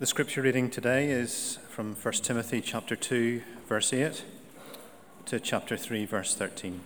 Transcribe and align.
The 0.00 0.06
scripture 0.06 0.42
reading 0.42 0.70
today 0.70 1.10
is 1.10 1.58
from 1.70 1.96
1 1.96 2.14
Timothy 2.22 2.60
chapter 2.60 2.94
2 2.94 3.42
verse 3.68 3.92
8 3.92 4.22
to 5.24 5.40
chapter 5.40 5.76
3 5.76 6.04
verse 6.04 6.36
13. 6.36 6.82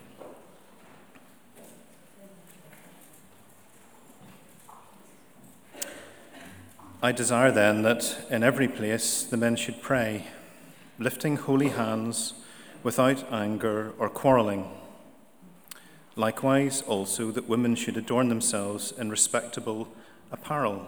I 7.03 7.11
desire 7.11 7.51
then 7.51 7.83
that 7.83 8.25
in 8.31 8.41
every 8.41 8.67
place 8.67 9.21
the 9.21 9.37
men 9.37 9.57
should 9.57 9.83
pray, 9.83 10.25
lifting 10.97 11.35
holy 11.35 11.69
hands 11.69 12.33
without 12.81 13.31
anger 13.31 13.93
or 13.99 14.09
quarreling. 14.09 14.67
Likewise 16.15 16.81
also 16.81 17.29
that 17.29 17.47
women 17.47 17.75
should 17.75 17.95
adorn 17.95 18.29
themselves 18.29 18.91
in 18.91 19.11
respectable 19.11 19.87
apparel 20.31 20.87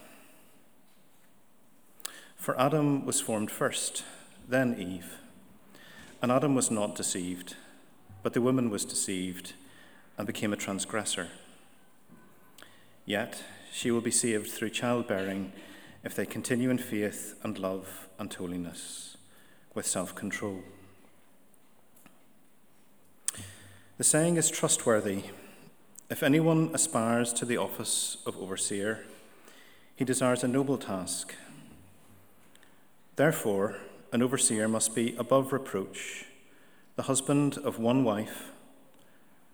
for 2.41 2.59
Adam 2.59 3.05
was 3.05 3.21
formed 3.21 3.51
first, 3.51 4.03
then 4.49 4.75
Eve. 4.79 5.19
And 6.23 6.31
Adam 6.31 6.55
was 6.55 6.71
not 6.71 6.95
deceived, 6.95 7.55
but 8.23 8.33
the 8.33 8.41
woman 8.41 8.71
was 8.71 8.83
deceived 8.83 9.53
and 10.17 10.25
became 10.25 10.51
a 10.51 10.57
transgressor. 10.57 11.27
Yet 13.05 13.43
she 13.71 13.91
will 13.91 14.01
be 14.01 14.09
saved 14.09 14.49
through 14.49 14.71
childbearing 14.71 15.53
if 16.03 16.15
they 16.15 16.25
continue 16.25 16.71
in 16.71 16.79
faith 16.79 17.39
and 17.43 17.59
love 17.59 18.07
and 18.17 18.33
holiness 18.33 19.17
with 19.75 19.85
self 19.85 20.15
control. 20.15 20.63
The 23.99 24.03
saying 24.03 24.37
is 24.37 24.49
trustworthy. 24.49 25.25
If 26.09 26.23
anyone 26.23 26.71
aspires 26.73 27.33
to 27.33 27.45
the 27.45 27.57
office 27.57 28.17
of 28.25 28.35
overseer, 28.37 29.05
he 29.95 30.03
desires 30.03 30.43
a 30.43 30.47
noble 30.47 30.79
task 30.79 31.35
Therefore, 33.17 33.75
an 34.13 34.21
overseer 34.21 34.69
must 34.69 34.95
be 34.95 35.15
above 35.17 35.51
reproach, 35.51 36.25
the 36.95 37.03
husband 37.03 37.57
of 37.57 37.77
one 37.77 38.05
wife, 38.05 38.51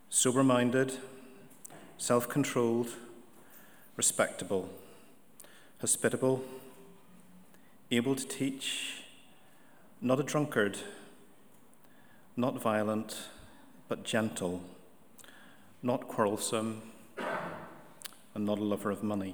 sober 0.09 0.44
minded, 0.44 0.94
self 1.97 2.30
controlled, 2.30 2.89
respectable, 3.95 4.69
hospitable, 5.81 6.44
able 7.89 8.16
to 8.16 8.27
teach, 8.27 9.02
not 10.02 10.19
a 10.19 10.23
drunkard, 10.23 10.77
not 12.36 12.61
violent, 12.61 13.17
but 13.88 14.03
gentle, 14.03 14.61
not 15.81 16.08
quarrelsome, 16.08 16.83
and 18.36 18.45
not 18.45 18.59
a 18.59 18.64
lover 18.64 18.92
of 18.92 19.02
money. 19.02 19.33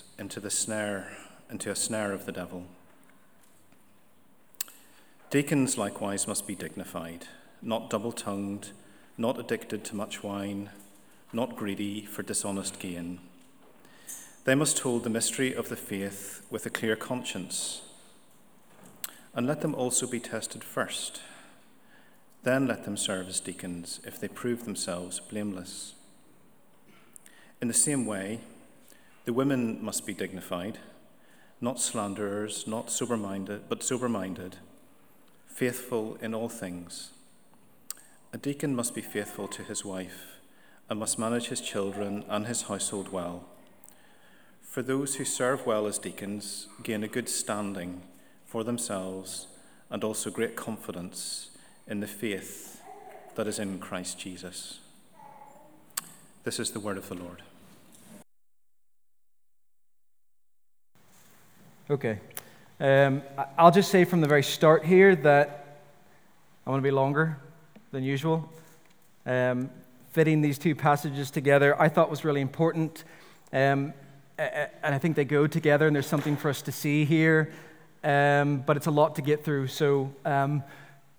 into 0.21 0.39
the 0.39 0.51
snare, 0.51 1.11
into 1.49 1.71
a 1.71 1.75
snare 1.75 2.11
of 2.11 2.27
the 2.27 2.31
devil. 2.31 2.63
Deacons 5.31 5.79
likewise 5.79 6.27
must 6.27 6.45
be 6.45 6.53
dignified, 6.53 7.25
not 7.59 7.89
double 7.89 8.11
tongued, 8.11 8.69
not 9.17 9.39
addicted 9.39 9.83
to 9.83 9.95
much 9.95 10.21
wine, 10.21 10.69
not 11.33 11.55
greedy 11.55 12.05
for 12.05 12.21
dishonest 12.21 12.77
gain. 12.77 13.19
They 14.43 14.53
must 14.53 14.77
hold 14.77 15.03
the 15.03 15.09
mystery 15.09 15.55
of 15.55 15.69
the 15.69 15.75
faith 15.75 16.45
with 16.51 16.67
a 16.67 16.69
clear 16.69 16.95
conscience. 16.95 17.81
And 19.33 19.47
let 19.47 19.61
them 19.61 19.73
also 19.73 20.05
be 20.05 20.19
tested 20.19 20.63
first. 20.63 21.19
Then 22.43 22.67
let 22.67 22.85
them 22.85 22.95
serve 22.95 23.27
as 23.27 23.39
deacons 23.39 23.99
if 24.05 24.19
they 24.19 24.27
prove 24.27 24.65
themselves 24.65 25.19
blameless. 25.19 25.95
In 27.59 27.67
the 27.67 27.73
same 27.73 28.05
way, 28.05 28.41
the 29.25 29.33
women 29.33 29.83
must 29.83 30.05
be 30.05 30.13
dignified, 30.13 30.79
not 31.59 31.79
slanderers, 31.79 32.65
not 32.65 32.89
sober 32.89 33.17
minded, 33.17 33.69
but 33.69 33.83
sober 33.83 34.09
minded, 34.09 34.57
faithful 35.47 36.17
in 36.21 36.33
all 36.33 36.49
things. 36.49 37.11
A 38.33 38.37
deacon 38.37 38.75
must 38.75 38.95
be 38.95 39.01
faithful 39.01 39.47
to 39.49 39.63
his 39.63 39.85
wife 39.85 40.39
and 40.89 40.99
must 40.99 41.19
manage 41.19 41.47
his 41.47 41.61
children 41.61 42.25
and 42.27 42.47
his 42.47 42.63
household 42.63 43.11
well. 43.11 43.45
For 44.61 44.81
those 44.81 45.15
who 45.15 45.25
serve 45.25 45.65
well 45.65 45.85
as 45.85 45.99
deacons 45.99 46.67
gain 46.81 47.03
a 47.03 47.07
good 47.07 47.29
standing 47.29 48.03
for 48.45 48.63
themselves 48.63 49.47
and 49.89 50.03
also 50.03 50.31
great 50.31 50.55
confidence 50.55 51.49
in 51.87 51.99
the 51.99 52.07
faith 52.07 52.81
that 53.35 53.47
is 53.47 53.59
in 53.59 53.79
Christ 53.79 54.17
Jesus. 54.17 54.79
This 56.43 56.59
is 56.59 56.71
the 56.71 56.79
word 56.79 56.97
of 56.97 57.07
the 57.09 57.15
Lord. 57.15 57.43
Okay. 61.91 62.19
Um, 62.79 63.21
I'll 63.57 63.69
just 63.69 63.91
say 63.91 64.05
from 64.05 64.21
the 64.21 64.27
very 64.27 64.43
start 64.43 64.85
here 64.85 65.13
that 65.13 65.81
I 66.65 66.69
want 66.69 66.79
to 66.79 66.87
be 66.87 66.89
longer 66.89 67.37
than 67.91 68.01
usual. 68.01 68.49
Um, 69.25 69.69
fitting 70.13 70.39
these 70.39 70.57
two 70.57 70.73
passages 70.73 71.31
together 71.31 71.75
I 71.77 71.89
thought 71.89 72.09
was 72.09 72.23
really 72.23 72.39
important. 72.39 73.03
Um, 73.51 73.93
and 74.37 74.95
I 74.95 74.99
think 74.99 75.17
they 75.17 75.25
go 75.25 75.47
together, 75.47 75.85
and 75.85 75.93
there's 75.93 76.07
something 76.07 76.37
for 76.37 76.47
us 76.47 76.61
to 76.61 76.71
see 76.71 77.03
here. 77.03 77.51
Um, 78.05 78.63
but 78.65 78.77
it's 78.77 78.87
a 78.87 78.91
lot 78.91 79.15
to 79.15 79.21
get 79.21 79.43
through. 79.43 79.67
So 79.67 80.13
um, 80.23 80.63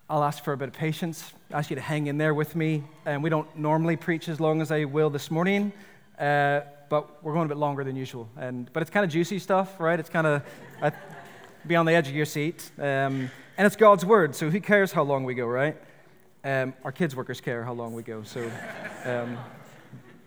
I'll 0.08 0.24
ask 0.24 0.42
for 0.42 0.54
a 0.54 0.56
bit 0.56 0.68
of 0.68 0.74
patience, 0.74 1.34
ask 1.50 1.68
you 1.68 1.76
to 1.76 1.82
hang 1.82 2.06
in 2.06 2.16
there 2.16 2.32
with 2.32 2.56
me. 2.56 2.82
And 3.04 3.22
we 3.22 3.28
don't 3.28 3.58
normally 3.58 3.96
preach 3.96 4.26
as 4.26 4.40
long 4.40 4.62
as 4.62 4.72
I 4.72 4.84
will 4.84 5.10
this 5.10 5.30
morning. 5.30 5.70
Uh, 6.18 6.62
but 6.92 7.24
we're 7.24 7.32
going 7.32 7.46
a 7.46 7.48
bit 7.48 7.56
longer 7.56 7.82
than 7.84 7.96
usual. 7.96 8.28
And, 8.36 8.70
but 8.74 8.82
it's 8.82 8.90
kind 8.90 9.02
of 9.02 9.10
juicy 9.10 9.38
stuff, 9.38 9.80
right? 9.80 9.98
It's 9.98 10.10
kind 10.10 10.26
of 10.26 10.42
be 11.66 11.74
on 11.74 11.86
the 11.86 11.94
edge 11.94 12.06
of 12.06 12.14
your 12.14 12.26
seat. 12.26 12.70
Um, 12.76 13.30
and 13.56 13.66
it's 13.66 13.76
God's 13.76 14.04
word, 14.04 14.34
so 14.36 14.50
who 14.50 14.60
cares 14.60 14.92
how 14.92 15.02
long 15.02 15.24
we 15.24 15.32
go, 15.32 15.46
right? 15.46 15.74
Um, 16.44 16.74
our 16.84 16.92
kids' 16.92 17.16
workers 17.16 17.40
care 17.40 17.64
how 17.64 17.72
long 17.72 17.94
we 17.94 18.02
go. 18.02 18.24
So, 18.24 18.46
um, 19.06 19.38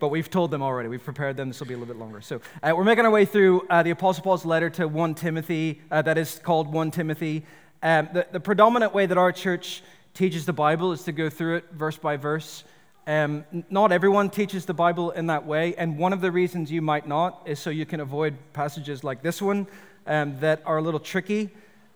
but 0.00 0.08
we've 0.08 0.28
told 0.28 0.50
them 0.50 0.60
already. 0.60 0.88
We've 0.88 1.04
prepared 1.04 1.36
them. 1.36 1.46
This 1.46 1.60
will 1.60 1.68
be 1.68 1.74
a 1.74 1.76
little 1.76 1.94
bit 1.94 2.00
longer. 2.00 2.20
So 2.20 2.40
uh, 2.64 2.72
we're 2.76 2.82
making 2.82 3.04
our 3.04 3.12
way 3.12 3.26
through 3.26 3.64
uh, 3.70 3.84
the 3.84 3.90
Apostle 3.90 4.24
Paul's 4.24 4.44
letter 4.44 4.68
to 4.70 4.88
1 4.88 5.14
Timothy. 5.14 5.80
Uh, 5.88 6.02
that 6.02 6.18
is 6.18 6.40
called 6.40 6.72
1 6.72 6.90
Timothy. 6.90 7.44
Um, 7.80 8.08
the, 8.12 8.26
the 8.32 8.40
predominant 8.40 8.92
way 8.92 9.06
that 9.06 9.18
our 9.18 9.30
church 9.30 9.84
teaches 10.14 10.46
the 10.46 10.52
Bible 10.52 10.90
is 10.90 11.04
to 11.04 11.12
go 11.12 11.30
through 11.30 11.58
it 11.58 11.66
verse 11.70 11.96
by 11.96 12.16
verse. 12.16 12.64
Um, 13.08 13.44
not 13.70 13.92
everyone 13.92 14.30
teaches 14.30 14.64
the 14.64 14.74
Bible 14.74 15.12
in 15.12 15.28
that 15.28 15.46
way, 15.46 15.76
and 15.76 15.96
one 15.96 16.12
of 16.12 16.20
the 16.20 16.32
reasons 16.32 16.72
you 16.72 16.82
might 16.82 17.06
not 17.06 17.40
is 17.46 17.60
so 17.60 17.70
you 17.70 17.86
can 17.86 18.00
avoid 18.00 18.36
passages 18.52 19.04
like 19.04 19.22
this 19.22 19.40
one 19.40 19.68
um, 20.08 20.40
that 20.40 20.60
are 20.66 20.78
a 20.78 20.82
little 20.82 20.98
tricky. 20.98 21.50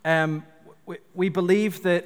Um, 0.04 0.44
we, 0.86 0.98
we, 1.14 1.28
believe 1.28 1.82
that 1.82 2.04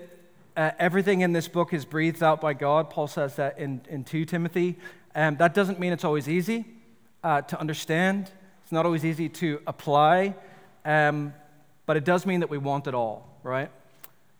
uh, 0.56 0.70
everything 0.78 1.20
in 1.20 1.34
this 1.34 1.48
book 1.48 1.74
is 1.74 1.84
breathed 1.84 2.22
out 2.22 2.40
by 2.40 2.54
God. 2.54 2.88
Paul 2.88 3.06
says 3.06 3.36
that 3.36 3.58
in, 3.58 3.82
in 3.90 4.04
2 4.04 4.24
Timothy. 4.24 4.76
Um, 5.14 5.36
that 5.36 5.52
doesn't 5.52 5.78
mean 5.78 5.92
it's 5.92 6.04
always 6.04 6.28
easy 6.28 6.64
uh, 7.22 7.42
to 7.42 7.60
understand, 7.60 8.30
it's 8.62 8.72
not 8.72 8.86
always 8.86 9.04
easy 9.04 9.28
to 9.28 9.60
apply, 9.66 10.34
um, 10.84 11.34
but 11.86 11.96
it 11.96 12.04
does 12.04 12.24
mean 12.26 12.40
that 12.40 12.50
we 12.50 12.58
want 12.58 12.86
it 12.86 12.94
all, 12.94 13.26
right? 13.42 13.70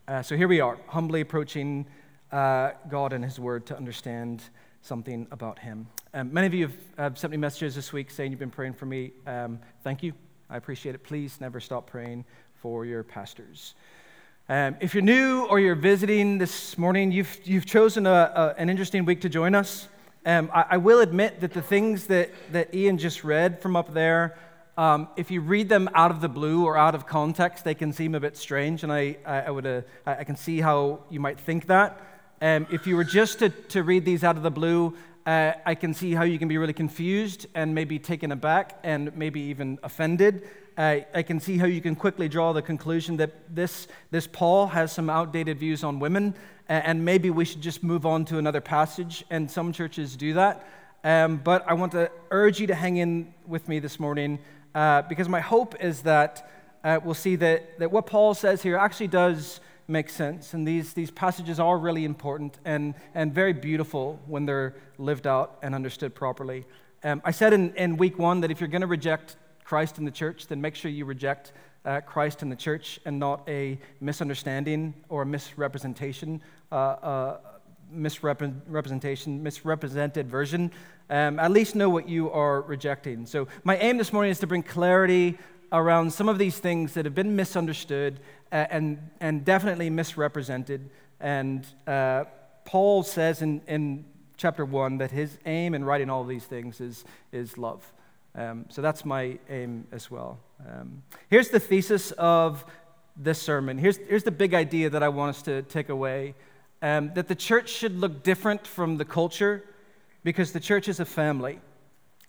Uh, 0.08 0.22
so 0.22 0.37
here 0.37 0.49
we 0.49 0.60
are, 0.60 0.78
humbly 0.88 1.20
approaching 1.20 1.87
uh, 2.34 2.72
God 2.88 3.12
and 3.12 3.25
His 3.25 3.38
Word 3.38 3.64
to 3.66 3.76
understand 3.76 4.42
something 4.82 5.28
about 5.31 5.60
Him. 5.60 5.86
Um, 6.12 6.32
many 6.32 6.48
of 6.48 6.54
you 6.54 6.69
have, 6.98 7.16
sent 7.16 7.31
me 7.31 7.36
messages 7.36 7.76
this 7.76 7.92
week 7.92 8.10
saying 8.10 8.32
you've 8.32 8.40
been 8.40 8.50
praying 8.50 8.75
for 8.75 8.86
me. 8.86 9.12
Um, 9.25 9.60
thank 9.84 10.02
you. 10.02 10.12
I 10.50 10.56
appreciate 10.56 10.96
it. 10.96 11.04
Please 11.04 11.40
never 11.40 11.60
stop 11.60 11.86
praying 11.86 12.25
for 12.56 12.84
your 12.84 13.04
pastors. 13.04 13.75
Um, 14.48 14.76
if 14.81 14.94
you're 14.94 15.02
new 15.02 15.44
or 15.44 15.60
you're 15.60 15.76
visiting 15.76 16.38
this 16.38 16.76
morning, 16.76 17.12
you've, 17.12 17.38
you've 17.44 17.66
chosen 17.66 18.04
a, 18.04 18.10
a, 18.10 18.60
an 18.60 18.69
interesting 18.69 19.04
week 19.04 19.20
to 19.20 19.28
join 19.28 19.54
us. 19.54 19.88
Um, 20.26 20.50
I, 20.52 20.64
I, 20.70 20.76
will 20.78 21.00
admit 21.00 21.40
that 21.40 21.52
the 21.52 21.62
things 21.62 22.08
that, 22.08 22.31
that 22.52 22.75
Ian 22.75 22.98
just 22.98 23.25
read 23.25 23.62
from 23.62 23.76
up 23.76 23.94
there, 23.94 24.36
um, 24.76 25.08
if 25.16 25.31
you 25.31 25.40
read 25.40 25.69
them 25.69 25.88
out 25.94 26.10
of 26.10 26.20
the 26.20 26.28
blue 26.28 26.64
or 26.64 26.76
out 26.76 26.94
of 26.94 27.06
context, 27.06 27.64
they 27.64 27.75
can 27.75 27.92
seem 27.92 28.14
a 28.14 28.20
bit 28.20 28.36
strange, 28.36 28.82
and 28.82 28.92
I, 28.92 29.19
I, 29.25 29.42
I 29.42 29.50
would, 29.50 29.66
uh, 29.66 29.82
I 30.04 30.25
can 30.25 30.36
see 30.36 30.60
how 30.60 31.00
you 31.10 31.20
might 31.20 31.38
think 31.38 31.66
that. 31.69 32.00
Um, 32.44 32.67
if 32.70 32.87
you 32.87 32.94
were 32.94 33.05
just 33.05 33.38
to, 33.38 33.49
to 33.49 33.82
read 33.82 34.05
these 34.05 34.23
out 34.23 34.37
of 34.37 34.43
the 34.43 34.50
blue, 34.50 34.94
uh, 35.25 35.52
I 35.64 35.75
can 35.75 35.94
see 35.94 36.12
how 36.12 36.25
you 36.25 36.38
can 36.38 36.46
be 36.46 36.58
really 36.58 36.75
confused 36.75 37.46
and 37.55 37.75
maybe 37.75 37.99
taken 37.99 38.32
aback 38.32 38.79
and 38.82 39.17
maybe 39.17 39.41
even 39.41 39.79
offended. 39.82 40.46
Uh, 40.76 40.99
I 41.14 41.23
can 41.23 41.41
see 41.41 41.56
how 41.56 41.64
you 41.64 41.81
can 41.81 41.96
quickly 41.96 42.29
draw 42.29 42.52
the 42.52 42.61
conclusion 42.61 43.17
that 43.17 43.32
this, 43.56 43.88
this 44.11 44.26
Paul 44.26 44.67
has 44.67 44.93
some 44.93 45.08
outdated 45.08 45.58
views 45.58 45.82
on 45.82 46.00
women, 46.00 46.35
uh, 46.69 46.73
and 46.73 47.02
maybe 47.02 47.31
we 47.31 47.46
should 47.46 47.62
just 47.62 47.82
move 47.82 48.05
on 48.05 48.26
to 48.26 48.37
another 48.37 48.61
passage, 48.61 49.25
and 49.31 49.50
some 49.50 49.73
churches 49.73 50.14
do 50.14 50.35
that. 50.35 50.69
Um, 51.02 51.38
but 51.38 51.64
I 51.67 51.73
want 51.73 51.93
to 51.93 52.11
urge 52.31 52.61
you 52.61 52.67
to 52.67 52.75
hang 52.75 52.99
in 52.99 53.32
with 53.46 53.69
me 53.69 53.79
this 53.79 53.99
morning 53.99 54.38
uh, 54.75 55.00
because 55.00 55.31
my 55.31 55.41
hope 55.41 55.82
is 55.82 56.02
that 56.02 56.46
uh, 56.85 57.00
we'll 57.02 57.14
see 57.14 57.37
that, 57.37 57.79
that 57.79 57.91
what 57.91 58.05
Paul 58.05 58.35
says 58.35 58.61
here 58.62 58.76
actually 58.76 59.08
does 59.08 59.61
make 59.86 60.08
sense. 60.08 60.54
And 60.54 60.66
these, 60.66 60.94
these 60.94 61.10
passages 61.10 61.60
are 61.60 61.78
really 61.78 62.04
important 62.04 62.58
and, 62.64 62.94
and 63.14 63.34
very 63.34 63.52
beautiful 63.52 64.20
when 64.26 64.46
they're 64.46 64.75
lived 64.98 65.26
out 65.26 65.58
and 65.62 65.75
understood 65.75 66.14
properly. 66.14 66.64
Um, 67.02 67.20
I 67.25 67.32
said 67.32 67.52
in, 67.52 67.75
in 67.75 67.96
week 67.96 68.19
one 68.19 68.40
that 68.40 68.50
if 68.50 68.60
you're 68.60 68.69
going 68.69 68.81
to 68.81 68.86
reject 68.86 69.36
Christ 69.64 69.98
in 69.98 70.04
the 70.04 70.10
church, 70.10 70.46
then 70.46 70.60
make 70.60 70.75
sure 70.75 70.90
you 70.90 71.04
reject 71.04 71.52
uh, 71.84 72.00
Christ 72.00 72.42
in 72.42 72.48
the 72.48 72.56
church 72.56 72.98
and 73.04 73.19
not 73.19 73.46
a 73.48 73.78
misunderstanding 74.00 74.94
or 75.08 75.22
a 75.22 75.26
misrepresentation, 75.26 76.40
uh, 76.72 76.75
uh, 76.75 77.38
misrepresented 77.90 80.31
version. 80.31 80.70
Um, 81.10 81.38
at 81.38 81.50
least 81.50 81.75
know 81.75 81.90
what 81.90 82.08
you 82.08 82.31
are 82.31 82.62
rejecting. 82.62 83.26
So, 83.26 83.46
my 83.62 83.76
aim 83.76 83.98
this 83.98 84.10
morning 84.10 84.31
is 84.31 84.38
to 84.38 84.46
bring 84.46 84.62
clarity 84.62 85.36
around 85.74 86.12
some 86.12 86.28
of 86.28 86.38
these 86.38 86.58
things 86.58 86.94
that 86.94 87.04
have 87.04 87.14
been 87.14 87.34
misunderstood 87.34 88.20
uh, 88.52 88.66
and, 88.70 89.10
and 89.20 89.44
definitely 89.44 89.90
misrepresented. 89.90 90.88
And 91.20 91.66
uh, 91.86 92.24
Paul 92.64 93.02
says 93.02 93.42
in, 93.42 93.60
in 93.66 94.04
chapter 94.36 94.64
1 94.64 94.98
that 94.98 95.10
his 95.10 95.38
aim 95.46 95.74
in 95.74 95.84
writing 95.84 96.10
all 96.10 96.24
these 96.24 96.44
things 96.44 96.80
is, 96.80 97.04
is 97.32 97.58
love. 97.58 97.92
Um, 98.36 98.66
so 98.68 98.82
that's 98.82 99.04
my 99.04 99.38
aim 99.50 99.86
as 99.92 100.10
well. 100.10 100.38
Um, 100.68 101.02
here's 101.28 101.48
the 101.48 101.60
thesis 101.60 102.12
of 102.12 102.64
this 103.16 103.40
sermon. 103.40 103.78
Here's, 103.78 103.96
here's 103.96 104.24
the 104.24 104.30
big 104.30 104.54
idea 104.54 104.90
that 104.90 105.02
I 105.02 105.08
want 105.08 105.36
us 105.36 105.42
to 105.42 105.62
take 105.62 105.88
away 105.88 106.34
um, 106.82 107.12
that 107.14 107.28
the 107.28 107.34
church 107.34 107.70
should 107.70 107.98
look 107.98 108.22
different 108.22 108.66
from 108.66 108.96
the 108.96 109.04
culture 109.04 109.64
because 110.22 110.52
the 110.52 110.60
church 110.60 110.88
is 110.88 111.00
a 111.00 111.04
family. 111.04 111.60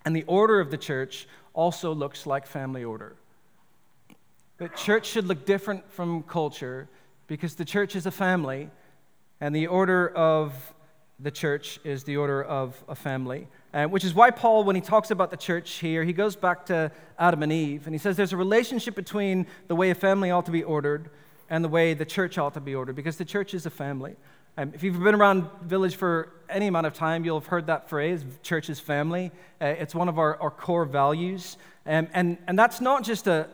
And 0.05 0.15
the 0.15 0.23
order 0.23 0.59
of 0.59 0.69
the 0.71 0.77
church 0.77 1.27
also 1.53 1.93
looks 1.93 2.25
like 2.27 2.45
family 2.45 2.83
order. 2.83 3.15
The 4.57 4.69
church 4.69 5.07
should 5.07 5.27
look 5.27 5.45
different 5.45 5.91
from 5.91 6.23
culture 6.23 6.87
because 7.27 7.55
the 7.55 7.65
church 7.65 7.95
is 7.95 8.05
a 8.05 8.11
family, 8.11 8.69
and 9.41 9.53
the 9.53 9.67
order 9.67 10.07
of 10.09 10.53
the 11.19 11.31
church 11.31 11.77
is 11.83 12.05
the 12.05 12.15
order 12.15 12.41
of 12.41 12.81
a 12.87 12.95
family. 12.95 13.47
Uh, 13.73 13.85
which 13.85 14.05
is 14.05 14.13
why 14.13 14.31
Paul, 14.31 14.63
when 14.63 14.75
he 14.77 14.81
talks 14.81 15.11
about 15.11 15.29
the 15.29 15.37
church 15.37 15.79
here, 15.79 16.05
he 16.05 16.13
goes 16.13 16.37
back 16.37 16.65
to 16.67 16.89
Adam 17.19 17.43
and 17.43 17.51
Eve, 17.51 17.85
and 17.85 17.93
he 17.93 17.99
says 17.99 18.15
there's 18.15 18.31
a 18.31 18.37
relationship 18.37 18.95
between 18.95 19.45
the 19.67 19.75
way 19.75 19.89
a 19.89 19.95
family 19.95 20.31
ought 20.31 20.45
to 20.45 20.51
be 20.51 20.63
ordered 20.63 21.09
and 21.49 21.61
the 21.61 21.69
way 21.69 21.93
the 21.93 22.05
church 22.05 22.37
ought 22.37 22.53
to 22.53 22.61
be 22.61 22.73
ordered, 22.73 22.95
because 22.95 23.17
the 23.17 23.25
church 23.25 23.53
is 23.53 23.65
a 23.65 23.69
family. 23.69 24.15
Um, 24.57 24.71
if 24.73 24.83
you've 24.83 25.03
been 25.03 25.15
around 25.15 25.49
Village 25.63 25.97
for 25.97 26.31
any 26.49 26.67
amount 26.67 26.87
of 26.87 26.93
time, 26.93 27.25
you'll 27.25 27.41
have 27.41 27.47
heard 27.47 27.67
that 27.67 27.89
phrase, 27.89 28.23
church 28.41 28.69
is 28.69 28.79
family. 28.79 29.31
Uh, 29.59 29.65
it's 29.65 29.93
one 29.93 30.07
of 30.07 30.17
our, 30.17 30.41
our 30.41 30.49
core 30.49 30.85
values. 30.85 31.57
Um, 31.85 32.07
and, 32.13 32.37
and 32.47 32.57
that's 32.57 32.79
not 32.79 33.03
just 33.03 33.27
a, 33.27 33.49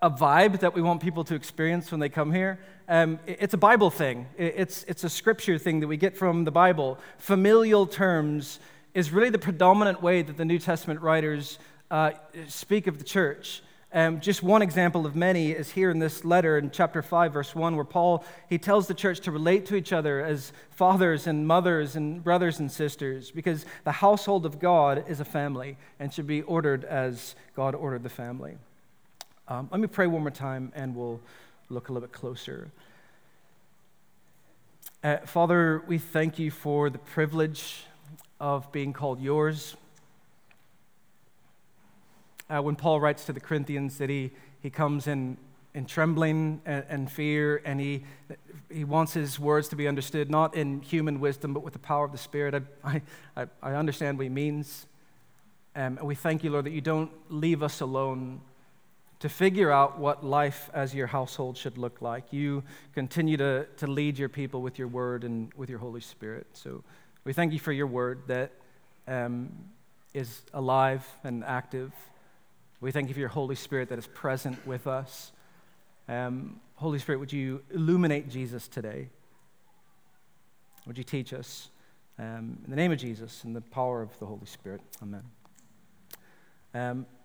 a, 0.00 0.10
vibe 0.10 0.60
that 0.60 0.74
we 0.74 0.82
want 0.82 1.00
people 1.02 1.24
to 1.24 1.34
experience 1.34 1.90
when 1.90 2.00
they 2.00 2.08
come 2.08 2.32
here. 2.32 2.58
Um, 2.88 3.18
it's 3.26 3.54
a 3.54 3.58
Bible 3.58 3.90
thing, 3.90 4.26
it's, 4.36 4.84
it's 4.84 5.04
a 5.04 5.08
scripture 5.08 5.58
thing 5.58 5.80
that 5.80 5.88
we 5.88 5.96
get 5.96 6.16
from 6.16 6.44
the 6.44 6.50
Bible. 6.50 6.98
Familial 7.18 7.86
terms 7.86 8.58
is 8.94 9.10
really 9.10 9.30
the 9.30 9.38
predominant 9.38 10.02
way 10.02 10.22
that 10.22 10.36
the 10.36 10.44
New 10.44 10.58
Testament 10.58 11.00
writers 11.00 11.58
uh, 11.90 12.12
speak 12.48 12.86
of 12.86 12.98
the 12.98 13.04
church. 13.04 13.62
Um, 13.94 14.20
just 14.20 14.42
one 14.42 14.62
example 14.62 15.04
of 15.04 15.14
many 15.14 15.50
is 15.50 15.70
here 15.70 15.90
in 15.90 15.98
this 15.98 16.24
letter 16.24 16.56
in 16.56 16.70
chapter 16.70 17.02
5 17.02 17.34
verse 17.34 17.54
1 17.54 17.76
where 17.76 17.84
paul 17.84 18.24
he 18.48 18.56
tells 18.56 18.86
the 18.86 18.94
church 18.94 19.20
to 19.20 19.30
relate 19.30 19.66
to 19.66 19.76
each 19.76 19.92
other 19.92 20.24
as 20.24 20.54
fathers 20.70 21.26
and 21.26 21.46
mothers 21.46 21.94
and 21.94 22.24
brothers 22.24 22.58
and 22.58 22.72
sisters 22.72 23.30
because 23.30 23.66
the 23.84 23.92
household 23.92 24.46
of 24.46 24.58
god 24.58 25.04
is 25.08 25.20
a 25.20 25.26
family 25.26 25.76
and 26.00 26.10
should 26.10 26.26
be 26.26 26.40
ordered 26.40 26.86
as 26.86 27.34
god 27.54 27.74
ordered 27.74 28.02
the 28.02 28.08
family 28.08 28.56
um, 29.52 29.68
let 29.70 29.80
me 29.80 29.86
pray 29.86 30.06
one 30.06 30.22
more 30.22 30.30
time 30.30 30.72
and 30.74 30.96
we'll 30.96 31.20
look 31.68 31.90
a 31.90 31.92
little 31.92 32.08
bit 32.08 32.14
closer. 32.14 32.70
Uh, 35.04 35.18
Father, 35.26 35.82
we 35.86 35.98
thank 35.98 36.38
you 36.38 36.50
for 36.50 36.88
the 36.88 36.98
privilege 36.98 37.84
of 38.40 38.72
being 38.72 38.94
called 38.94 39.20
yours. 39.20 39.76
Uh, 42.48 42.62
when 42.62 42.76
Paul 42.76 42.98
writes 42.98 43.26
to 43.26 43.34
the 43.34 43.40
Corinthians 43.40 43.98
that 43.98 44.08
he, 44.08 44.30
he 44.62 44.70
comes 44.70 45.06
in, 45.06 45.36
in 45.74 45.84
trembling 45.84 46.62
and, 46.64 46.84
and, 46.88 47.12
fear, 47.12 47.60
and 47.66 47.78
he, 47.78 48.04
he 48.70 48.84
wants 48.84 49.12
his 49.12 49.38
words 49.38 49.68
to 49.68 49.76
be 49.76 49.86
understood 49.86 50.30
not 50.30 50.54
in 50.54 50.80
human 50.80 51.20
wisdom, 51.20 51.52
but 51.52 51.62
with 51.62 51.74
the 51.74 51.78
power 51.78 52.06
of 52.06 52.12
the 52.12 52.18
Spirit. 52.18 52.62
I, 52.82 53.02
I, 53.36 53.46
I 53.62 53.74
understand 53.74 54.16
what 54.16 54.22
he 54.22 54.30
means. 54.30 54.86
Um, 55.76 55.98
and 55.98 56.06
we 56.06 56.14
thank 56.14 56.42
you, 56.42 56.48
Lord, 56.48 56.64
that 56.64 56.72
you 56.72 56.80
don't 56.80 57.10
leave 57.28 57.62
us 57.62 57.82
alone 57.82 58.40
to 59.22 59.28
figure 59.28 59.70
out 59.70 60.00
what 60.00 60.24
life 60.24 60.68
as 60.74 60.92
your 60.92 61.06
household 61.06 61.56
should 61.56 61.78
look 61.78 62.02
like. 62.02 62.32
You 62.32 62.64
continue 62.92 63.36
to, 63.36 63.68
to 63.76 63.86
lead 63.86 64.18
your 64.18 64.28
people 64.28 64.62
with 64.62 64.80
your 64.80 64.88
word 64.88 65.22
and 65.22 65.54
with 65.54 65.70
your 65.70 65.78
Holy 65.78 66.00
Spirit. 66.00 66.48
So 66.54 66.82
we 67.22 67.32
thank 67.32 67.52
you 67.52 67.60
for 67.60 67.70
your 67.70 67.86
word 67.86 68.22
that 68.26 68.50
um, 69.06 69.52
is 70.12 70.42
alive 70.52 71.06
and 71.22 71.44
active. 71.44 71.92
We 72.80 72.90
thank 72.90 73.06
you 73.06 73.14
for 73.14 73.20
your 73.20 73.28
Holy 73.28 73.54
Spirit 73.54 73.90
that 73.90 73.98
is 74.00 74.08
present 74.08 74.66
with 74.66 74.88
us. 74.88 75.30
Um, 76.08 76.58
Holy 76.74 76.98
Spirit, 76.98 77.18
would 77.18 77.32
you 77.32 77.62
illuminate 77.72 78.28
Jesus 78.28 78.66
today? 78.66 79.08
Would 80.84 80.98
you 80.98 81.04
teach 81.04 81.32
us? 81.32 81.68
Um, 82.18 82.58
in 82.64 82.70
the 82.70 82.76
name 82.76 82.90
of 82.90 82.98
Jesus 82.98 83.44
and 83.44 83.54
the 83.54 83.60
power 83.60 84.02
of 84.02 84.18
the 84.18 84.26
Holy 84.26 84.46
Spirit. 84.46 84.80
Amen. 85.00 85.22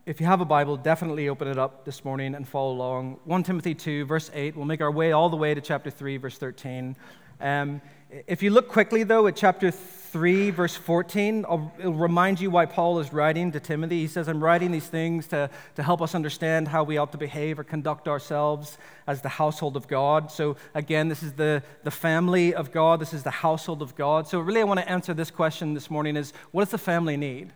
If 0.07 0.21
you 0.21 0.25
have 0.27 0.39
a 0.39 0.45
Bible, 0.45 0.77
definitely 0.77 1.27
open 1.27 1.49
it 1.49 1.57
up 1.57 1.83
this 1.83 2.05
morning 2.05 2.33
and 2.33 2.47
follow 2.47 2.71
along. 2.71 3.19
1 3.25 3.43
Timothy 3.43 3.75
2, 3.75 4.05
verse 4.05 4.31
8. 4.33 4.55
We'll 4.55 4.63
make 4.63 4.79
our 4.79 4.89
way 4.89 5.11
all 5.11 5.27
the 5.29 5.35
way 5.35 5.53
to 5.53 5.59
chapter 5.59 5.91
3, 5.91 6.15
verse 6.15 6.37
13. 6.37 6.95
Um, 7.41 7.81
if 8.25 8.41
you 8.41 8.51
look 8.51 8.69
quickly, 8.69 9.03
though, 9.03 9.27
at 9.27 9.35
chapter 9.35 9.69
3, 9.69 10.51
verse 10.51 10.77
14, 10.77 11.43
I'll, 11.45 11.73
it'll 11.77 11.93
remind 11.93 12.39
you 12.39 12.49
why 12.49 12.65
Paul 12.65 12.99
is 12.99 13.11
writing 13.11 13.51
to 13.51 13.59
Timothy. 13.59 13.99
He 13.99 14.07
says, 14.07 14.29
I'm 14.29 14.41
writing 14.41 14.71
these 14.71 14.87
things 14.87 15.27
to, 15.27 15.49
to 15.75 15.83
help 15.83 16.01
us 16.01 16.15
understand 16.15 16.69
how 16.69 16.85
we 16.85 16.97
ought 16.97 17.11
to 17.11 17.17
behave 17.17 17.59
or 17.59 17.65
conduct 17.65 18.07
ourselves 18.07 18.77
as 19.07 19.21
the 19.21 19.27
household 19.27 19.75
of 19.75 19.89
God. 19.89 20.31
So, 20.31 20.55
again, 20.73 21.09
this 21.09 21.21
is 21.21 21.33
the, 21.33 21.61
the 21.83 21.91
family 21.91 22.53
of 22.53 22.71
God, 22.71 23.01
this 23.01 23.13
is 23.13 23.23
the 23.23 23.29
household 23.29 23.81
of 23.81 23.93
God. 23.97 24.25
So, 24.25 24.39
really, 24.39 24.61
I 24.61 24.63
want 24.63 24.79
to 24.79 24.89
answer 24.89 25.13
this 25.13 25.31
question 25.31 25.73
this 25.73 25.91
morning 25.91 26.15
is 26.15 26.31
what 26.51 26.61
does 26.61 26.71
the 26.71 26.77
family 26.77 27.17
need? 27.17 27.51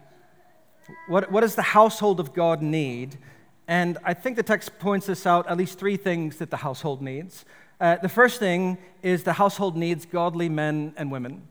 What, 1.07 1.31
what 1.31 1.41
does 1.41 1.55
the 1.55 1.62
household 1.62 2.19
of 2.19 2.33
God 2.33 2.62
need? 2.62 3.17
And 3.67 3.98
I 4.03 4.13
think 4.13 4.36
the 4.36 4.43
text 4.43 4.79
points 4.79 5.07
us 5.10 5.25
out 5.25 5.48
at 5.48 5.57
least 5.57 5.79
three 5.79 5.98
things 5.98 6.38
that 6.38 6.50
the 6.50 6.57
household 6.57 7.01
needs. 7.01 7.45
Uh, 7.79 7.95
the 7.95 8.10
first 8.10 8.39
thing 8.39 8.77
is 9.01 9.24
the 9.24 9.33
household 9.33 9.75
needs 9.75 10.05
godly 10.05 10.50
men 10.50 10.93
and 10.98 11.12
women. 11.12 11.48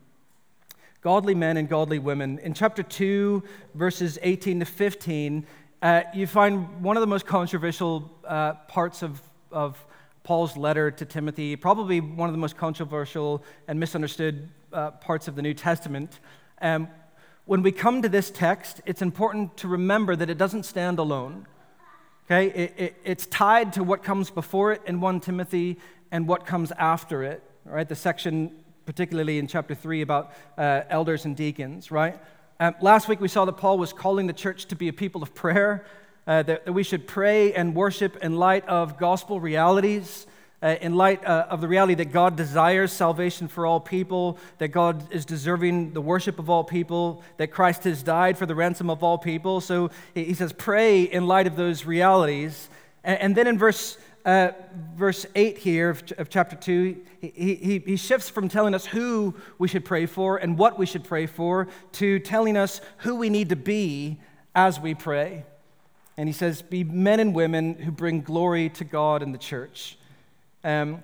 Godly 1.03 1.35
men 1.35 1.57
and 1.57 1.69
godly 1.69 1.99
women. 1.99 2.39
In 2.41 2.53
chapter 2.53 2.83
2, 2.83 3.43
verses 3.75 4.19
18 4.23 4.61
to 4.61 4.67
15, 4.67 5.47
uh, 5.83 6.03
you 6.15 6.27
find 6.27 6.83
one 6.83 6.97
of 6.97 7.01
the 7.01 7.07
most 7.07 7.27
controversial 7.27 8.11
uh, 8.25 8.53
parts 8.69 9.03
of, 9.03 9.23
of 9.51 9.83
Paul's 10.23 10.57
letter 10.57 10.91
to 10.91 11.05
Timothy, 11.05 11.57
probably 11.57 12.01
one 12.01 12.29
of 12.29 12.35
the 12.35 12.39
most 12.39 12.57
controversial 12.57 13.43
and 13.67 13.81
misunderstood 13.81 14.49
uh, 14.73 14.91
parts 14.91 15.27
of 15.27 15.37
the 15.37 15.43
New 15.43 15.55
Testament. 15.55 16.21
Um, 16.61 16.89
when 17.51 17.63
we 17.63 17.73
come 17.73 18.01
to 18.01 18.09
this 18.09 18.31
text, 18.31 18.81
it's 18.87 19.03
important 19.03 19.57
to 19.57 19.67
remember 19.67 20.15
that 20.15 20.31
it 20.31 20.39
doesn't 20.39 20.63
stand 20.63 21.01
alone. 21.01 21.49
Okay? 22.27 22.47
It, 22.47 22.75
it, 22.77 22.97
it's 23.03 23.27
tied 23.27 23.73
to 23.73 23.83
what 23.83 24.05
comes 24.05 24.31
before 24.31 24.71
it 24.71 24.83
in 24.87 25.01
1 25.01 25.19
Timothy 25.19 25.77
and 26.13 26.29
what 26.29 26.47
comes 26.47 26.71
after 26.71 27.25
it. 27.25 27.43
Right? 27.65 27.89
The 27.89 27.97
section, 27.97 28.55
particularly 28.87 29.41
in 29.41 29.49
chapter 29.49 29.75
3, 29.75 30.01
about 30.03 30.33
uh, 30.57 30.83
elders 30.89 31.25
and 31.25 31.35
deacons, 31.35 31.91
right? 31.91 32.21
Um, 32.61 32.77
last 32.81 33.09
week 33.09 33.21
we 33.21 33.27
saw 33.27 33.45
that 33.47 33.55
Paul 33.55 33.79
was 33.79 33.93
calling 33.93 34.29
the 34.29 34.33
church 34.33 34.67
to 34.67 34.77
be 34.77 34.87
a 34.87 34.93
people 34.93 35.21
of 35.21 35.35
prayer. 35.35 35.85
uh, 36.29 36.45
that, 36.45 36.67
that, 36.67 36.73
we 36.73 36.85
should 36.85 37.09
pray 37.09 37.53
and 37.53 37.75
worship 37.75 38.17
in 38.23 38.37
light 38.37 38.65
of 38.69 38.97
gospel 38.97 39.41
realities, 39.41 40.25
uh, 40.63 40.77
in 40.81 40.95
light 40.95 41.25
uh, 41.25 41.47
of 41.49 41.61
the 41.61 41.69
reality 41.69 41.95
that 41.95 42.13
God 42.13 42.37
desires 42.37 42.93
salvation 42.93 43.49
for 43.49 43.65
all 43.67 43.81
people, 43.81 44.39
that 44.59 44.69
God 44.69 45.13
is 45.13 45.25
deserving 45.25 45.93
the 45.93 46.01
worship 46.01 46.39
of 46.39 46.51
all 46.51 46.65
people, 46.65 47.23
that 47.39 47.49
Christ 47.49 47.85
has 47.85 48.03
died 48.03 48.37
for 48.37 48.47
the 48.47 48.55
ransom 48.55 48.91
of 48.91 49.03
all 49.03 49.19
people. 49.19 49.61
So 49.61 49.91
he 50.15 50.35
says, 50.35 50.53
pray 50.53 51.03
in 51.03 51.27
light 51.27 51.47
of 51.47 51.57
those 51.57 51.87
realities. 51.87 52.69
And, 53.03 53.21
and 53.21 53.37
then 53.37 53.47
in 53.47 53.59
verse 53.59 53.97
uh, 54.25 54.51
verse 54.97 55.25
8 55.35 55.59
here 55.59 55.91
of, 55.91 56.03
of 56.19 56.29
chapter 56.29 56.57
2, 56.57 57.01
he, 57.21 57.55
he, 57.55 57.79
he 57.79 57.97
shifts 57.97 58.29
from 58.29 58.49
telling 58.49 58.75
us 58.75 58.85
who 58.85 59.35
we 59.59 59.69
should 59.69 59.85
pray 59.85 60.07
for 60.07 60.37
and 60.37 60.59
what 60.59 60.79
we 60.79 60.87
should 60.87 61.05
pray 61.05 61.27
for 61.27 61.69
to 61.93 62.19
telling 62.19 62.57
us 62.57 62.81
who 62.99 63.17
we 63.17 63.31
need 63.31 63.49
to 63.49 63.57
be 63.57 64.19
as 64.55 64.79
we 64.79 64.95
pray. 64.95 65.45
And 66.17 66.29
he 66.29 66.33
says, 66.33 66.61
Be 66.61 66.85
men 66.85 67.21
and 67.21 67.35
women 67.35 67.75
who 67.75 67.91
bring 67.91 68.21
glory 68.21 68.69
to 68.71 68.85
God 68.85 69.23
and 69.23 69.33
the 69.33 69.39
church. 69.39 69.97
Um, 70.65 71.03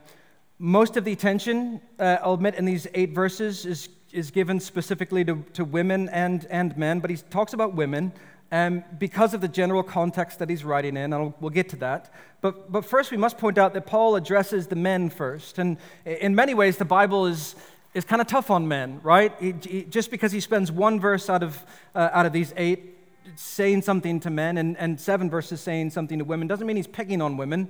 most 0.58 0.96
of 0.96 1.04
the 1.04 1.12
attention, 1.12 1.80
uh, 1.98 2.18
I'll 2.22 2.34
admit, 2.34 2.54
in 2.54 2.64
these 2.64 2.86
eight 2.94 3.10
verses 3.10 3.66
is, 3.66 3.88
is 4.12 4.30
given 4.30 4.60
specifically 4.60 5.24
to, 5.24 5.44
to 5.54 5.64
women 5.64 6.08
and, 6.08 6.46
and 6.50 6.76
men, 6.76 7.00
but 7.00 7.10
he 7.10 7.16
talks 7.16 7.52
about 7.52 7.74
women 7.74 8.12
um, 8.52 8.84
because 8.98 9.34
of 9.34 9.40
the 9.40 9.48
general 9.48 9.82
context 9.82 10.38
that 10.38 10.48
he's 10.48 10.64
writing 10.64 10.96
in, 10.96 11.12
and 11.12 11.34
we'll 11.40 11.50
get 11.50 11.68
to 11.70 11.76
that. 11.76 12.12
But, 12.40 12.70
but 12.70 12.84
first, 12.84 13.10
we 13.10 13.16
must 13.16 13.38
point 13.38 13.58
out 13.58 13.74
that 13.74 13.86
Paul 13.86 14.16
addresses 14.16 14.66
the 14.68 14.76
men 14.76 15.10
first. 15.10 15.58
And 15.58 15.78
in 16.04 16.34
many 16.34 16.54
ways, 16.54 16.76
the 16.76 16.84
Bible 16.84 17.26
is, 17.26 17.56
is 17.92 18.04
kind 18.04 18.22
of 18.22 18.28
tough 18.28 18.50
on 18.50 18.68
men, 18.68 19.00
right? 19.02 19.32
He, 19.40 19.54
he, 19.62 19.84
just 19.84 20.10
because 20.10 20.32
he 20.32 20.40
spends 20.40 20.70
one 20.70 21.00
verse 21.00 21.28
out 21.28 21.42
of, 21.42 21.62
uh, 21.94 22.10
out 22.12 22.24
of 22.24 22.32
these 22.32 22.54
eight 22.56 22.94
saying 23.34 23.82
something 23.82 24.20
to 24.20 24.30
men 24.30 24.56
and, 24.58 24.76
and 24.78 25.00
seven 25.00 25.28
verses 25.28 25.60
saying 25.60 25.90
something 25.90 26.18
to 26.18 26.24
women 26.24 26.46
doesn't 26.46 26.66
mean 26.66 26.76
he's 26.76 26.86
picking 26.86 27.20
on 27.20 27.36
women. 27.36 27.68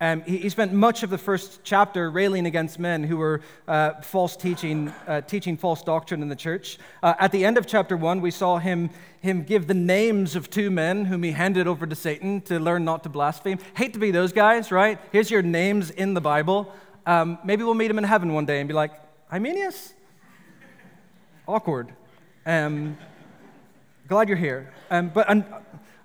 Um, 0.00 0.22
he, 0.22 0.38
he, 0.38 0.48
spent 0.48 0.72
much 0.72 1.02
of 1.02 1.10
the 1.10 1.18
first 1.18 1.60
chapter 1.64 2.08
railing 2.08 2.46
against 2.46 2.78
men 2.78 3.02
who 3.02 3.16
were 3.16 3.40
uh, 3.66 3.94
false 4.00 4.36
teaching, 4.36 4.90
uh, 5.08 5.22
teaching 5.22 5.56
false 5.56 5.82
doctrine 5.82 6.22
in 6.22 6.28
the 6.28 6.36
church. 6.36 6.78
Uh, 7.02 7.14
at 7.18 7.32
the 7.32 7.44
end 7.44 7.58
of 7.58 7.66
chapter 7.66 7.96
one, 7.96 8.20
we 8.20 8.30
saw 8.30 8.58
him, 8.58 8.90
him 9.20 9.42
give 9.42 9.66
the 9.66 9.74
names 9.74 10.36
of 10.36 10.50
two 10.50 10.70
men 10.70 11.06
whom 11.06 11.24
he 11.24 11.32
handed 11.32 11.66
over 11.66 11.84
to 11.84 11.96
Satan 11.96 12.40
to 12.42 12.60
learn 12.60 12.84
not 12.84 13.02
to 13.02 13.08
blaspheme. 13.08 13.58
Hate 13.74 13.92
to 13.94 13.98
be 13.98 14.12
those 14.12 14.32
guys, 14.32 14.70
right? 14.70 15.00
Here's 15.10 15.32
your 15.32 15.42
names 15.42 15.90
in 15.90 16.14
the 16.14 16.20
Bible. 16.20 16.72
Um, 17.04 17.40
maybe 17.42 17.64
we'll 17.64 17.74
meet 17.74 17.90
him 17.90 17.98
in 17.98 18.04
heaven 18.04 18.32
one 18.32 18.46
day 18.46 18.60
and 18.60 18.68
be 18.68 18.74
like, 18.74 18.92
Hymenaeus? 19.30 19.94
Awkward. 21.48 21.92
Um, 22.46 22.96
glad 24.06 24.28
you're 24.28 24.38
here. 24.38 24.72
Um, 24.92 25.08
but 25.08 25.28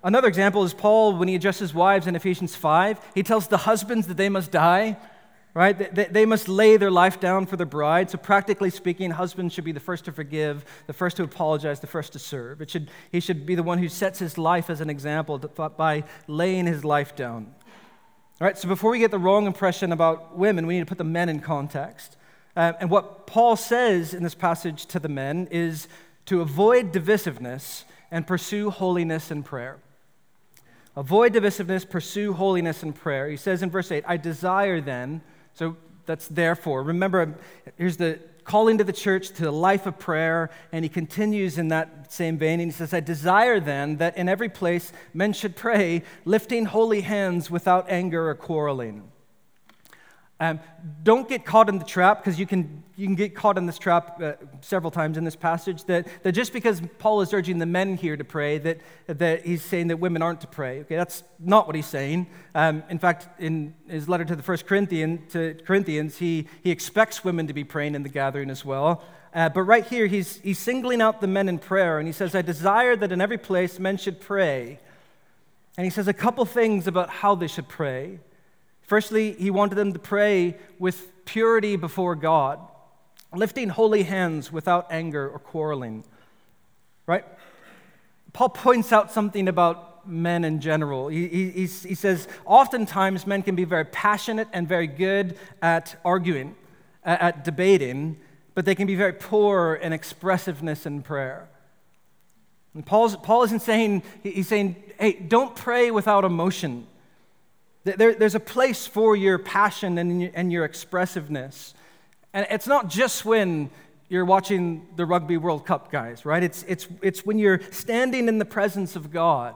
Another 0.04 0.28
example 0.28 0.64
is 0.64 0.74
Paul 0.74 1.16
when 1.16 1.28
he 1.28 1.34
addresses 1.34 1.72
wives 1.72 2.06
in 2.06 2.14
Ephesians 2.14 2.54
5. 2.54 3.00
He 3.14 3.22
tells 3.22 3.48
the 3.48 3.56
husbands 3.56 4.06
that 4.08 4.18
they 4.18 4.28
must 4.28 4.52
die, 4.52 4.98
right? 5.54 5.94
They 6.12 6.26
must 6.26 6.46
lay 6.46 6.76
their 6.76 6.90
life 6.90 7.18
down 7.18 7.46
for 7.46 7.56
the 7.56 7.64
bride. 7.64 8.10
So, 8.10 8.18
practically 8.18 8.68
speaking, 8.68 9.12
husbands 9.12 9.54
should 9.54 9.64
be 9.64 9.72
the 9.72 9.80
first 9.80 10.04
to 10.04 10.12
forgive, 10.12 10.66
the 10.86 10.92
first 10.92 11.16
to 11.16 11.22
apologize, 11.22 11.80
the 11.80 11.86
first 11.86 12.12
to 12.12 12.18
serve. 12.18 12.60
It 12.60 12.68
should, 12.68 12.90
he 13.12 13.20
should 13.20 13.46
be 13.46 13.54
the 13.54 13.62
one 13.62 13.78
who 13.78 13.88
sets 13.88 14.18
his 14.18 14.36
life 14.36 14.68
as 14.68 14.82
an 14.82 14.90
example 14.90 15.38
by 15.38 16.04
laying 16.28 16.66
his 16.66 16.84
life 16.84 17.16
down. 17.16 17.54
All 18.42 18.46
right, 18.46 18.58
so 18.58 18.68
before 18.68 18.90
we 18.90 18.98
get 18.98 19.10
the 19.10 19.18
wrong 19.18 19.46
impression 19.46 19.90
about 19.90 20.36
women, 20.36 20.66
we 20.66 20.74
need 20.74 20.80
to 20.80 20.86
put 20.86 20.98
the 20.98 21.04
men 21.04 21.30
in 21.30 21.40
context. 21.40 22.18
Uh, 22.54 22.74
and 22.78 22.90
what 22.90 23.26
Paul 23.26 23.56
says 23.56 24.12
in 24.12 24.22
this 24.22 24.34
passage 24.34 24.84
to 24.86 24.98
the 24.98 25.08
men 25.08 25.48
is 25.50 25.88
to 26.26 26.42
avoid 26.42 26.92
divisiveness 26.92 27.84
and 28.10 28.26
pursue 28.26 28.68
holiness 28.68 29.30
and 29.30 29.42
prayer. 29.44 29.78
Avoid 30.96 31.34
divisiveness, 31.34 31.88
pursue 31.88 32.32
holiness 32.32 32.82
and 32.82 32.94
prayer. 32.94 33.28
He 33.28 33.36
says 33.36 33.62
in 33.62 33.70
verse 33.70 33.90
8, 33.90 34.04
I 34.06 34.16
desire 34.16 34.80
then, 34.80 35.22
so 35.52 35.76
that's 36.06 36.28
therefore. 36.28 36.82
Remember, 36.82 37.34
here's 37.76 37.96
the 37.96 38.20
calling 38.44 38.78
to 38.78 38.84
the 38.84 38.92
church 38.92 39.30
to 39.30 39.42
the 39.42 39.50
life 39.50 39.86
of 39.86 39.98
prayer, 39.98 40.50
and 40.70 40.84
he 40.84 40.88
continues 40.88 41.58
in 41.58 41.68
that 41.68 42.12
same 42.12 42.38
vein, 42.38 42.60
and 42.60 42.70
he 42.70 42.76
says, 42.76 42.94
I 42.94 43.00
desire 43.00 43.58
then 43.58 43.96
that 43.96 44.16
in 44.16 44.28
every 44.28 44.48
place 44.48 44.92
men 45.12 45.32
should 45.32 45.56
pray, 45.56 46.02
lifting 46.24 46.66
holy 46.66 47.00
hands 47.00 47.50
without 47.50 47.90
anger 47.90 48.28
or 48.28 48.34
quarreling. 48.34 49.10
Um, 50.40 50.58
don't 51.04 51.28
get 51.28 51.44
caught 51.44 51.68
in 51.68 51.78
the 51.78 51.84
trap 51.84 52.18
because 52.18 52.40
you 52.40 52.46
can, 52.46 52.82
you 52.96 53.06
can 53.06 53.14
get 53.14 53.36
caught 53.36 53.56
in 53.56 53.66
this 53.66 53.78
trap 53.78 54.20
uh, 54.20 54.32
several 54.62 54.90
times 54.90 55.16
in 55.16 55.22
this 55.22 55.36
passage 55.36 55.84
that, 55.84 56.08
that 56.24 56.32
just 56.32 56.52
because 56.52 56.82
Paul 56.98 57.20
is 57.20 57.32
urging 57.32 57.58
the 57.58 57.66
men 57.66 57.96
here 57.96 58.16
to 58.16 58.24
pray, 58.24 58.58
that, 58.58 58.80
that 59.06 59.46
he's 59.46 59.62
saying 59.62 59.88
that 59.88 59.98
women 59.98 60.22
aren't 60.22 60.40
to 60.40 60.48
pray. 60.48 60.80
Okay, 60.80 60.96
that's 60.96 61.22
not 61.38 61.68
what 61.68 61.76
he's 61.76 61.86
saying. 61.86 62.26
Um, 62.54 62.82
in 62.90 62.98
fact, 62.98 63.28
in 63.40 63.74
his 63.88 64.08
letter 64.08 64.24
to 64.24 64.34
the 64.34 64.42
first 64.42 64.66
Corinthian, 64.66 65.24
to 65.28 65.54
Corinthians, 65.64 66.18
he, 66.18 66.48
he 66.64 66.72
expects 66.72 67.24
women 67.24 67.46
to 67.46 67.54
be 67.54 67.62
praying 67.62 67.94
in 67.94 68.02
the 68.02 68.08
gathering 68.08 68.50
as 68.50 68.64
well. 68.64 69.04
Uh, 69.34 69.48
but 69.48 69.62
right 69.62 69.86
here, 69.86 70.06
he's, 70.06 70.36
he's 70.38 70.58
singling 70.58 71.00
out 71.00 71.20
the 71.20 71.26
men 71.28 71.48
in 71.48 71.58
prayer, 71.58 71.98
and 71.98 72.08
he 72.08 72.12
says, 72.12 72.34
I 72.34 72.42
desire 72.42 72.96
that 72.96 73.12
in 73.12 73.20
every 73.20 73.38
place 73.38 73.78
men 73.78 73.96
should 73.96 74.20
pray. 74.20 74.80
And 75.76 75.84
he 75.84 75.90
says 75.90 76.06
a 76.08 76.12
couple 76.12 76.44
things 76.44 76.86
about 76.86 77.08
how 77.08 77.34
they 77.34 77.48
should 77.48 77.68
pray. 77.68 78.20
Firstly, 78.84 79.32
he 79.32 79.50
wanted 79.50 79.76
them 79.76 79.92
to 79.92 79.98
pray 79.98 80.56
with 80.78 81.24
purity 81.24 81.76
before 81.76 82.14
God, 82.14 82.60
lifting 83.34 83.70
holy 83.70 84.02
hands 84.02 84.52
without 84.52 84.86
anger 84.90 85.28
or 85.28 85.38
quarreling. 85.38 86.04
Right? 87.06 87.24
Paul 88.32 88.50
points 88.50 88.92
out 88.92 89.10
something 89.10 89.48
about 89.48 90.06
men 90.06 90.44
in 90.44 90.60
general. 90.60 91.08
He, 91.08 91.28
he, 91.28 91.50
he, 91.66 91.94
says, 91.94 92.28
oftentimes 92.44 93.26
men 93.26 93.42
can 93.42 93.54
be 93.54 93.64
very 93.64 93.84
passionate 93.84 94.48
and 94.52 94.68
very 94.68 94.86
good 94.86 95.38
at 95.62 95.98
arguing, 96.04 96.54
at, 97.04 97.20
at 97.20 97.44
debating, 97.44 98.18
but 98.54 98.64
they 98.64 98.74
can 98.74 98.86
be 98.86 98.96
very 98.96 99.12
poor 99.12 99.74
in 99.74 99.92
expressiveness 99.92 100.84
in 100.84 101.02
prayer. 101.02 101.48
And 102.74 102.84
Paul's, 102.84 103.16
Paul 103.16 103.44
isn't 103.44 103.62
saying, 103.62 104.02
he's 104.22 104.48
saying, 104.48 104.76
hey, 104.98 105.12
don't 105.12 105.54
pray 105.54 105.90
without 105.90 106.24
emotion. 106.24 106.86
There, 107.84 108.14
there's 108.14 108.34
a 108.34 108.40
place 108.40 108.86
for 108.86 109.14
your 109.14 109.38
passion 109.38 109.98
and 109.98 110.22
your, 110.22 110.30
and 110.34 110.50
your 110.50 110.64
expressiveness. 110.64 111.74
And 112.32 112.46
it's 112.50 112.66
not 112.66 112.88
just 112.88 113.24
when 113.24 113.70
you're 114.08 114.24
watching 114.24 114.86
the 114.96 115.06
Rugby 115.06 115.36
World 115.36 115.66
Cup, 115.66 115.90
guys, 115.90 116.24
right? 116.24 116.42
It's, 116.42 116.64
it's, 116.68 116.88
it's 117.02 117.24
when 117.24 117.38
you're 117.38 117.60
standing 117.70 118.28
in 118.28 118.38
the 118.38 118.44
presence 118.44 118.96
of 118.96 119.10
God. 119.10 119.54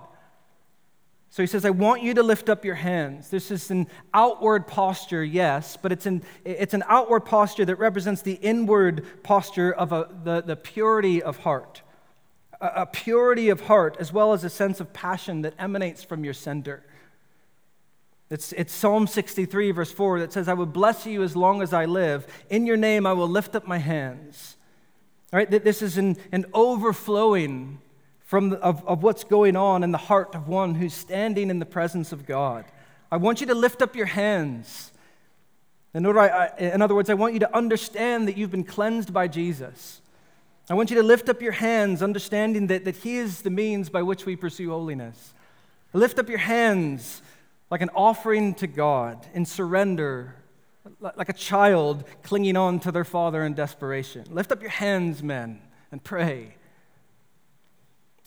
So 1.30 1.42
he 1.42 1.46
says, 1.46 1.64
I 1.64 1.70
want 1.70 2.02
you 2.02 2.14
to 2.14 2.22
lift 2.22 2.48
up 2.48 2.64
your 2.64 2.74
hands. 2.74 3.28
This 3.28 3.50
is 3.50 3.70
an 3.70 3.86
outward 4.14 4.66
posture, 4.66 5.22
yes, 5.22 5.76
but 5.76 5.92
it's 5.92 6.06
an, 6.06 6.22
it's 6.44 6.72
an 6.72 6.82
outward 6.88 7.20
posture 7.20 7.64
that 7.66 7.76
represents 7.76 8.22
the 8.22 8.34
inward 8.34 9.04
posture 9.22 9.72
of 9.72 9.92
a, 9.92 10.08
the, 10.24 10.42
the 10.42 10.56
purity 10.56 11.22
of 11.22 11.38
heart. 11.38 11.82
A, 12.60 12.82
a 12.82 12.86
purity 12.86 13.50
of 13.50 13.62
heart, 13.62 13.96
as 14.00 14.12
well 14.12 14.32
as 14.32 14.42
a 14.42 14.50
sense 14.50 14.80
of 14.80 14.92
passion 14.92 15.42
that 15.42 15.54
emanates 15.58 16.02
from 16.02 16.24
your 16.24 16.34
center. 16.34 16.82
It's, 18.30 18.52
it's 18.52 18.74
Psalm 18.74 19.06
63, 19.06 19.70
verse 19.70 19.90
4, 19.90 20.20
that 20.20 20.32
says, 20.32 20.48
I 20.48 20.54
will 20.54 20.66
bless 20.66 21.06
you 21.06 21.22
as 21.22 21.34
long 21.34 21.62
as 21.62 21.72
I 21.72 21.86
live. 21.86 22.26
In 22.50 22.66
your 22.66 22.76
name 22.76 23.06
I 23.06 23.14
will 23.14 23.28
lift 23.28 23.54
up 23.54 23.66
my 23.66 23.78
hands. 23.78 24.56
All 25.32 25.38
right, 25.38 25.50
this 25.50 25.82
is 25.82 25.96
an, 25.96 26.16
an 26.32 26.46
overflowing 26.52 27.80
from 28.20 28.50
the, 28.50 28.58
of, 28.58 28.86
of 28.86 29.02
what's 29.02 29.24
going 29.24 29.56
on 29.56 29.82
in 29.82 29.90
the 29.90 29.98
heart 29.98 30.34
of 30.34 30.48
one 30.48 30.74
who's 30.74 30.92
standing 30.92 31.48
in 31.48 31.58
the 31.58 31.66
presence 31.66 32.12
of 32.12 32.26
God. 32.26 32.66
I 33.10 33.16
want 33.16 33.40
you 33.40 33.46
to 33.46 33.54
lift 33.54 33.80
up 33.80 33.96
your 33.96 34.06
hands. 34.06 34.92
In, 35.94 36.04
order, 36.04 36.20
I, 36.20 36.50
in 36.58 36.82
other 36.82 36.94
words, 36.94 37.08
I 37.08 37.14
want 37.14 37.32
you 37.32 37.40
to 37.40 37.56
understand 37.56 38.28
that 38.28 38.36
you've 38.36 38.50
been 38.50 38.64
cleansed 38.64 39.12
by 39.12 39.28
Jesus. 39.28 40.02
I 40.68 40.74
want 40.74 40.90
you 40.90 40.96
to 40.96 41.02
lift 41.02 41.30
up 41.30 41.40
your 41.40 41.52
hands, 41.52 42.02
understanding 42.02 42.66
that, 42.66 42.84
that 42.84 42.96
He 42.96 43.16
is 43.16 43.40
the 43.40 43.50
means 43.50 43.88
by 43.88 44.02
which 44.02 44.26
we 44.26 44.36
pursue 44.36 44.68
holiness. 44.68 45.32
Lift 45.94 46.18
up 46.18 46.28
your 46.28 46.38
hands 46.38 47.22
like 47.70 47.82
an 47.82 47.90
offering 47.94 48.54
to 48.54 48.66
God 48.66 49.26
in 49.34 49.44
surrender, 49.44 50.34
like 51.00 51.28
a 51.28 51.34
child 51.34 52.04
clinging 52.22 52.56
on 52.56 52.80
to 52.80 52.92
their 52.92 53.04
father 53.04 53.44
in 53.44 53.54
desperation. 53.54 54.24
Lift 54.30 54.52
up 54.52 54.60
your 54.60 54.70
hands, 54.70 55.22
men, 55.22 55.60
and 55.92 56.02
pray. 56.02 56.54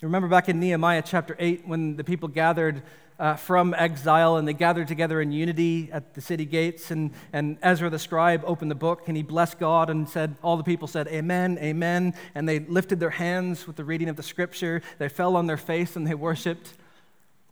Remember 0.02 0.28
back 0.28 0.50
in 0.50 0.60
Nehemiah 0.60 1.04
chapter 1.06 1.36
8 1.38 1.68
when 1.68 1.96
the 1.96 2.04
people 2.04 2.28
gathered 2.28 2.82
uh, 3.20 3.36
from 3.36 3.76
exile 3.76 4.38
and 4.38 4.48
they 4.48 4.54
gathered 4.54 4.88
together 4.88 5.22
in 5.22 5.32
unity 5.32 5.90
at 5.92 6.16
the 6.16 6.22
city 6.22 6.44
gates, 6.44 6.90
and, 6.90 7.12
and 7.32 7.60
Ezra 7.62 7.88
the 7.88 8.00
scribe 8.00 8.42
opened 8.48 8.72
the 8.72 8.76
book 8.76 9.04
and 9.08 9.16
he 9.16 9.22
blessed 9.22 9.60
God 9.60 9.92
and 9.92 10.10
said, 10.10 10.36
All 10.42 10.58
the 10.58 10.64
people 10.64 10.88
said, 10.88 11.08
Amen, 11.08 11.60
Amen. 11.62 12.16
And 12.34 12.50
they 12.50 12.60
lifted 12.60 13.00
their 13.00 13.12
hands 13.12 13.68
with 13.68 13.76
the 13.76 13.84
reading 13.84 14.10
of 14.10 14.16
the 14.16 14.24
scripture. 14.24 14.82
They 14.98 15.08
fell 15.08 15.36
on 15.36 15.46
their 15.46 15.58
face 15.58 15.96
and 15.96 16.08
they 16.08 16.16
worshiped. 16.16 16.74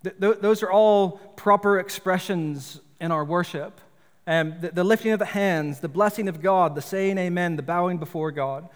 Th- 0.04 0.16
those 0.18 0.64
are 0.64 0.72
all 0.72 1.18
proper 1.36 1.80
expressions 1.80 2.80
in 3.02 3.12
our 3.12 3.24
worship. 3.24 3.80
Um, 4.28 4.56
the, 4.62 4.70
the, 4.70 4.84
lifting 4.84 5.12
of 5.12 5.20
the 5.20 5.26
hands, 5.26 5.80
the 5.80 5.90
blessing 5.90 6.28
of 6.28 6.42
God, 6.42 6.76
the 6.76 6.82
saying 6.82 7.18
amen, 7.18 7.56
the 7.56 7.64
bowing 7.64 7.98
before 7.98 8.32
God. 8.32 8.70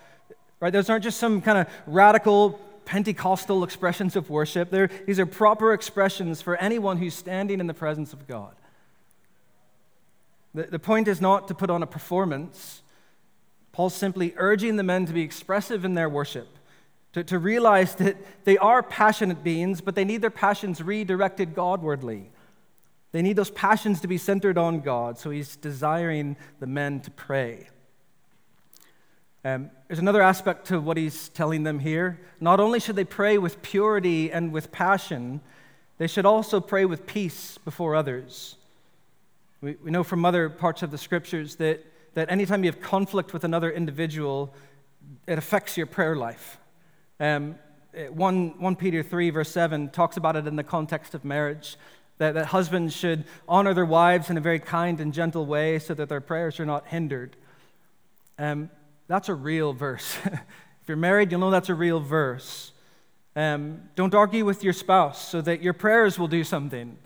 Right? 0.59 0.73
Those 0.73 0.89
aren't 0.89 1.03
just 1.03 1.19
some 1.19 1.41
kind 1.41 1.59
of 1.59 1.67
radical 1.85 2.59
Pentecostal 2.85 3.63
expressions 3.63 4.15
of 4.15 4.29
worship. 4.29 4.69
They're, 4.69 4.89
these 5.05 5.19
are 5.19 5.25
proper 5.25 5.73
expressions 5.73 6.41
for 6.41 6.55
anyone 6.57 6.97
who's 6.97 7.13
standing 7.13 7.59
in 7.59 7.67
the 7.67 7.73
presence 7.73 8.13
of 8.13 8.27
God. 8.27 8.55
The, 10.53 10.63
the 10.63 10.79
point 10.79 11.07
is 11.07 11.21
not 11.21 11.47
to 11.47 11.53
put 11.53 11.69
on 11.69 11.83
a 11.83 11.87
performance. 11.87 12.81
Paul's 13.71 13.95
simply 13.95 14.33
urging 14.37 14.75
the 14.75 14.83
men 14.83 15.05
to 15.05 15.13
be 15.13 15.21
expressive 15.21 15.85
in 15.85 15.93
their 15.93 16.09
worship, 16.09 16.47
to, 17.13 17.23
to 17.23 17.39
realize 17.39 17.95
that 17.95 18.17
they 18.43 18.57
are 18.57 18.83
passionate 18.83 19.43
beings, 19.43 19.81
but 19.81 19.95
they 19.95 20.03
need 20.03 20.21
their 20.21 20.29
passions 20.29 20.81
redirected 20.81 21.55
Godwardly. 21.55 22.25
They 23.11 23.21
need 23.21 23.35
those 23.35 23.51
passions 23.51 24.01
to 24.01 24.07
be 24.07 24.17
centered 24.17 24.57
on 24.57 24.79
God, 24.79 25.19
so 25.19 25.29
he's 25.29 25.55
desiring 25.55 26.35
the 26.59 26.67
men 26.67 26.99
to 27.01 27.11
pray. 27.11 27.67
Um, 29.45 29.69
there's 29.87 29.99
another 29.99 30.21
aspect 30.21 30.67
to 30.67 30.79
what 30.79 30.97
he's 30.97 31.29
telling 31.29 31.63
them 31.63 31.79
here. 31.79 32.19
Not 32.39 32.59
only 32.59 32.79
should 32.79 32.95
they 32.95 33.03
pray 33.03 33.37
with 33.37 33.61
purity 33.61 34.31
and 34.31 34.51
with 34.51 34.71
passion, 34.71 35.41
they 35.97 36.07
should 36.07 36.25
also 36.25 36.59
pray 36.59 36.85
with 36.85 37.05
peace 37.05 37.59
before 37.59 37.95
others. 37.95 38.55
We, 39.61 39.75
we 39.83 39.91
know 39.91 40.03
from 40.03 40.25
other 40.25 40.49
parts 40.49 40.81
of 40.81 40.91
the 40.91 40.97
scriptures 40.97 41.57
that, 41.57 41.85
that 42.15 42.31
anytime 42.31 42.63
you 42.63 42.71
have 42.71 42.81
conflict 42.81 43.33
with 43.33 43.43
another 43.43 43.69
individual, 43.69 44.53
it 45.27 45.37
affects 45.37 45.77
your 45.77 45.85
prayer 45.85 46.15
life. 46.15 46.57
Um, 47.23 47.55
1, 48.11 48.59
1 48.59 48.75
Peter 48.75 49.01
3, 49.01 49.29
verse 49.29 49.49
7, 49.49 49.89
talks 49.91 50.17
about 50.17 50.35
it 50.35 50.45
in 50.45 50.57
the 50.57 50.63
context 50.63 51.15
of 51.15 51.23
marriage 51.23 51.77
that, 52.17 52.33
that 52.33 52.47
husbands 52.47 52.93
should 52.93 53.23
honor 53.47 53.73
their 53.73 53.85
wives 53.85 54.29
in 54.29 54.35
a 54.35 54.41
very 54.41 54.59
kind 54.59 54.99
and 54.99 55.13
gentle 55.13 55.45
way 55.45 55.79
so 55.79 55.93
that 55.93 56.09
their 56.09 56.19
prayers 56.19 56.59
are 56.59 56.65
not 56.65 56.85
hindered. 56.87 57.37
Um, 58.37 58.69
that's 59.07 59.29
a 59.29 59.33
real 59.33 59.71
verse. 59.71 60.17
if 60.25 60.87
you're 60.87 60.97
married, 60.97 61.31
you'll 61.31 61.39
know 61.39 61.49
that's 61.49 61.69
a 61.69 61.75
real 61.75 62.01
verse. 62.01 62.73
Um, 63.37 63.83
don't 63.95 64.13
argue 64.13 64.43
with 64.43 64.61
your 64.61 64.73
spouse 64.73 65.25
so 65.25 65.39
that 65.41 65.61
your 65.61 65.73
prayers 65.73 66.19
will 66.19 66.27
do 66.27 66.43
something. 66.43 66.97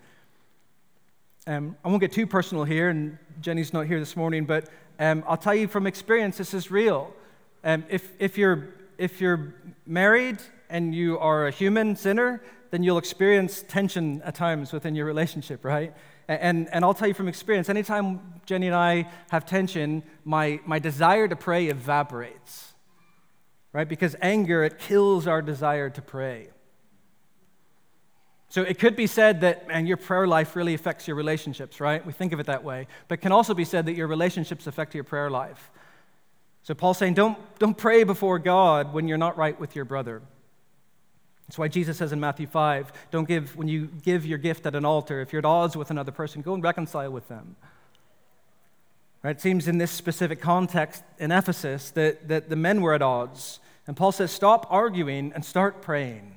Um, 1.45 1.77
I 1.85 1.89
won't 1.89 2.01
get 2.01 2.11
too 2.11 2.25
personal 2.25 2.63
here, 2.63 2.89
and 2.89 3.19
Jenny's 3.39 3.71
not 3.71 3.85
here 3.85 3.99
this 3.99 4.15
morning, 4.15 4.45
but 4.45 4.67
um, 4.97 5.23
I'll 5.27 5.37
tell 5.37 5.53
you 5.53 5.67
from 5.67 5.85
experience 5.85 6.37
this 6.37 6.55
is 6.55 6.71
real. 6.71 7.13
Um, 7.63 7.85
if, 7.87 8.11
if, 8.19 8.35
you're, 8.35 8.69
if 8.97 9.21
you're 9.21 9.55
married 9.85 10.39
and 10.69 10.93
you 10.93 11.17
are 11.19 11.47
a 11.47 11.51
human 11.51 11.95
sinner, 11.95 12.41
then 12.71 12.83
you'll 12.83 12.97
experience 12.97 13.63
tension 13.67 14.21
at 14.23 14.35
times 14.35 14.73
within 14.73 14.95
your 14.95 15.05
relationship, 15.05 15.63
right? 15.63 15.93
And, 16.27 16.67
and 16.73 16.83
I'll 16.83 16.93
tell 16.93 17.07
you 17.07 17.13
from 17.13 17.29
experience, 17.29 17.69
anytime 17.69 18.41
Jenny 18.45 18.67
and 18.67 18.75
I 18.75 19.09
have 19.29 19.45
tension, 19.45 20.03
my, 20.25 20.59
my 20.65 20.79
desire 20.79 21.27
to 21.27 21.35
pray 21.35 21.67
evaporates, 21.67 22.73
right? 23.71 23.87
Because 23.87 24.15
anger, 24.21 24.63
it 24.63 24.79
kills 24.79 25.27
our 25.27 25.41
desire 25.41 25.89
to 25.89 26.01
pray. 26.01 26.49
So 28.49 28.61
it 28.61 28.79
could 28.79 28.95
be 28.95 29.07
said 29.07 29.41
that, 29.41 29.67
man, 29.67 29.87
your 29.87 29.97
prayer 29.97 30.25
life 30.27 30.55
really 30.55 30.73
affects 30.73 31.07
your 31.07 31.15
relationships, 31.15 31.79
right? 31.79 32.05
We 32.05 32.13
think 32.13 32.33
of 32.33 32.39
it 32.39 32.47
that 32.47 32.63
way. 32.63 32.87
But 33.07 33.19
it 33.19 33.21
can 33.21 33.31
also 33.31 33.53
be 33.53 33.65
said 33.65 33.85
that 33.85 33.95
your 33.95 34.07
relationships 34.07 34.67
affect 34.67 34.95
your 34.95 35.03
prayer 35.03 35.29
life. 35.29 35.69
So 36.67 36.73
Paul's 36.73 36.97
saying, 36.97 37.13
don't, 37.13 37.37
don't 37.59 37.77
pray 37.77 38.03
before 38.03 38.39
God 38.39 38.91
when 38.91 39.07
you're 39.07 39.17
not 39.17 39.37
right 39.37 39.57
with 39.57 39.73
your 39.73 39.85
brother. 39.85 40.21
That's 41.47 41.57
why 41.57 41.69
Jesus 41.69 41.95
says 41.95 42.11
in 42.11 42.19
Matthew 42.19 42.45
5 42.45 42.91
don't 43.09 43.25
give, 43.25 43.55
when 43.55 43.69
you 43.69 43.85
give 43.85 44.25
your 44.25 44.37
gift 44.37 44.65
at 44.65 44.75
an 44.75 44.83
altar, 44.83 45.21
if 45.21 45.31
you're 45.31 45.39
at 45.39 45.45
odds 45.45 45.77
with 45.77 45.91
another 45.91 46.11
person, 46.11 46.41
go 46.41 46.53
and 46.53 46.61
reconcile 46.61 47.09
with 47.09 47.25
them. 47.29 47.55
Right? 49.23 49.31
It 49.31 49.39
seems 49.39 49.69
in 49.69 49.77
this 49.77 49.91
specific 49.91 50.41
context 50.41 51.05
in 51.19 51.31
Ephesus 51.31 51.91
that, 51.91 52.27
that 52.27 52.49
the 52.49 52.57
men 52.57 52.81
were 52.81 52.93
at 52.93 53.01
odds. 53.01 53.61
And 53.87 53.95
Paul 53.95 54.11
says, 54.11 54.29
stop 54.29 54.67
arguing 54.69 55.31
and 55.33 55.45
start 55.45 55.81
praying. 55.81 56.35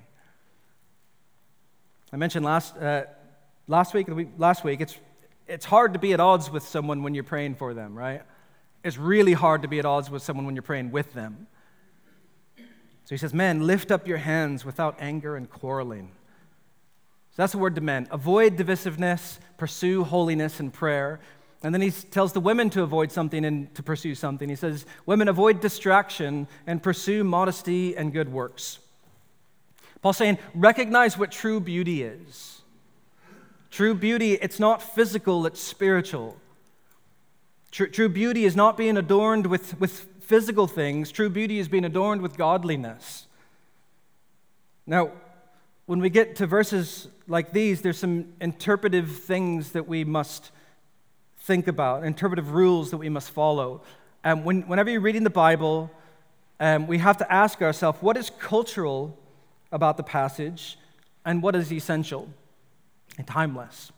I 2.13 2.19
mentioned 2.19 2.45
last, 2.45 2.77
uh, 2.77 3.07
last 3.67 3.95
week, 3.95 4.07
last 4.39 4.63
week 4.63 4.81
it's, 4.81 4.97
it's 5.49 5.65
hard 5.65 5.95
to 5.95 5.99
be 5.99 6.13
at 6.13 6.21
odds 6.21 6.53
with 6.53 6.63
someone 6.63 7.03
when 7.03 7.17
you're 7.17 7.25
praying 7.25 7.57
for 7.57 7.75
them, 7.75 7.99
right? 7.99 8.23
It's 8.83 8.97
really 8.97 9.33
hard 9.33 9.63
to 9.63 9.69
be 9.69 9.79
at 9.79 9.85
odds 9.85 10.11
with 10.11 10.23
someone 10.23 10.47
when 10.47 10.55
you're 10.55 10.63
praying 10.63 10.91
with 10.91 11.13
them. 11.13 11.47
So 12.57 13.15
he 13.15 13.17
says, 13.17 13.35
Men, 13.35 13.67
lift 13.67 13.91
up 13.91 14.07
your 14.07 14.19
hands 14.19 14.65
without 14.65 14.97
anger 15.01 15.37
and 15.37 15.51
quarreling. 15.51 16.13
So 17.33 17.43
that's 17.43 17.53
the 17.53 17.59
word 17.59 17.75
to 17.75 17.81
men. 17.81 18.09
Avoid 18.11 18.57
divisiveness, 18.57 19.39
pursue 19.57 20.05
holiness 20.05 20.61
and 20.61 20.73
prayer. 20.73 21.21
And 21.63 21.75
then 21.75 21.83
he 21.83 21.91
tells 21.91 22.33
the 22.33 22.41
women 22.41 22.71
to 22.71 22.83
avoid 22.83 23.13
something 23.13 23.45
and 23.45 23.75
to 23.75 23.83
pursue 23.83 24.15
something. 24.15 24.49
He 24.49 24.57
says, 24.57 24.87
Women, 25.05 25.29
avoid 25.29 25.61
distraction 25.61 26.49
and 26.67 26.83
pursue 26.83 27.23
modesty 27.23 27.97
and 27.97 28.13
good 28.13 28.33
works. 28.33 28.79
Paul's 30.03 30.17
saying, 30.17 30.39
recognize 30.55 31.19
what 31.19 31.31
true 31.31 31.61
beauty 31.61 32.03
is. 32.03 32.63
True 33.71 33.95
beauty, 33.95 34.35
it's 34.35 34.59
not 34.59 34.83
physical, 34.83 35.47
it's 35.47 35.61
spiritual. 35.61 36.37
True, 37.71 37.89
true 37.89 38.09
beauty 38.09 38.45
is 38.45 38.57
not 38.57 38.77
being 38.77 38.97
adorned 38.97 39.47
with, 39.47 39.79
with 39.81 40.09
physical 40.21 40.67
things, 40.67 41.11
true 41.11 41.31
beauty 41.31 41.59
is 41.59 41.69
being 41.69 41.85
adorned 41.85 42.23
with 42.23 42.37
godliness. 42.37 43.27
Now, 44.87 45.13
when 45.87 46.01
we 46.01 46.11
get 46.11 46.37
to 46.37 46.47
verses 46.47 47.09
like 47.27 47.53
these, 47.53 47.83
there's 47.83 47.99
some 47.99 48.33
interpretive 48.41 49.11
things 49.11 49.73
that 49.73 49.89
we 49.89 50.05
must 50.05 50.51
think 51.41 51.69
about, 51.69 52.05
interpretive 52.05 52.53
rules 52.53 52.91
that 52.91 52.99
we 52.99 53.09
must 53.09 53.31
follow. 53.31 53.83
Um, 54.25 54.45
when, 54.45 54.63
whenever 54.63 54.91
you're 54.91 55.01
reading 55.01 55.25
the 55.25 55.31
Bible, 55.31 55.91
um, 56.61 56.87
we 56.87 56.99
have 56.99 57.17
to 57.19 57.33
ask 57.33 57.63
ourselves 57.63 57.99
what 58.01 58.17
is 58.17 58.31
cultural 58.39 59.19
about 59.73 59.97
the 59.97 60.03
passage 60.03 60.79
and 61.25 61.43
what 61.43 61.57
is 61.57 61.73
essential 61.73 62.29
and 63.19 63.27
timeless. 63.27 63.91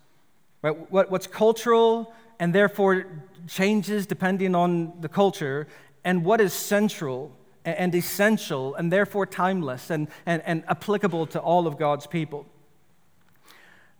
Right? 0.62 0.90
What, 0.90 1.10
what's 1.10 1.26
cultural 1.26 2.14
and 2.42 2.52
therefore 2.52 3.06
changes 3.46 4.04
depending 4.04 4.56
on 4.56 5.00
the 5.00 5.08
culture, 5.08 5.68
and 6.02 6.24
what 6.24 6.40
is 6.40 6.52
central 6.52 7.30
and 7.64 7.94
essential 7.94 8.74
and 8.74 8.92
therefore 8.92 9.26
timeless 9.26 9.90
and, 9.90 10.08
and, 10.26 10.42
and 10.44 10.64
applicable 10.66 11.24
to 11.24 11.38
all 11.38 11.68
of 11.68 11.78
God's 11.78 12.08
people. 12.08 12.44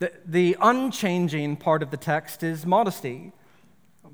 The, 0.00 0.12
the 0.26 0.57
unchanging 0.61 1.55
part 1.55 1.85
of 1.85 1.92
the 1.92 1.96
text 1.96 2.42
is 2.42 2.66
modesty. 2.66 3.31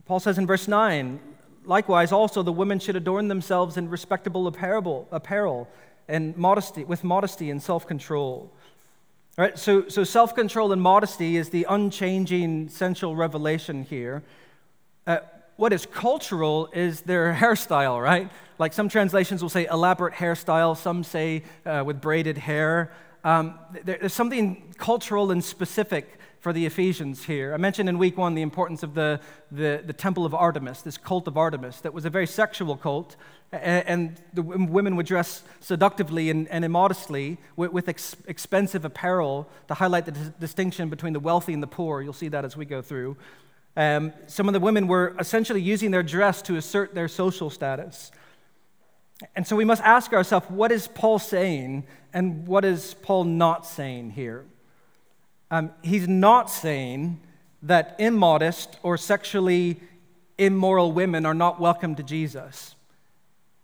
Paul 0.04 0.20
says 0.20 0.36
in 0.36 0.46
verse 0.46 0.68
9, 0.68 1.20
likewise, 1.64 2.12
also 2.12 2.42
the 2.42 2.52
women 2.52 2.80
should 2.80 2.96
adorn 2.96 3.28
themselves 3.28 3.78
in 3.78 3.88
respectable 3.88 4.46
apparel, 4.46 5.08
apparel 5.10 5.70
and 6.06 6.36
modesty, 6.36 6.84
with 6.84 7.02
modesty 7.02 7.48
and 7.48 7.62
self 7.62 7.86
control. 9.38 9.50
Right, 9.50 9.58
so, 9.58 9.88
so 9.88 10.04
self 10.04 10.34
control 10.34 10.72
and 10.72 10.82
modesty 10.82 11.36
is 11.36 11.50
the 11.50 11.66
unchanging 11.68 12.68
central 12.68 13.14
revelation 13.14 13.84
here. 13.84 14.22
Uh, 15.06 15.18
what 15.56 15.72
is 15.72 15.86
cultural 15.86 16.68
is 16.72 17.02
their 17.02 17.34
hairstyle, 17.40 18.02
right? 18.02 18.30
Like 18.58 18.72
some 18.72 18.88
translations 18.88 19.42
will 19.42 19.48
say 19.48 19.66
elaborate 19.66 20.14
hairstyle, 20.14 20.76
some 20.76 21.04
say 21.04 21.44
uh, 21.64 21.84
with 21.86 22.00
braided 22.00 22.38
hair. 22.38 22.92
Um, 23.24 23.58
there's 23.84 24.12
something 24.12 24.74
cultural 24.78 25.30
and 25.30 25.42
specific 25.42 26.18
for 26.40 26.52
the 26.52 26.66
Ephesians 26.66 27.24
here. 27.24 27.52
I 27.52 27.56
mentioned 27.56 27.88
in 27.88 27.98
week 27.98 28.16
one 28.16 28.34
the 28.34 28.42
importance 28.42 28.82
of 28.82 28.94
the, 28.94 29.20
the, 29.50 29.82
the 29.84 29.92
temple 29.92 30.24
of 30.24 30.34
Artemis, 30.34 30.82
this 30.82 30.96
cult 30.96 31.26
of 31.26 31.36
Artemis, 31.36 31.80
that 31.80 31.92
was 31.92 32.04
a 32.04 32.10
very 32.10 32.26
sexual 32.26 32.76
cult, 32.76 33.16
and, 33.50 34.20
the 34.34 34.42
women 34.42 34.94
would 34.96 35.06
dress 35.06 35.42
seductively 35.60 36.30
and, 36.30 36.46
and 36.48 36.64
immodestly 36.64 37.38
with, 37.56 37.72
with 37.72 37.88
ex, 37.88 38.14
expensive 38.26 38.84
apparel 38.84 39.48
to 39.68 39.74
highlight 39.74 40.04
the 40.04 40.12
distinction 40.12 40.90
between 40.90 41.14
the 41.14 41.20
wealthy 41.20 41.54
and 41.54 41.62
the 41.62 41.68
poor. 41.68 42.02
You'll 42.02 42.12
see 42.12 42.28
that 42.28 42.44
as 42.44 42.56
we 42.56 42.66
go 42.66 42.82
through. 42.82 43.16
Um, 43.76 44.12
some 44.26 44.48
of 44.48 44.52
the 44.52 44.60
women 44.60 44.86
were 44.86 45.14
essentially 45.18 45.62
using 45.62 45.90
their 45.90 46.02
dress 46.02 46.42
to 46.42 46.56
assert 46.56 46.94
their 46.94 47.08
social 47.08 47.48
status. 47.48 48.10
And 49.34 49.46
so 49.46 49.56
we 49.56 49.64
must 49.64 49.82
ask 49.82 50.12
ourselves 50.12 50.46
what 50.48 50.70
is 50.70 50.86
Paul 50.88 51.18
saying 51.18 51.86
and 52.12 52.46
what 52.46 52.64
is 52.64 52.94
Paul 53.02 53.24
not 53.24 53.66
saying 53.66 54.10
here? 54.10 54.44
Um, 55.50 55.70
he's 55.82 56.06
not 56.06 56.50
saying 56.50 57.20
that 57.62 57.96
immodest 57.98 58.78
or 58.82 58.96
sexually 58.96 59.80
immoral 60.36 60.92
women 60.92 61.26
are 61.26 61.34
not 61.34 61.60
welcome 61.60 61.94
to 61.96 62.02
Jesus. 62.02 62.76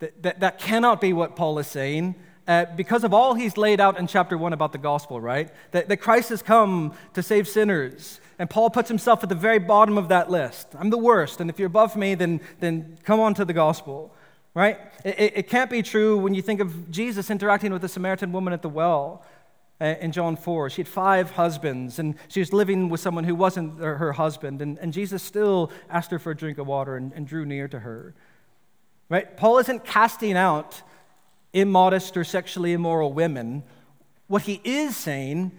That, 0.00 0.22
that, 0.22 0.40
that 0.40 0.58
cannot 0.58 1.00
be 1.00 1.12
what 1.12 1.36
Paul 1.36 1.58
is 1.58 1.66
saying. 1.66 2.16
Uh, 2.46 2.66
because 2.76 3.04
of 3.04 3.14
all 3.14 3.34
he's 3.34 3.56
laid 3.56 3.80
out 3.80 3.98
in 3.98 4.06
chapter 4.06 4.36
1 4.36 4.52
about 4.52 4.72
the 4.72 4.78
gospel, 4.78 5.20
right? 5.20 5.50
That, 5.70 5.88
that 5.88 5.98
Christ 5.98 6.28
has 6.28 6.42
come 6.42 6.94
to 7.14 7.22
save 7.22 7.48
sinners, 7.48 8.20
and 8.38 8.50
Paul 8.50 8.68
puts 8.68 8.88
himself 8.88 9.22
at 9.22 9.30
the 9.30 9.34
very 9.34 9.58
bottom 9.58 9.96
of 9.96 10.08
that 10.08 10.30
list. 10.30 10.68
I'm 10.78 10.90
the 10.90 10.98
worst, 10.98 11.40
and 11.40 11.48
if 11.48 11.58
you're 11.58 11.68
above 11.68 11.96
me, 11.96 12.14
then, 12.14 12.40
then 12.60 12.98
come 13.02 13.18
on 13.18 13.32
to 13.34 13.46
the 13.46 13.54
gospel, 13.54 14.14
right? 14.52 14.78
It, 15.04 15.32
it 15.36 15.48
can't 15.48 15.70
be 15.70 15.80
true 15.80 16.18
when 16.18 16.34
you 16.34 16.42
think 16.42 16.60
of 16.60 16.90
Jesus 16.90 17.30
interacting 17.30 17.72
with 17.72 17.80
the 17.80 17.88
Samaritan 17.88 18.30
woman 18.30 18.52
at 18.52 18.60
the 18.60 18.68
well 18.68 19.24
uh, 19.84 19.96
in 20.00 20.12
John 20.12 20.36
4. 20.36 20.70
She 20.70 20.80
had 20.80 20.88
five 20.88 21.32
husbands, 21.32 21.98
and 21.98 22.14
she 22.28 22.40
was 22.40 22.54
living 22.54 22.88
with 22.88 23.00
someone 23.00 23.24
who 23.24 23.34
wasn't 23.34 23.78
her 23.80 24.12
husband, 24.12 24.62
and, 24.62 24.78
and 24.78 24.92
Jesus 24.94 25.22
still 25.22 25.70
asked 25.90 26.10
her 26.10 26.18
for 26.18 26.30
a 26.30 26.36
drink 26.36 26.56
of 26.56 26.66
water 26.66 26.96
and, 26.96 27.12
and 27.12 27.26
drew 27.26 27.44
near 27.44 27.68
to 27.68 27.80
her. 27.80 28.14
Right? 29.10 29.36
Paul 29.36 29.58
isn't 29.58 29.84
casting 29.84 30.36
out 30.36 30.80
immodest 31.52 32.16
or 32.16 32.24
sexually 32.24 32.72
immoral 32.72 33.12
women. 33.12 33.62
What 34.26 34.42
he 34.42 34.62
is 34.64 34.96
saying 34.96 35.52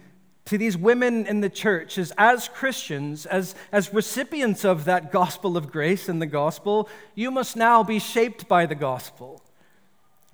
to 0.46 0.58
these 0.58 0.76
women 0.76 1.26
in 1.26 1.40
the 1.40 1.48
church 1.48 1.96
is 1.96 2.12
as 2.18 2.48
Christians, 2.48 3.26
as, 3.26 3.54
as 3.70 3.94
recipients 3.94 4.64
of 4.64 4.86
that 4.86 5.12
gospel 5.12 5.56
of 5.56 5.70
grace 5.70 6.08
and 6.08 6.20
the 6.20 6.26
gospel, 6.26 6.88
you 7.14 7.30
must 7.30 7.56
now 7.56 7.84
be 7.84 8.00
shaped 8.00 8.48
by 8.48 8.66
the 8.66 8.74
gospel. 8.74 9.40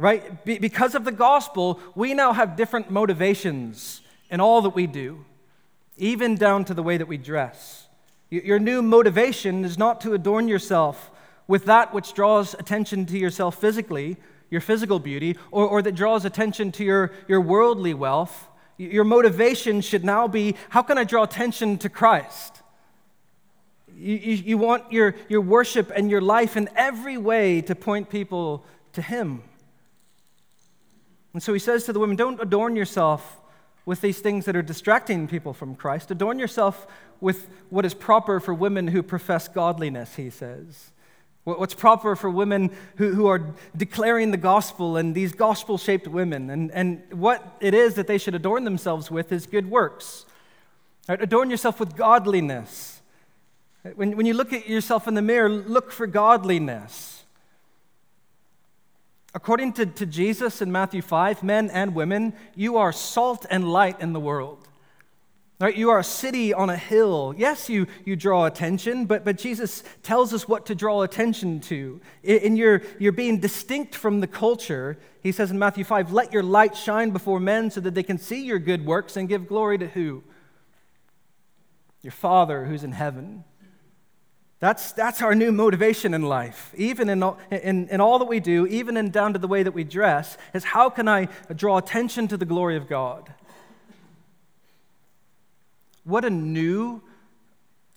Right? 0.03 0.45
Be, 0.45 0.59
because 0.59 0.97
of 0.97 1.05
the 1.05 1.13
gospel, 1.13 1.79
we 1.95 2.13
now 2.13 2.33
have 2.33 2.57
different 2.57 2.91
motivations 2.91 4.01
in 4.31 4.41
all 4.41 4.61
that 4.63 4.71
we 4.71 4.89
do, 4.89 5.25
even 5.97 6.35
down 6.35 6.65
to 6.65 6.75
the 6.75 6.83
way 6.83 6.97
that 6.97 7.07
we 7.07 7.17
dress. 7.17 7.87
Your 8.29 8.59
new 8.59 8.83
motivation 8.83 9.65
is 9.65 9.79
not 9.79 10.01
to 10.01 10.13
adorn 10.13 10.49
yourself 10.49 11.13
with 11.47 11.67
that 11.67 11.95
which 11.95 12.15
draws 12.15 12.55
attention 12.55 13.07
to 13.07 13.17
yourself 13.17 13.61
physically, 13.61 14.17
your 14.51 14.61
physical 14.61 14.99
beauty, 14.99 15.37
or, 15.53 15.69
or 15.69 15.83
that 15.83 15.95
draws 15.95 16.25
attention 16.25 16.73
to 16.73 16.85
your, 16.85 17.13
your 17.29 17.41
worldly 17.41 17.95
wealth. 17.95 18.49
Your 18.79 19.05
motivation 19.05 19.81
should 19.81 20.05
now 20.05 20.27
be 20.27 20.57
how 20.71 20.83
can 20.83 20.99
I 20.99 21.05
draw 21.05 21.23
attention 21.23 21.79
to 21.79 21.89
Christ? 21.89 22.61
You, 23.97 24.17
you, 24.17 24.35
you 24.35 24.59
want 24.59 24.91
your, 24.91 25.15
your 25.29 25.43
worship 25.43 25.93
and 25.95 26.11
your 26.11 26.21
life 26.21 26.57
in 26.57 26.69
every 26.75 27.19
way 27.19 27.61
to 27.61 27.77
point 27.77 28.11
people 28.11 28.65
to 28.95 29.03
Him. 29.03 29.45
And 31.33 31.43
so 31.43 31.53
he 31.53 31.59
says 31.59 31.85
to 31.85 31.93
the 31.93 31.99
women, 31.99 32.17
Don't 32.17 32.41
adorn 32.41 32.77
yourself 32.77 33.41
with 33.85 34.01
these 34.01 34.21
things 34.21 34.45
that 34.45 34.55
are 34.55 34.63
distracting 34.63 35.27
people 35.27 35.53
from 35.53 35.75
Christ. 35.75 36.11
Adorn 36.11 36.39
yourself 36.39 36.87
with 37.21 37.49
what 37.71 37.85
is 37.85 37.95
proper 37.95 38.41
for 38.41 38.55
women 38.55 38.89
who 38.89 39.03
profess 39.03 39.49
godliness, 39.49 40.17
he 40.17 40.31
says. 40.31 40.91
What's 41.45 41.75
proper 41.75 42.15
for 42.15 42.31
women 42.31 42.71
who, 42.97 43.15
who 43.15 43.27
are 43.27 43.55
declaring 43.77 44.31
the 44.31 44.37
gospel 44.37 44.97
and 44.97 45.13
these 45.13 45.33
gospel 45.33 45.77
shaped 45.77 46.07
women. 46.07 46.51
And, 46.51 46.71
and 46.71 47.03
what 47.13 47.57
it 47.61 47.75
is 47.75 47.95
that 47.95 48.07
they 48.07 48.19
should 48.19 48.37
adorn 48.37 48.63
themselves 48.63 49.11
with 49.11 49.33
is 49.33 49.47
good 49.47 49.69
works. 49.69 50.25
Right? 51.09 51.21
Adorn 51.21 51.51
yourself 51.51 51.81
with 51.81 51.97
godliness. 51.97 53.03
When, 53.97 54.17
when 54.17 54.27
you 54.27 54.35
look 54.35 54.53
at 54.53 54.69
yourself 54.69 55.09
in 55.09 55.15
the 55.15 55.23
mirror, 55.23 55.49
look 55.49 55.91
for 55.91 56.07
godliness. 56.07 57.12
According 59.35 59.73
to, 59.75 59.87
to 59.87 60.05
Jesus 60.05 60.61
in 60.61 60.71
Matthew 60.71 61.01
5, 61.01 61.43
men 61.43 61.71
and 61.71 61.95
women, 61.95 62.35
you 62.55 62.77
are 62.77 62.93
salt 62.93 63.47
and 63.51 63.71
light 63.71 64.01
in 64.01 64.13
the 64.13 64.21
world. 64.21 64.69
Right? 65.59 65.77
You 65.77 65.91
are 65.91 66.01
a 66.01 66.05
city 66.05 66.53
on 66.53 66.71
a 66.71 66.77
hill. 66.77 67.35
Yes, 67.37 67.69
you, 67.69 67.87
you 68.05 68.17
draw 68.17 68.47
attention, 68.47 69.07
but, 69.07 69.25
but 69.25 69.39
Jesus 69.39 69.85
tells 70.03 70.35
us 70.35 70.49
what 70.49 70.67
to 70.67 70.75
draw 70.75 71.03
attention 71.03 71.61
to. 71.61 72.01
In 72.25 72.57
your, 72.57 72.83
you're 72.99 73.13
being 73.13 73.39
distinct 73.39 73.95
from 73.95 74.21
the 74.21 74.27
culture. 74.27 74.99
He 75.23 75.31
says 75.31 75.53
in 75.53 75.59
Matthew 75.61 75.85
5, 75.85 76.13
let 76.13 76.33
your 76.33 76.43
light 76.43 76.77
shine 76.77 77.11
before 77.11 77.39
men 77.39 77.71
so 77.71 77.81
that 77.81 77.95
they 77.95 78.03
can 78.03 78.19
see 78.19 78.45
your 78.45 78.59
good 78.59 78.85
works 78.85 79.17
and 79.17 79.29
give 79.29 79.47
glory 79.47 79.79
to 79.79 79.87
who? 79.87 80.25
Your 82.03 82.13
Father 82.13 82.65
who's 82.65 82.83
in 82.83 82.93
heaven. 82.93 83.45
That's, 84.63 84.93
that's 84.93 85.21
our 85.23 85.35
new 85.35 85.51
motivation 85.51 86.15
in 86.15 86.23
life, 86.23 86.73
even 86.77 87.09
in 87.09 87.21
all, 87.21 87.37
in, 87.51 87.89
in 87.89 88.01
all 88.01 88.21
that 88.21 88.27
we 88.27 88.39
do, 88.39 88.65
even 88.69 88.97
in 88.97 89.11
down 89.11 89.33
to 89.33 89.41
the 89.41 89.49
way 89.49 89.65
that 89.65 89.73
we 89.73 89.83
dress, 89.83 90.39
is 90.55 90.63
how 90.63 90.89
can 90.89 91.09
I 91.09 91.27
draw 91.53 91.79
attention 91.79 92.29
to 92.29 92.37
the 92.37 92.45
glory 92.45 92.77
of 92.77 92.89
God? 92.89 93.35
What 96.05 96.25
a 96.25 96.31
new, 96.31 97.03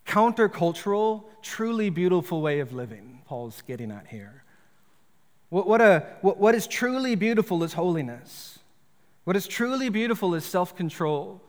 countercultural, 0.08 1.22
truly 1.40 1.88
beautiful 1.88 2.42
way 2.42 2.58
of 2.58 2.72
living 2.72 3.22
Paul's 3.26 3.62
getting 3.62 3.92
at 3.92 4.08
here. 4.08 4.42
What, 5.50 5.68
what, 5.68 5.80
a, 5.80 6.04
what, 6.20 6.38
what 6.38 6.56
is 6.56 6.66
truly 6.66 7.14
beautiful 7.14 7.62
is 7.62 7.74
holiness. 7.74 8.58
What 9.22 9.36
is 9.36 9.46
truly 9.46 9.88
beautiful 9.88 10.34
is 10.34 10.44
self 10.44 10.74
control, 10.74 11.40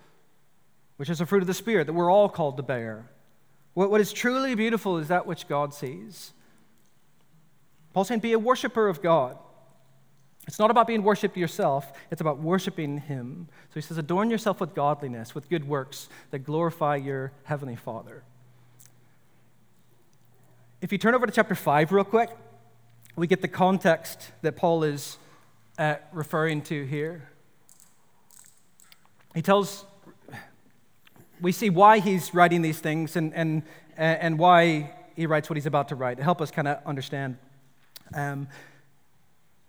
which 0.98 1.10
is 1.10 1.22
a 1.22 1.26
fruit 1.26 1.42
of 1.42 1.48
the 1.48 1.56
Spirit 1.56 1.88
that 1.88 1.94
we're 1.94 2.12
all 2.12 2.30
called 2.30 2.58
to 2.58 2.64
bear. 2.64 3.10
What, 3.78 3.92
what 3.92 4.02
is 4.02 4.12
truly 4.12 4.56
beautiful 4.56 4.98
is 4.98 5.10
that 5.10 5.28
which 5.28 5.48
God 5.48 5.72
sees. 5.72 6.34
Paul's 7.94 8.08
saying, 8.08 8.22
be 8.22 8.34
a 8.34 8.40
worshiper 8.40 8.88
of 8.88 9.04
God. 9.04 9.38
It's 10.48 10.58
not 10.58 10.72
about 10.72 10.88
being 10.88 11.04
worshiped 11.04 11.38
yourself, 11.38 11.94
it's 12.10 12.20
about 12.20 12.40
worshiping 12.40 12.98
Him. 12.98 13.48
So 13.70 13.74
he 13.76 13.82
says, 13.82 14.00
adorn 14.00 14.32
yourself 14.32 14.60
with 14.60 14.74
godliness, 14.74 15.36
with 15.36 15.48
good 15.48 15.68
works 15.68 16.10
that 16.32 16.40
glorify 16.40 16.96
your 16.96 17.34
Heavenly 17.44 17.76
Father. 17.76 18.24
If 20.82 20.92
you 20.92 20.98
turn 20.98 21.14
over 21.14 21.28
to 21.28 21.32
chapter 21.32 21.54
5 21.54 21.92
real 21.92 22.04
quick, 22.04 22.32
we 23.16 23.28
get 23.28 23.44
the 23.44 23.48
context 23.48 24.32
that 24.42 24.56
Paul 24.56 24.86
is 24.86 25.20
uh, 25.78 25.98
referring 26.12 26.64
to 26.64 26.84
here. 26.84 27.30
He 29.36 29.44
tells 29.44 29.86
we 31.42 31.52
see 31.52 31.70
why 31.70 32.00
he's 32.00 32.34
writing 32.34 32.62
these 32.62 32.80
things 32.80 33.16
and, 33.16 33.34
and, 33.34 33.64
and 33.96 34.40
why 34.40 34.94
he 35.16 35.26
writes 35.26 35.50
what 35.50 35.58
he's 35.58 35.66
about 35.66 35.90
to 35.90 35.96
write 35.96 36.20
help 36.20 36.42
us 36.42 36.52
kind 36.52 36.68
of 36.68 36.80
understand. 36.86 37.38
Um, 38.14 38.48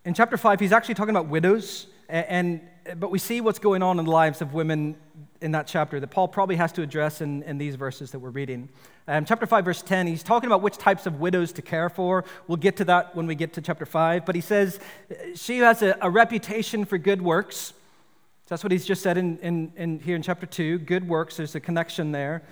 in 0.04 0.14
chapter 0.14 0.36
5, 0.36 0.60
he's 0.60 0.72
actually 0.72 0.94
talking 0.94 1.10
about 1.10 1.28
widows, 1.28 1.86
and, 2.08 2.60
but 2.96 3.10
we 3.10 3.18
see 3.18 3.40
what's 3.40 3.58
going 3.58 3.82
on 3.82 3.98
in 3.98 4.06
the 4.06 4.10
lives 4.10 4.40
of 4.40 4.54
women 4.54 4.96
in 5.40 5.52
that 5.52 5.66
chapter 5.66 6.00
that 6.00 6.06
Paul 6.08 6.28
probably 6.28 6.56
has 6.56 6.72
to 6.72 6.82
address 6.82 7.20
in, 7.20 7.42
in 7.42 7.58
these 7.58 7.74
verses 7.74 8.10
that 8.12 8.18
we're 8.18 8.30
reading. 8.30 8.68
Um, 9.06 9.24
chapter 9.24 9.46
5, 9.46 9.64
verse 9.64 9.82
10, 9.82 10.06
he's 10.06 10.22
talking 10.22 10.46
about 10.48 10.62
which 10.62 10.78
types 10.78 11.06
of 11.06 11.20
widows 11.20 11.52
to 11.52 11.62
care 11.62 11.88
for. 11.88 12.24
We'll 12.46 12.56
get 12.56 12.76
to 12.78 12.84
that 12.86 13.14
when 13.14 13.26
we 13.26 13.34
get 13.34 13.52
to 13.54 13.60
chapter 13.60 13.86
5. 13.86 14.24
But 14.24 14.34
he 14.34 14.40
says 14.40 14.80
she 15.34 15.58
has 15.58 15.82
a, 15.82 15.96
a 16.00 16.10
reputation 16.10 16.84
for 16.84 16.98
good 16.98 17.22
works. 17.22 17.72
That's 18.48 18.62
what 18.62 18.72
he's 18.72 18.86
just 18.86 19.02
said 19.02 19.18
in, 19.18 19.38
in, 19.38 19.72
in, 19.76 20.00
here 20.00 20.16
in 20.16 20.22
chapter 20.22 20.46
2. 20.46 20.78
Good 20.80 21.06
works, 21.06 21.36
there's 21.36 21.54
a 21.54 21.60
connection 21.60 22.12
there. 22.12 22.42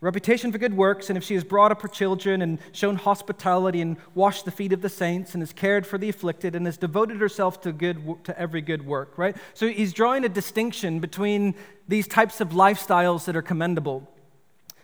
Reputation 0.00 0.50
for 0.50 0.58
good 0.58 0.74
works, 0.74 1.10
and 1.10 1.16
if 1.16 1.22
she 1.22 1.34
has 1.34 1.44
brought 1.44 1.70
up 1.70 1.82
her 1.82 1.88
children 1.88 2.42
and 2.42 2.58
shown 2.72 2.96
hospitality 2.96 3.80
and 3.80 3.96
washed 4.14 4.44
the 4.44 4.50
feet 4.50 4.72
of 4.72 4.80
the 4.80 4.88
saints 4.88 5.34
and 5.34 5.42
has 5.42 5.52
cared 5.52 5.86
for 5.86 5.96
the 5.96 6.08
afflicted 6.08 6.56
and 6.56 6.66
has 6.66 6.76
devoted 6.76 7.20
herself 7.20 7.60
to, 7.60 7.72
good, 7.72 8.24
to 8.24 8.36
every 8.38 8.60
good 8.60 8.84
work, 8.84 9.16
right? 9.16 9.36
So 9.54 9.68
he's 9.68 9.92
drawing 9.92 10.24
a 10.24 10.28
distinction 10.28 10.98
between 10.98 11.54
these 11.86 12.08
types 12.08 12.40
of 12.40 12.50
lifestyles 12.50 13.24
that 13.26 13.36
are 13.36 13.42
commendable. 13.42 14.08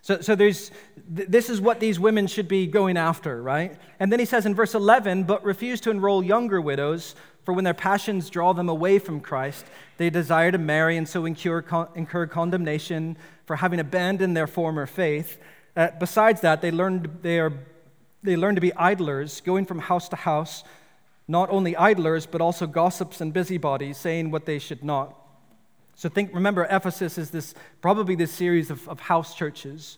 So, 0.03 0.21
so 0.21 0.35
there's, 0.35 0.71
this 1.09 1.51
is 1.51 1.61
what 1.61 1.81
these 1.81 1.99
women 1.99 2.29
should 2.29 2.49
be 2.49 2.67
going 2.67 2.97
after, 2.97 3.43
right? 3.43 3.77
And 3.99 4.13
then 4.13 4.21
he 4.21 4.25
says 4.25 4.47
in 4.47 4.55
verse 4.55 4.75
11, 4.75 5.25
but 5.25 5.45
refuse 5.45 5.81
to 5.83 5.91
enroll 5.91 6.23
younger 6.23 6.61
widows 6.61 7.15
for 7.49 7.55
when 7.55 7.65
their 7.65 7.73
passions 7.73 8.29
draw 8.29 8.53
them 8.53 8.69
away 8.69 8.99
from 8.99 9.21
Christ, 9.21 9.65
they 9.97 10.11
desire 10.11 10.53
to 10.53 10.59
marry 10.59 10.99
and 10.99 11.09
so 11.09 11.25
incur, 11.25 11.89
incur 11.95 12.27
condemnation 12.27 13.17
for 13.47 13.57
having 13.57 13.81
abandoned 13.81 14.37
their 14.37 14.47
former 14.47 14.85
faith. 14.85 15.39
Uh, 15.75 15.89
besides 15.99 16.43
that, 16.43 16.61
they 16.61 16.71
learn, 16.71 17.19
they, 17.23 17.39
are, 17.39 17.55
they 18.23 18.37
learn 18.37 18.55
to 18.55 18.61
be 18.61 18.75
idlers, 18.75 19.41
going 19.41 19.65
from 19.65 19.79
house 19.79 20.11
to 20.11 20.17
house, 20.17 20.63
not 21.27 21.49
only 21.49 21.75
idlers, 21.75 22.27
but 22.27 22.43
also 22.43 22.67
gossips 22.67 23.19
and 23.23 23.33
busybodies, 23.33 23.97
saying 23.97 24.31
what 24.31 24.45
they 24.45 24.59
should 24.59 24.85
not. 24.85 25.19
So 25.95 26.11
think, 26.11 26.35
remember, 26.35 26.67
Ephesus 26.71 27.17
is 27.17 27.31
this 27.31 27.55
probably 27.81 28.15
this 28.15 28.31
series 28.31 28.71
of, 28.71 28.87
of 28.91 29.01
house 29.01 29.35
churches. 29.35 29.97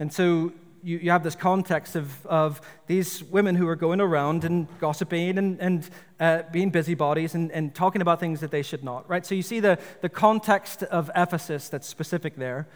And 0.00 0.12
so 0.12 0.52
you, 0.82 0.98
you 0.98 1.10
have 1.10 1.22
this 1.22 1.34
context 1.34 1.96
of, 1.96 2.26
of 2.26 2.60
these 2.86 3.22
women 3.24 3.54
who 3.54 3.66
are 3.68 3.76
going 3.76 4.00
around 4.00 4.44
and 4.44 4.66
gossiping 4.80 5.38
and, 5.38 5.60
and 5.60 5.90
uh, 6.20 6.42
being 6.52 6.70
busybodies 6.70 7.34
and, 7.34 7.50
and 7.52 7.74
talking 7.74 8.02
about 8.02 8.20
things 8.20 8.40
that 8.40 8.50
they 8.50 8.62
should 8.62 8.84
not, 8.84 9.08
right? 9.08 9.24
So 9.24 9.34
you 9.34 9.42
see 9.42 9.60
the, 9.60 9.78
the 10.00 10.08
context 10.08 10.82
of 10.84 11.10
Ephesus 11.14 11.68
that's 11.68 11.86
specific 11.86 12.36
there, 12.36 12.66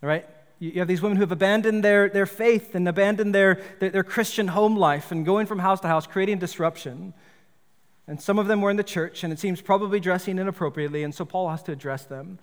right? 0.00 0.26
You 0.58 0.78
have 0.78 0.88
these 0.88 1.02
women 1.02 1.16
who 1.16 1.22
have 1.22 1.32
abandoned 1.32 1.82
their, 1.82 2.08
their 2.08 2.26
faith 2.26 2.74
and 2.74 2.88
abandoned 2.88 3.34
their, 3.34 3.60
their, 3.80 3.90
their 3.90 4.04
Christian 4.04 4.48
home 4.48 4.76
life 4.76 5.10
and 5.10 5.26
going 5.26 5.46
from 5.46 5.58
house 5.58 5.80
to 5.80 5.88
house, 5.88 6.06
creating 6.06 6.38
disruption. 6.38 7.14
And 8.06 8.20
some 8.20 8.38
of 8.38 8.46
them 8.46 8.60
were 8.60 8.70
in 8.70 8.76
the 8.76 8.84
church, 8.84 9.24
and 9.24 9.32
it 9.32 9.38
seems 9.38 9.60
probably 9.60 10.00
dressing 10.00 10.38
inappropriately, 10.38 11.02
and 11.02 11.14
so 11.14 11.24
Paul 11.24 11.50
has 11.50 11.62
to 11.64 11.72
address 11.72 12.04
them. 12.04 12.38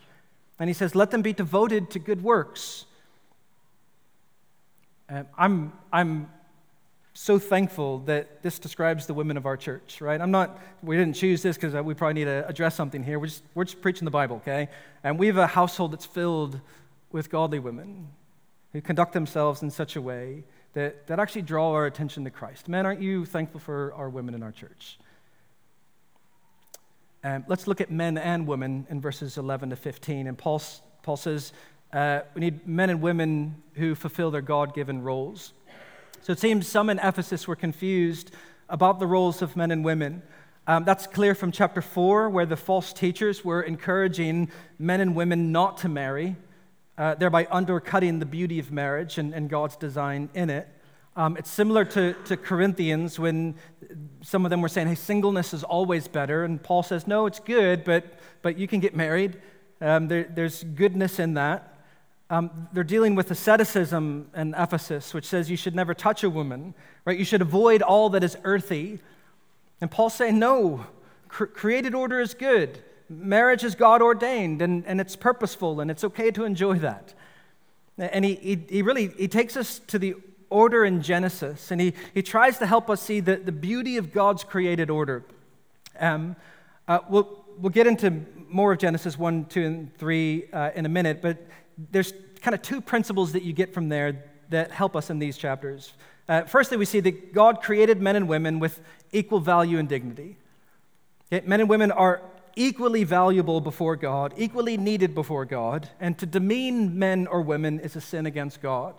And 0.57 0.69
he 0.69 0.73
says, 0.73 0.95
Let 0.95 1.11
them 1.11 1.21
be 1.21 1.33
devoted 1.33 1.89
to 1.91 1.99
good 1.99 2.23
works 2.23 2.85
um, 5.09 5.27
I'm, 5.37 5.73
I'm 5.91 6.29
so 7.13 7.39
thankful 7.39 7.99
that 7.99 8.43
this 8.43 8.59
describes 8.59 9.07
the 9.07 9.13
women 9.13 9.37
of 9.37 9.45
our 9.45 9.57
church, 9.57 10.01
right? 10.01 10.21
I'm 10.21 10.31
not, 10.31 10.59
we 10.81 10.95
didn't 10.95 11.15
choose 11.15 11.41
this 11.41 11.57
because 11.57 11.73
we 11.83 11.93
probably 11.93 12.13
need 12.13 12.25
to 12.25 12.47
address 12.47 12.75
something 12.75 13.03
here. 13.03 13.19
We're 13.19 13.27
just, 13.27 13.43
we're 13.55 13.65
just 13.65 13.81
preaching 13.81 14.05
the 14.05 14.11
Bible, 14.11 14.37
okay? 14.37 14.69
And 15.03 15.19
we 15.19 15.27
have 15.27 15.37
a 15.37 15.47
household 15.47 15.91
that's 15.91 16.05
filled 16.05 16.61
with 17.11 17.29
godly 17.29 17.59
women 17.59 18.07
who 18.73 18.81
conduct 18.81 19.13
themselves 19.13 19.63
in 19.63 19.71
such 19.71 19.95
a 19.95 20.01
way 20.01 20.43
that, 20.73 21.07
that 21.07 21.19
actually 21.19 21.41
draw 21.41 21.73
our 21.73 21.87
attention 21.87 22.23
to 22.23 22.29
Christ. 22.29 22.67
Men, 22.67 22.85
aren't 22.85 23.01
you 23.01 23.25
thankful 23.25 23.59
for 23.59 23.93
our 23.95 24.09
women 24.09 24.35
in 24.35 24.43
our 24.43 24.51
church? 24.51 24.99
Um, 27.23 27.43
let's 27.47 27.67
look 27.67 27.81
at 27.81 27.91
men 27.91 28.17
and 28.17 28.47
women 28.47 28.87
in 28.89 29.01
verses 29.01 29.37
11 29.37 29.71
to 29.71 29.75
15. 29.75 30.27
And 30.27 30.37
Paul, 30.37 30.61
Paul 31.03 31.17
says, 31.17 31.51
uh, 31.91 32.21
we 32.35 32.41
need 32.41 32.67
men 32.67 32.89
and 32.89 33.01
women 33.01 33.61
who 33.73 33.95
fulfill 33.95 34.31
their 34.31 34.41
God 34.41 34.73
given 34.73 35.01
roles. 35.01 35.53
So 36.21 36.31
it 36.31 36.39
seems 36.39 36.67
some 36.67 36.89
in 36.89 36.99
Ephesus 36.99 37.47
were 37.47 37.55
confused 37.55 38.31
about 38.67 38.99
the 38.99 39.07
roles 39.07 39.41
of 39.41 39.55
men 39.55 39.71
and 39.71 39.83
women. 39.83 40.21
Um, 40.67 40.83
that's 40.83 41.07
clear 41.07 41.33
from 41.33 41.51
chapter 41.51 41.81
4, 41.81 42.29
where 42.29 42.45
the 42.45 42.55
false 42.55 42.93
teachers 42.93 43.43
were 43.43 43.61
encouraging 43.61 44.51
men 44.77 45.01
and 45.01 45.15
women 45.15 45.51
not 45.51 45.77
to 45.77 45.89
marry, 45.89 46.35
uh, 46.97 47.15
thereby 47.15 47.47
undercutting 47.49 48.19
the 48.19 48.25
beauty 48.25 48.59
of 48.59 48.71
marriage 48.71 49.17
and, 49.17 49.33
and 49.33 49.49
God's 49.49 49.75
design 49.75 50.29
in 50.35 50.51
it. 50.51 50.67
Um, 51.15 51.37
it's 51.37 51.49
similar 51.49 51.85
to, 51.85 52.13
to 52.25 52.37
Corinthians 52.37 53.17
when 53.17 53.55
some 54.21 54.45
of 54.45 54.51
them 54.51 54.61
were 54.61 54.69
saying, 54.69 54.87
hey, 54.87 54.95
singleness 54.95 55.55
is 55.55 55.63
always 55.63 56.07
better. 56.07 56.43
And 56.43 56.61
Paul 56.61 56.83
says, 56.83 57.07
no, 57.07 57.25
it's 57.25 57.39
good, 57.39 57.83
but, 57.83 58.05
but 58.43 58.57
you 58.59 58.67
can 58.67 58.79
get 58.79 58.95
married. 58.95 59.41
Um, 59.81 60.07
there, 60.07 60.25
there's 60.25 60.63
goodness 60.63 61.19
in 61.19 61.33
that. 61.33 61.78
Um, 62.31 62.67
they're 62.73 62.83
dealing 62.83 63.15
with 63.15 63.31
asceticism 63.31 64.29
in 64.35 64.53
Ephesus, 64.55 65.13
which 65.13 65.25
says 65.25 65.49
you 65.49 65.57
should 65.57 65.75
never 65.75 65.95
touch 65.95 66.23
a 66.23 66.29
woman, 66.29 66.75
right? 67.05 67.17
You 67.17 67.25
should 67.25 67.41
avoid 67.41 67.81
all 67.81 68.09
that 68.11 68.23
is 68.23 68.37
earthy. 68.43 68.99
And 69.81 69.89
Paul's 69.89 70.13
saying, 70.13 70.37
no, 70.37 70.85
cr- 71.27 71.45
created 71.45 71.95
order 71.95 72.19
is 72.19 72.35
good. 72.35 72.83
Marriage 73.09 73.63
is 73.63 73.73
God 73.73 74.03
ordained, 74.03 74.61
and, 74.61 74.85
and 74.85 75.01
it's 75.01 75.15
purposeful, 75.15 75.81
and 75.81 75.89
it's 75.89 76.03
okay 76.03 76.29
to 76.31 76.43
enjoy 76.43 76.77
that. 76.79 77.15
And 77.97 78.23
he, 78.23 78.35
he, 78.35 78.65
he 78.69 78.81
really 78.83 79.07
he 79.07 79.27
takes 79.27 79.57
us 79.57 79.79
to 79.87 79.97
the 79.97 80.15
order 80.51 80.85
in 80.85 81.01
Genesis, 81.01 81.71
and 81.71 81.81
he, 81.81 81.93
he 82.13 82.21
tries 82.21 82.59
to 82.59 82.67
help 82.67 82.89
us 82.89 83.01
see 83.01 83.19
the, 83.19 83.37
the 83.37 83.51
beauty 83.51 83.97
of 83.97 84.13
God's 84.13 84.43
created 84.43 84.89
order. 84.89 85.23
Um, 85.99 86.35
uh, 86.87 86.99
we'll, 87.09 87.43
we'll 87.57 87.71
get 87.71 87.87
into 87.87 88.23
more 88.47 88.73
of 88.73 88.79
Genesis 88.79 89.17
1, 89.17 89.45
2, 89.45 89.65
and 89.65 89.97
3 89.97 90.45
uh, 90.51 90.71
in 90.75 90.85
a 90.85 90.89
minute, 90.89 91.21
but 91.21 91.37
there's 91.91 92.13
kind 92.41 92.55
of 92.55 92.61
two 92.61 92.81
principles 92.81 93.33
that 93.33 93.43
you 93.43 93.53
get 93.53 93.73
from 93.73 93.89
there 93.89 94.23
that 94.49 94.71
help 94.71 94.95
us 94.95 95.09
in 95.09 95.19
these 95.19 95.37
chapters. 95.37 95.93
Uh, 96.27 96.43
firstly, 96.43 96.77
we 96.77 96.85
see 96.85 96.99
that 96.99 97.33
God 97.33 97.61
created 97.61 98.01
men 98.01 98.15
and 98.15 98.27
women 98.27 98.59
with 98.59 98.81
equal 99.11 99.39
value 99.39 99.77
and 99.77 99.87
dignity. 99.87 100.37
Okay? 101.31 101.45
Men 101.47 101.61
and 101.61 101.69
women 101.69 101.91
are 101.91 102.21
equally 102.55 103.03
valuable 103.03 103.61
before 103.61 103.95
God, 103.95 104.33
equally 104.37 104.77
needed 104.77 105.15
before 105.15 105.45
God, 105.45 105.89
and 105.99 106.17
to 106.17 106.25
demean 106.25 106.97
men 106.99 107.27
or 107.27 107.41
women 107.41 107.79
is 107.79 107.95
a 107.95 108.01
sin 108.01 108.25
against 108.25 108.61
God. 108.61 108.95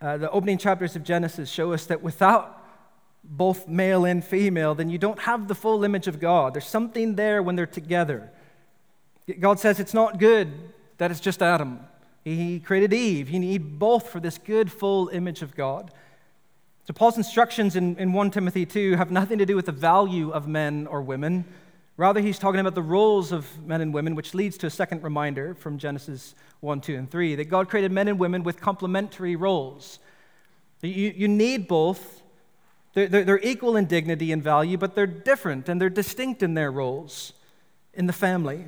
Uh, 0.00 0.16
the 0.16 0.30
opening 0.30 0.56
chapters 0.56 0.96
of 0.96 1.04
Genesis 1.04 1.50
show 1.50 1.72
us 1.72 1.86
that 1.86 2.02
without 2.02 2.56
both 3.22 3.68
male 3.68 4.04
and 4.06 4.24
female, 4.24 4.74
then 4.74 4.88
you 4.88 4.98
don't 4.98 5.18
have 5.20 5.46
the 5.46 5.54
full 5.54 5.84
image 5.84 6.06
of 6.06 6.20
God. 6.20 6.54
There's 6.54 6.66
something 6.66 7.16
there 7.16 7.42
when 7.42 7.56
they're 7.56 7.66
together. 7.66 8.30
God 9.38 9.60
says 9.60 9.78
it's 9.78 9.92
not 9.92 10.18
good 10.18 10.52
that 11.00 11.10
it's 11.10 11.18
just 11.18 11.42
Adam. 11.42 11.80
He 12.24 12.60
created 12.60 12.92
Eve. 12.92 13.30
You 13.30 13.40
need 13.40 13.78
both 13.78 14.10
for 14.10 14.20
this 14.20 14.36
good, 14.36 14.70
full 14.70 15.08
image 15.08 15.40
of 15.40 15.56
God. 15.56 15.90
So, 16.86 16.92
Paul's 16.92 17.16
instructions 17.16 17.74
in, 17.74 17.96
in 17.96 18.12
1 18.12 18.30
Timothy 18.30 18.66
2 18.66 18.96
have 18.96 19.10
nothing 19.10 19.38
to 19.38 19.46
do 19.46 19.56
with 19.56 19.64
the 19.64 19.72
value 19.72 20.30
of 20.30 20.46
men 20.46 20.86
or 20.86 21.00
women. 21.00 21.46
Rather, 21.96 22.20
he's 22.20 22.38
talking 22.38 22.60
about 22.60 22.74
the 22.74 22.82
roles 22.82 23.32
of 23.32 23.46
men 23.66 23.80
and 23.80 23.94
women, 23.94 24.14
which 24.14 24.34
leads 24.34 24.58
to 24.58 24.66
a 24.66 24.70
second 24.70 25.02
reminder 25.02 25.54
from 25.54 25.78
Genesis 25.78 26.34
1, 26.60 26.82
2, 26.82 26.96
and 26.96 27.10
3 27.10 27.34
that 27.36 27.46
God 27.46 27.70
created 27.70 27.92
men 27.92 28.06
and 28.06 28.18
women 28.18 28.42
with 28.42 28.60
complementary 28.60 29.36
roles. 29.36 30.00
You, 30.82 31.14
you 31.16 31.28
need 31.28 31.66
both. 31.66 32.20
They're, 32.92 33.08
they're, 33.08 33.24
they're 33.24 33.40
equal 33.40 33.76
in 33.76 33.86
dignity 33.86 34.32
and 34.32 34.42
value, 34.42 34.76
but 34.76 34.94
they're 34.94 35.06
different 35.06 35.70
and 35.70 35.80
they're 35.80 35.88
distinct 35.88 36.42
in 36.42 36.52
their 36.52 36.70
roles 36.70 37.32
in 37.94 38.06
the 38.06 38.12
family. 38.12 38.66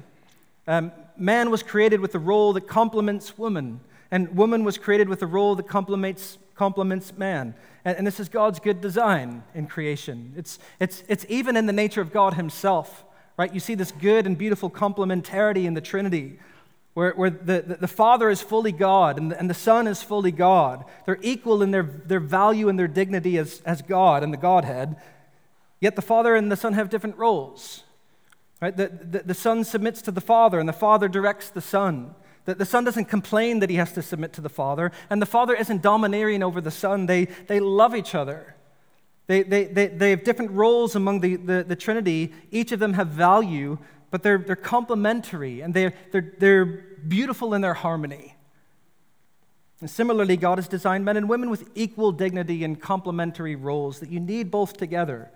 Um, 0.67 0.93
man 1.17 1.51
was 1.51 1.63
created 1.63 2.01
with 2.01 2.15
a 2.15 2.19
role 2.19 2.53
that 2.55 2.67
complements 2.67 3.37
woman, 3.39 3.81
and 4.11 4.37
woman 4.37 4.65
was 4.65 4.79
created 4.79 5.09
with 5.09 5.23
a 5.23 5.27
role 5.27 5.55
that 5.57 5.69
complements, 5.69 6.39
complements 6.55 7.17
man. 7.17 7.55
And, 7.85 7.99
and 7.99 8.07
this 8.07 8.21
is 8.21 8.29
God's 8.29 8.61
good 8.61 8.81
design 8.81 9.43
in 9.55 9.67
creation. 9.67 10.35
It's, 10.37 10.59
it's, 10.79 11.03
it's 11.09 11.27
even 11.29 11.57
in 11.57 11.67
the 11.67 11.73
nature 11.73 12.01
of 12.01 12.13
God 12.13 12.35
Himself, 12.35 13.05
right? 13.37 13.53
You 13.53 13.61
see 13.61 13.75
this 13.75 13.93
good 13.93 14.27
and 14.27 14.37
beautiful 14.37 14.71
complementarity 14.71 15.65
in 15.65 15.75
the 15.75 15.81
Trinity, 15.81 16.39
where, 16.95 17.13
where 17.13 17.31
the, 17.31 17.65
the, 17.67 17.77
the 17.81 17.89
Father 17.89 18.29
is 18.29 18.43
fully 18.43 18.73
God 18.73 19.19
and 19.19 19.33
the, 19.33 19.39
and 19.39 19.49
the 19.49 19.55
Son 19.55 19.87
is 19.87 20.03
fully 20.03 20.31
God. 20.31 20.85
They're 21.07 21.19
equal 21.23 21.63
in 21.63 21.71
their, 21.71 21.83
their 21.83 22.21
value 22.21 22.69
and 22.69 22.79
their 22.79 22.89
dignity 22.89 23.39
as, 23.39 23.63
as 23.65 23.81
God 23.81 24.23
and 24.23 24.33
the 24.33 24.37
Godhead, 24.39 24.97
yet 25.81 25.97
the 25.97 26.03
Father 26.03 26.35
and 26.35 26.53
the 26.53 26.57
Son 26.57 26.75
have 26.75 26.91
different 26.91 27.17
roles. 27.17 27.85
Right? 28.63 28.77
The, 28.77 28.89
the, 28.89 29.19
the 29.25 29.35
Son 29.35 29.65
submits 29.65 30.01
to 30.03 30.13
the 30.13 30.21
Father, 30.21 30.61
and 30.61 30.69
the 30.69 30.73
Father 30.73 31.09
directs 31.09 31.51
the 31.51 31.61
Son. 31.61 32.15
The, 32.45 32.55
the 32.55 32.65
Son 32.65 32.85
doesn't 32.85 33.07
complain 33.07 33.59
that 33.59 33.69
he 33.71 33.77
has 33.77 33.91
to 33.95 34.03
submit 34.03 34.33
to 34.35 34.41
the 34.41 34.49
Father, 34.49 34.93
and 35.11 35.21
the 35.21 35.27
Father 35.27 35.53
isn't 35.53 35.83
domineering 35.83 36.45
over 36.45 36.61
the 36.61 36.71
Son. 36.71 37.07
They, 37.07 37.25
they 37.25 37.59
love 37.59 37.97
each 37.97 38.15
other. 38.15 38.55
They, 39.27 39.43
they, 39.43 39.65
they, 39.65 39.89
they 39.89 40.11
have 40.11 40.23
different 40.23 40.53
roles 40.53 40.95
among 40.95 41.23
the, 41.23 41.35
the, 41.37 41.65
the 41.65 41.75
Trinity. 41.75 42.33
Each 42.53 42.71
of 42.71 42.79
them 42.79 42.93
have 42.93 43.09
value, 43.09 43.79
but 44.13 44.23
they're, 44.23 44.39
they're 44.39 44.55
complementary, 44.55 45.61
and 45.61 45.75
they're, 45.75 45.93
they're, 46.13 46.35
they're 46.39 46.65
beautiful 46.65 47.55
in 47.55 47.63
their 47.63 47.75
harmony. 47.75 48.37
And 49.81 49.91
similarly, 49.91 50.37
God 50.37 50.59
has 50.59 50.69
designed 50.69 51.05
men 51.05 51.17
and 51.17 51.29
women 51.29 51.51
with 51.51 51.69
equal 51.75 52.13
dignity 52.13 52.63
and 52.63 52.81
complementary 52.81 53.57
roles 53.57 53.99
that 53.99 54.11
you 54.11 54.21
need 54.21 54.53
both 54.53 54.77
together. 54.77 55.33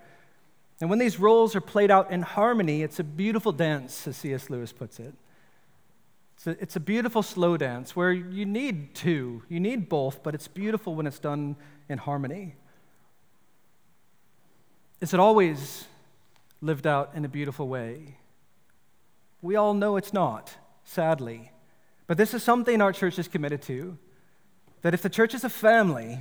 And 0.79 0.89
when 0.89 0.99
these 0.99 1.19
roles 1.19 1.55
are 1.55 1.61
played 1.61 1.89
out 1.89 2.11
in 2.11 2.21
harmony, 2.21 2.83
it's 2.83 2.99
a 2.99 3.03
beautiful 3.03 3.51
dance, 3.51 4.07
as 4.07 4.17
C.S. 4.17 4.49
Lewis 4.49 4.71
puts 4.71 4.99
it. 4.99 5.13
It's 6.35 6.47
a, 6.47 6.51
it's 6.61 6.75
a 6.75 6.79
beautiful 6.79 7.23
slow 7.23 7.57
dance 7.57 7.95
where 7.95 8.11
you 8.11 8.45
need 8.45 8.93
two, 8.93 9.41
you 9.49 9.59
need 9.59 9.89
both, 9.89 10.21
but 10.21 10.35
it's 10.35 10.47
beautiful 10.47 10.93
when 10.93 11.07
it's 11.07 11.17
done 11.17 11.55
in 11.89 11.97
harmony. 11.97 12.55
Is 15.01 15.13
it 15.15 15.19
always 15.19 15.85
lived 16.61 16.85
out 16.85 17.11
in 17.15 17.25
a 17.25 17.27
beautiful 17.27 17.67
way? 17.67 18.17
We 19.41 19.55
all 19.55 19.73
know 19.73 19.97
it's 19.97 20.13
not, 20.13 20.55
sadly. 20.83 21.51
But 22.05 22.17
this 22.17 22.33
is 22.33 22.43
something 22.43 22.81
our 22.81 22.93
church 22.93 23.17
is 23.17 23.27
committed 23.27 23.61
to 23.63 23.97
that 24.81 24.93
if 24.93 25.01
the 25.01 25.09
church 25.09 25.33
is 25.33 25.43
a 25.43 25.49
family, 25.49 26.19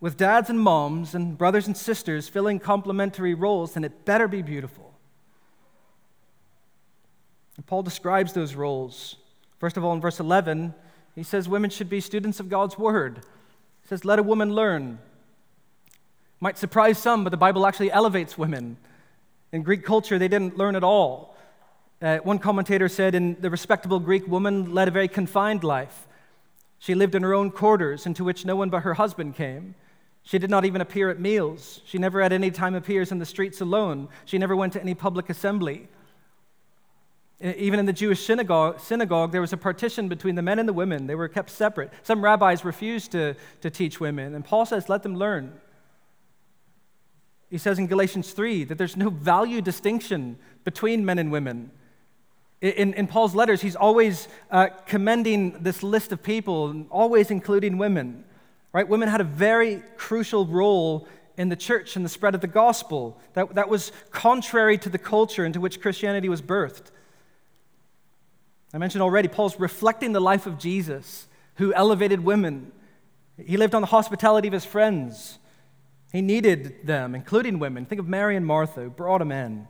with 0.00 0.16
dads 0.16 0.50
and 0.50 0.60
moms 0.60 1.14
and 1.14 1.38
brothers 1.38 1.66
and 1.66 1.76
sisters 1.76 2.28
filling 2.28 2.58
complementary 2.58 3.34
roles, 3.34 3.74
then 3.74 3.84
it 3.84 4.04
better 4.04 4.28
be 4.28 4.42
beautiful. 4.42 4.92
And 7.56 7.66
Paul 7.66 7.82
describes 7.82 8.32
those 8.32 8.54
roles. 8.54 9.16
First 9.58 9.76
of 9.76 9.84
all, 9.84 9.94
in 9.94 10.00
verse 10.00 10.20
11, 10.20 10.74
he 11.14 11.22
says 11.22 11.48
women 11.48 11.70
should 11.70 11.88
be 11.88 12.00
students 12.00 12.40
of 12.40 12.50
God's 12.50 12.76
word. 12.76 13.20
He 13.82 13.88
says, 13.88 14.04
let 14.04 14.18
a 14.18 14.22
woman 14.22 14.52
learn. 14.52 14.98
Might 16.40 16.58
surprise 16.58 16.98
some, 16.98 17.24
but 17.24 17.30
the 17.30 17.38
Bible 17.38 17.66
actually 17.66 17.90
elevates 17.90 18.36
women. 18.36 18.76
In 19.52 19.62
Greek 19.62 19.84
culture, 19.84 20.18
they 20.18 20.28
didn't 20.28 20.58
learn 20.58 20.76
at 20.76 20.84
all. 20.84 21.34
Uh, 22.02 22.18
one 22.18 22.38
commentator 22.38 22.90
said, 22.90 23.14
in 23.14 23.40
the 23.40 23.48
respectable 23.48 23.98
Greek 23.98 24.26
woman 24.26 24.74
led 24.74 24.88
a 24.88 24.90
very 24.90 25.08
confined 25.08 25.64
life. 25.64 26.06
She 26.78 26.94
lived 26.94 27.14
in 27.14 27.22
her 27.22 27.32
own 27.32 27.50
quarters, 27.50 28.04
into 28.04 28.22
which 28.22 28.44
no 28.44 28.54
one 28.54 28.68
but 28.68 28.82
her 28.82 28.94
husband 28.94 29.34
came. 29.34 29.74
She 30.26 30.40
did 30.40 30.50
not 30.50 30.64
even 30.64 30.80
appear 30.80 31.08
at 31.08 31.20
meals. 31.20 31.80
She 31.86 31.98
never 31.98 32.20
at 32.20 32.32
any 32.32 32.50
time 32.50 32.74
appears 32.74 33.12
in 33.12 33.20
the 33.20 33.24
streets 33.24 33.60
alone. 33.60 34.08
She 34.24 34.38
never 34.38 34.56
went 34.56 34.72
to 34.72 34.80
any 34.80 34.92
public 34.92 35.30
assembly. 35.30 35.88
Even 37.40 37.78
in 37.78 37.86
the 37.86 37.92
Jewish 37.92 38.26
synagogue, 38.26 38.80
synagogue, 38.80 39.30
there 39.30 39.40
was 39.40 39.52
a 39.52 39.56
partition 39.56 40.08
between 40.08 40.34
the 40.34 40.42
men 40.42 40.58
and 40.58 40.68
the 40.68 40.72
women. 40.72 41.06
They 41.06 41.14
were 41.14 41.28
kept 41.28 41.50
separate. 41.50 41.92
Some 42.02 42.24
rabbis 42.24 42.64
refused 42.64 43.12
to, 43.12 43.36
to 43.60 43.70
teach 43.70 44.00
women, 44.00 44.34
and 44.34 44.44
Paul 44.44 44.66
says, 44.66 44.88
let 44.88 45.04
them 45.04 45.14
learn. 45.14 45.52
He 47.48 47.58
says 47.58 47.78
in 47.78 47.86
Galatians 47.86 48.32
3 48.32 48.64
that 48.64 48.78
there's 48.78 48.96
no 48.96 49.10
value 49.10 49.60
distinction 49.60 50.38
between 50.64 51.04
men 51.04 51.20
and 51.20 51.30
women. 51.30 51.70
In, 52.60 52.94
in 52.94 53.06
Paul's 53.06 53.36
letters, 53.36 53.60
he's 53.60 53.76
always 53.76 54.26
uh, 54.50 54.70
commending 54.86 55.62
this 55.62 55.84
list 55.84 56.10
of 56.10 56.20
people, 56.20 56.86
always 56.90 57.30
including 57.30 57.78
women. 57.78 58.24
Right? 58.76 58.86
Women 58.86 59.08
had 59.08 59.22
a 59.22 59.24
very 59.24 59.82
crucial 59.96 60.44
role 60.44 61.08
in 61.38 61.48
the 61.48 61.56
church 61.56 61.96
and 61.96 62.04
the 62.04 62.10
spread 62.10 62.34
of 62.34 62.42
the 62.42 62.46
gospel. 62.46 63.18
That, 63.32 63.54
that 63.54 63.70
was 63.70 63.90
contrary 64.10 64.76
to 64.76 64.90
the 64.90 64.98
culture 64.98 65.46
into 65.46 65.60
which 65.62 65.80
Christianity 65.80 66.28
was 66.28 66.42
birthed. 66.42 66.90
I 68.74 68.76
mentioned 68.76 69.00
already, 69.00 69.28
Paul's 69.28 69.58
reflecting 69.58 70.12
the 70.12 70.20
life 70.20 70.46
of 70.46 70.58
Jesus, 70.58 71.26
who 71.54 71.72
elevated 71.72 72.22
women. 72.22 72.70
He 73.42 73.56
lived 73.56 73.74
on 73.74 73.80
the 73.80 73.86
hospitality 73.86 74.46
of 74.46 74.52
his 74.52 74.66
friends. 74.66 75.38
He 76.12 76.20
needed 76.20 76.86
them, 76.86 77.14
including 77.14 77.58
women. 77.58 77.86
Think 77.86 77.98
of 77.98 78.06
Mary 78.06 78.36
and 78.36 78.44
Martha, 78.44 78.82
who 78.82 78.90
brought 78.90 79.22
him 79.22 79.32
in. 79.32 79.66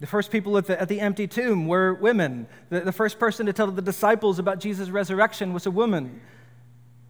The 0.00 0.06
first 0.06 0.30
people 0.30 0.58
at 0.58 0.66
the, 0.66 0.78
at 0.78 0.88
the 0.88 1.00
empty 1.00 1.26
tomb 1.26 1.66
were 1.66 1.94
women. 1.94 2.48
The, 2.68 2.80
the 2.80 2.92
first 2.92 3.18
person 3.18 3.46
to 3.46 3.54
tell 3.54 3.68
the 3.68 3.80
disciples 3.80 4.38
about 4.38 4.60
Jesus' 4.60 4.90
resurrection 4.90 5.54
was 5.54 5.64
a 5.64 5.70
woman. 5.70 6.20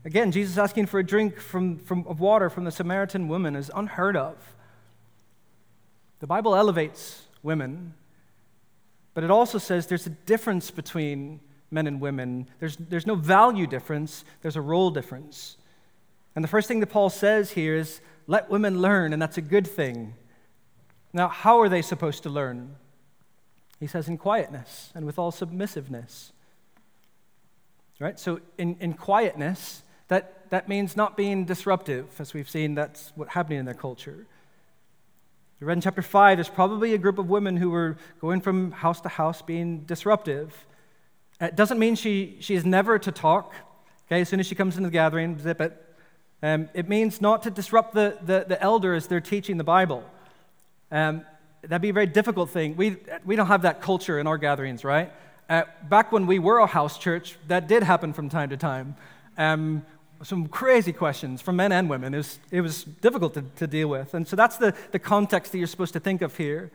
Again, 0.04 0.32
Jesus 0.32 0.56
asking 0.58 0.86
for 0.86 1.00
a 1.00 1.04
drink 1.04 1.38
from, 1.38 1.78
from, 1.78 2.06
of 2.06 2.20
water 2.20 2.48
from 2.48 2.64
the 2.64 2.70
Samaritan 2.70 3.28
woman 3.28 3.56
is 3.56 3.70
unheard 3.74 4.16
of. 4.16 4.36
The 6.20 6.26
Bible 6.26 6.54
elevates 6.54 7.26
women, 7.42 7.94
but 9.14 9.24
it 9.24 9.30
also 9.30 9.58
says 9.58 9.86
there's 9.86 10.06
a 10.06 10.10
difference 10.10 10.70
between 10.70 11.40
men 11.70 11.86
and 11.86 12.00
women. 12.00 12.48
There's, 12.60 12.76
there's 12.76 13.06
no 13.06 13.14
value 13.14 13.66
difference, 13.66 14.24
there's 14.42 14.56
a 14.56 14.60
role 14.60 14.90
difference. 14.90 15.56
And 16.34 16.44
the 16.44 16.48
first 16.48 16.68
thing 16.68 16.80
that 16.80 16.88
Paul 16.88 17.10
says 17.10 17.50
here 17.50 17.74
is 17.74 18.00
let 18.26 18.50
women 18.50 18.80
learn, 18.80 19.12
and 19.12 19.20
that's 19.20 19.38
a 19.38 19.42
good 19.42 19.66
thing. 19.66 20.14
Now, 21.12 21.28
how 21.28 21.60
are 21.60 21.68
they 21.68 21.82
supposed 21.82 22.22
to 22.24 22.30
learn? 22.30 22.76
He 23.80 23.86
says, 23.86 24.08
in 24.08 24.18
quietness 24.18 24.90
and 24.94 25.06
with 25.06 25.18
all 25.18 25.30
submissiveness. 25.30 26.32
Right? 28.00 28.18
So, 28.18 28.40
in, 28.56 28.76
in 28.80 28.94
quietness, 28.94 29.82
that, 30.08 30.50
that 30.50 30.68
means 30.68 30.96
not 30.96 31.16
being 31.16 31.44
disruptive, 31.44 32.06
as 32.18 32.34
we've 32.34 32.48
seen 32.48 32.74
that's 32.74 33.12
what's 33.14 33.32
happening 33.32 33.58
in 33.58 33.64
their 33.64 33.74
culture. 33.74 34.26
You 35.60 35.66
read 35.66 35.78
in 35.78 35.80
chapter 35.80 36.02
5, 36.02 36.36
there's 36.36 36.48
probably 36.48 36.94
a 36.94 36.98
group 36.98 37.18
of 37.18 37.28
women 37.28 37.56
who 37.56 37.70
were 37.70 37.96
going 38.20 38.40
from 38.40 38.70
house 38.70 39.00
to 39.02 39.08
house 39.08 39.42
being 39.42 39.80
disruptive. 39.80 40.66
It 41.40 41.56
doesn't 41.56 41.78
mean 41.78 41.94
she, 41.94 42.36
she 42.40 42.54
is 42.54 42.64
never 42.64 42.98
to 42.98 43.12
talk. 43.12 43.54
Okay, 44.06 44.22
as 44.22 44.28
soon 44.28 44.40
as 44.40 44.46
she 44.46 44.54
comes 44.54 44.76
into 44.76 44.88
the 44.88 44.92
gathering, 44.92 45.38
zip 45.38 45.60
it. 45.60 45.84
Um, 46.42 46.68
it 46.72 46.88
means 46.88 47.20
not 47.20 47.42
to 47.42 47.50
disrupt 47.50 47.94
the, 47.94 48.16
the, 48.22 48.46
the 48.48 48.62
elder 48.62 48.94
as 48.94 49.08
they're 49.08 49.20
teaching 49.20 49.58
the 49.58 49.64
Bible. 49.64 50.04
Um, 50.90 51.26
that'd 51.62 51.82
be 51.82 51.88
a 51.88 51.92
very 51.92 52.06
difficult 52.06 52.50
thing. 52.50 52.76
We, 52.76 52.96
we 53.24 53.36
don't 53.36 53.48
have 53.48 53.62
that 53.62 53.82
culture 53.82 54.18
in 54.18 54.26
our 54.26 54.38
gatherings, 54.38 54.84
right? 54.84 55.12
Uh, 55.50 55.62
back 55.88 56.12
when 56.12 56.26
we 56.26 56.38
were 56.38 56.58
a 56.58 56.66
house 56.66 56.98
church, 56.98 57.36
that 57.48 57.66
did 57.66 57.82
happen 57.82 58.12
from 58.12 58.28
time 58.28 58.50
to 58.50 58.56
time. 58.56 58.94
Um, 59.36 59.84
some 60.22 60.48
crazy 60.48 60.92
questions 60.92 61.40
from 61.40 61.56
men 61.56 61.72
and 61.72 61.88
women. 61.88 62.14
It 62.14 62.18
was, 62.18 62.38
it 62.50 62.60
was 62.60 62.84
difficult 62.84 63.34
to, 63.34 63.42
to 63.56 63.66
deal 63.66 63.88
with. 63.88 64.14
And 64.14 64.26
so 64.26 64.36
that's 64.36 64.56
the, 64.56 64.74
the 64.90 64.98
context 64.98 65.52
that 65.52 65.58
you're 65.58 65.66
supposed 65.66 65.92
to 65.92 66.00
think 66.00 66.22
of 66.22 66.36
here. 66.36 66.70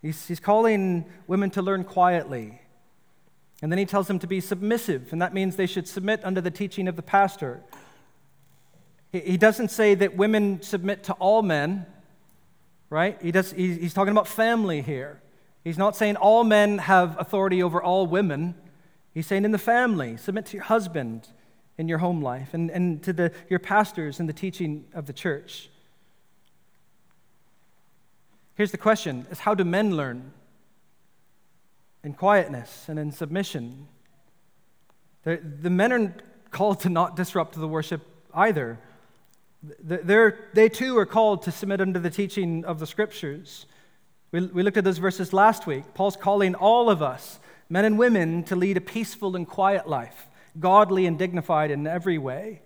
He's, 0.00 0.26
he's 0.26 0.40
calling 0.40 1.04
women 1.26 1.50
to 1.50 1.62
learn 1.62 1.84
quietly. 1.84 2.60
And 3.62 3.70
then 3.72 3.78
he 3.78 3.86
tells 3.86 4.06
them 4.06 4.18
to 4.18 4.26
be 4.26 4.40
submissive, 4.40 5.12
and 5.12 5.22
that 5.22 5.32
means 5.32 5.56
they 5.56 5.66
should 5.66 5.88
submit 5.88 6.20
under 6.24 6.40
the 6.40 6.50
teaching 6.50 6.88
of 6.88 6.96
the 6.96 7.02
pastor. 7.02 7.62
He, 9.12 9.20
he 9.20 9.36
doesn't 9.36 9.70
say 9.70 9.94
that 9.94 10.16
women 10.16 10.60
submit 10.60 11.04
to 11.04 11.14
all 11.14 11.42
men, 11.42 11.86
right? 12.90 13.16
He 13.22 13.32
does, 13.32 13.52
he, 13.52 13.74
he's 13.78 13.94
talking 13.94 14.12
about 14.12 14.28
family 14.28 14.82
here. 14.82 15.20
He's 15.62 15.78
not 15.78 15.96
saying 15.96 16.16
all 16.16 16.44
men 16.44 16.78
have 16.78 17.18
authority 17.18 17.62
over 17.62 17.82
all 17.82 18.06
women. 18.06 18.54
He's 19.14 19.26
saying 19.26 19.44
in 19.44 19.52
the 19.52 19.58
family, 19.58 20.18
submit 20.18 20.46
to 20.46 20.56
your 20.58 20.64
husband 20.64 21.28
in 21.76 21.88
your 21.88 21.98
home 21.98 22.22
life 22.22 22.54
and, 22.54 22.70
and 22.70 23.02
to 23.02 23.12
the, 23.12 23.32
your 23.48 23.58
pastors 23.58 24.20
in 24.20 24.26
the 24.26 24.32
teaching 24.32 24.84
of 24.94 25.06
the 25.06 25.12
church. 25.12 25.68
Here's 28.54 28.70
the 28.70 28.78
question 28.78 29.26
is 29.30 29.40
how 29.40 29.54
do 29.54 29.64
men 29.64 29.96
learn? 29.96 30.32
In 32.02 32.12
quietness 32.12 32.86
and 32.88 32.98
in 32.98 33.12
submission. 33.12 33.88
The, 35.24 35.40
the 35.42 35.70
men 35.70 35.92
are 35.92 36.14
called 36.50 36.80
to 36.80 36.88
not 36.88 37.16
disrupt 37.16 37.54
the 37.54 37.66
worship 37.66 38.02
either. 38.32 38.78
They're, 39.82 40.50
they 40.52 40.68
too 40.68 40.96
are 40.98 41.06
called 41.06 41.42
to 41.42 41.50
submit 41.50 41.80
under 41.80 41.98
the 41.98 42.10
teaching 42.10 42.64
of 42.66 42.78
the 42.78 42.86
scriptures. 42.86 43.64
We, 44.30 44.46
we 44.46 44.62
looked 44.62 44.76
at 44.76 44.84
those 44.84 44.98
verses 44.98 45.32
last 45.32 45.66
week. 45.66 45.94
Paul's 45.94 46.16
calling 46.16 46.54
all 46.54 46.90
of 46.90 47.02
us, 47.02 47.38
men 47.70 47.86
and 47.86 47.98
women, 47.98 48.44
to 48.44 48.56
lead 48.56 48.76
a 48.76 48.80
peaceful 48.82 49.34
and 49.34 49.48
quiet 49.48 49.88
life, 49.88 50.26
godly 50.58 51.06
and 51.06 51.18
dignified 51.18 51.70
in 51.70 51.86
every 51.86 52.18
way. 52.18 52.60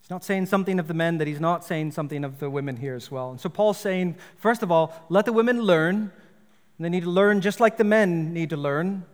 He's 0.00 0.10
not 0.10 0.24
saying 0.24 0.46
something 0.46 0.78
of 0.78 0.88
the 0.88 0.94
men 0.94 1.18
that 1.18 1.28
he's 1.28 1.40
not 1.40 1.64
saying 1.64 1.92
something 1.92 2.24
of 2.24 2.40
the 2.40 2.50
women 2.50 2.76
here 2.76 2.94
as 2.94 3.10
well. 3.10 3.30
And 3.30 3.40
so 3.40 3.48
Paul's 3.48 3.78
saying, 3.78 4.16
first 4.36 4.62
of 4.62 4.70
all, 4.72 4.92
let 5.08 5.24
the 5.24 5.32
women 5.32 5.62
learn. 5.62 5.96
And 5.96 6.84
They 6.84 6.88
need 6.88 7.04
to 7.04 7.10
learn 7.10 7.40
just 7.40 7.60
like 7.60 7.76
the 7.76 7.84
men 7.84 8.32
need 8.32 8.50
to 8.50 8.56
learn. 8.56 9.04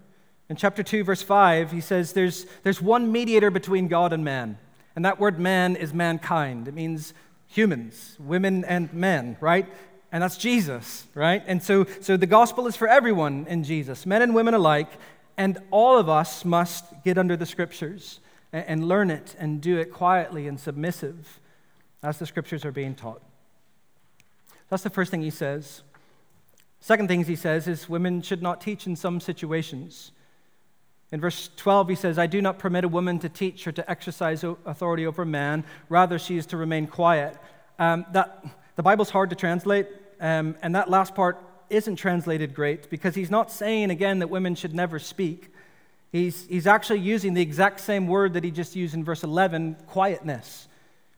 In 0.48 0.56
chapter 0.56 0.82
2, 0.82 1.04
verse 1.04 1.20
5, 1.20 1.72
he 1.72 1.82
says 1.82 2.14
there's, 2.14 2.46
there's 2.62 2.80
one 2.80 3.12
mediator 3.12 3.50
between 3.50 3.86
God 3.86 4.14
and 4.14 4.24
man. 4.24 4.58
And 4.96 5.04
that 5.04 5.20
word 5.20 5.38
man 5.38 5.76
is 5.76 5.92
mankind. 5.92 6.66
It 6.68 6.74
means 6.74 7.12
humans, 7.46 8.16
women 8.18 8.64
and 8.64 8.92
men, 8.92 9.36
right? 9.40 9.66
And 10.10 10.22
that's 10.22 10.38
Jesus, 10.38 11.06
right? 11.14 11.42
And 11.46 11.62
so, 11.62 11.86
so 12.00 12.16
the 12.16 12.26
gospel 12.26 12.66
is 12.66 12.76
for 12.76 12.88
everyone 12.88 13.46
in 13.48 13.62
Jesus, 13.62 14.06
men 14.06 14.22
and 14.22 14.34
women 14.34 14.54
alike. 14.54 14.90
And 15.36 15.58
all 15.70 15.98
of 15.98 16.08
us 16.08 16.44
must 16.44 16.84
get 17.04 17.18
under 17.18 17.36
the 17.36 17.46
scriptures 17.46 18.20
and, 18.52 18.64
and 18.66 18.88
learn 18.88 19.10
it 19.10 19.36
and 19.38 19.60
do 19.60 19.78
it 19.78 19.92
quietly 19.92 20.48
and 20.48 20.58
submissive 20.58 21.40
as 22.02 22.18
the 22.18 22.26
scriptures 22.26 22.64
are 22.64 22.72
being 22.72 22.94
taught. 22.94 23.22
That's 24.68 24.82
the 24.82 24.90
first 24.90 25.10
thing 25.10 25.22
he 25.22 25.30
says. 25.30 25.82
Second 26.80 27.08
things 27.08 27.26
he 27.26 27.36
says 27.36 27.68
is 27.68 27.88
women 27.88 28.22
should 28.22 28.42
not 28.42 28.60
teach 28.60 28.86
in 28.86 28.96
some 28.96 29.20
situations. 29.20 30.12
In 31.10 31.20
verse 31.20 31.50
12, 31.56 31.88
he 31.88 31.94
says, 31.94 32.18
I 32.18 32.26
do 32.26 32.42
not 32.42 32.58
permit 32.58 32.84
a 32.84 32.88
woman 32.88 33.18
to 33.20 33.28
teach 33.28 33.66
or 33.66 33.72
to 33.72 33.90
exercise 33.90 34.44
authority 34.44 35.06
over 35.06 35.24
man. 35.24 35.64
Rather, 35.88 36.18
she 36.18 36.36
is 36.36 36.46
to 36.46 36.56
remain 36.56 36.86
quiet. 36.86 37.36
Um, 37.78 38.04
that, 38.12 38.44
the 38.78 38.82
Bible's 38.84 39.10
hard 39.10 39.30
to 39.30 39.34
translate, 39.34 39.88
um, 40.20 40.54
and 40.62 40.76
that 40.76 40.88
last 40.88 41.16
part 41.16 41.44
isn't 41.68 41.96
translated 41.96 42.54
great 42.54 42.88
because 42.88 43.16
he's 43.16 43.28
not 43.28 43.50
saying 43.50 43.90
again 43.90 44.20
that 44.20 44.30
women 44.30 44.54
should 44.54 44.72
never 44.72 45.00
speak. 45.00 45.52
He's, 46.12 46.46
he's 46.46 46.68
actually 46.68 47.00
using 47.00 47.34
the 47.34 47.42
exact 47.42 47.80
same 47.80 48.06
word 48.06 48.34
that 48.34 48.44
he 48.44 48.52
just 48.52 48.76
used 48.76 48.94
in 48.94 49.02
verse 49.02 49.24
11 49.24 49.78
quietness, 49.88 50.68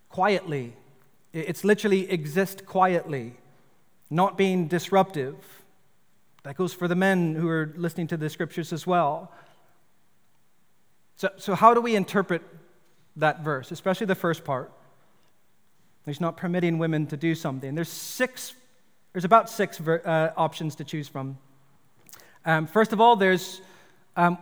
quietly. 0.08 0.72
It's 1.34 1.62
literally 1.62 2.10
exist 2.10 2.64
quietly, 2.64 3.34
not 4.08 4.38
being 4.38 4.66
disruptive. 4.66 5.36
That 6.44 6.56
goes 6.56 6.72
for 6.72 6.88
the 6.88 6.96
men 6.96 7.34
who 7.34 7.50
are 7.50 7.74
listening 7.76 8.06
to 8.06 8.16
the 8.16 8.30
scriptures 8.30 8.72
as 8.72 8.86
well. 8.86 9.30
So, 11.16 11.28
so 11.36 11.54
how 11.54 11.74
do 11.74 11.82
we 11.82 11.94
interpret 11.94 12.40
that 13.16 13.44
verse, 13.44 13.70
especially 13.70 14.06
the 14.06 14.14
first 14.14 14.46
part? 14.46 14.72
He's 16.06 16.20
not 16.20 16.36
permitting 16.36 16.78
women 16.78 17.06
to 17.08 17.16
do 17.16 17.34
something. 17.34 17.74
There's 17.74 17.88
six, 17.88 18.54
there's 19.12 19.24
about 19.24 19.50
six 19.50 19.78
ver, 19.78 20.02
uh, 20.04 20.30
options 20.36 20.74
to 20.76 20.84
choose 20.84 21.08
from. 21.08 21.38
Um, 22.44 22.66
first 22.66 22.92
of 22.92 23.00
all, 23.00 23.16
there's 23.16 23.60
um, 24.16 24.38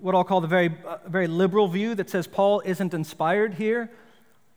what 0.00 0.14
I'll 0.14 0.24
call 0.24 0.40
the 0.40 0.46
very, 0.46 0.74
uh, 0.86 0.98
very 1.06 1.26
liberal 1.26 1.68
view 1.68 1.94
that 1.94 2.10
says 2.10 2.26
Paul 2.26 2.62
isn't 2.64 2.94
inspired 2.94 3.54
here, 3.54 3.90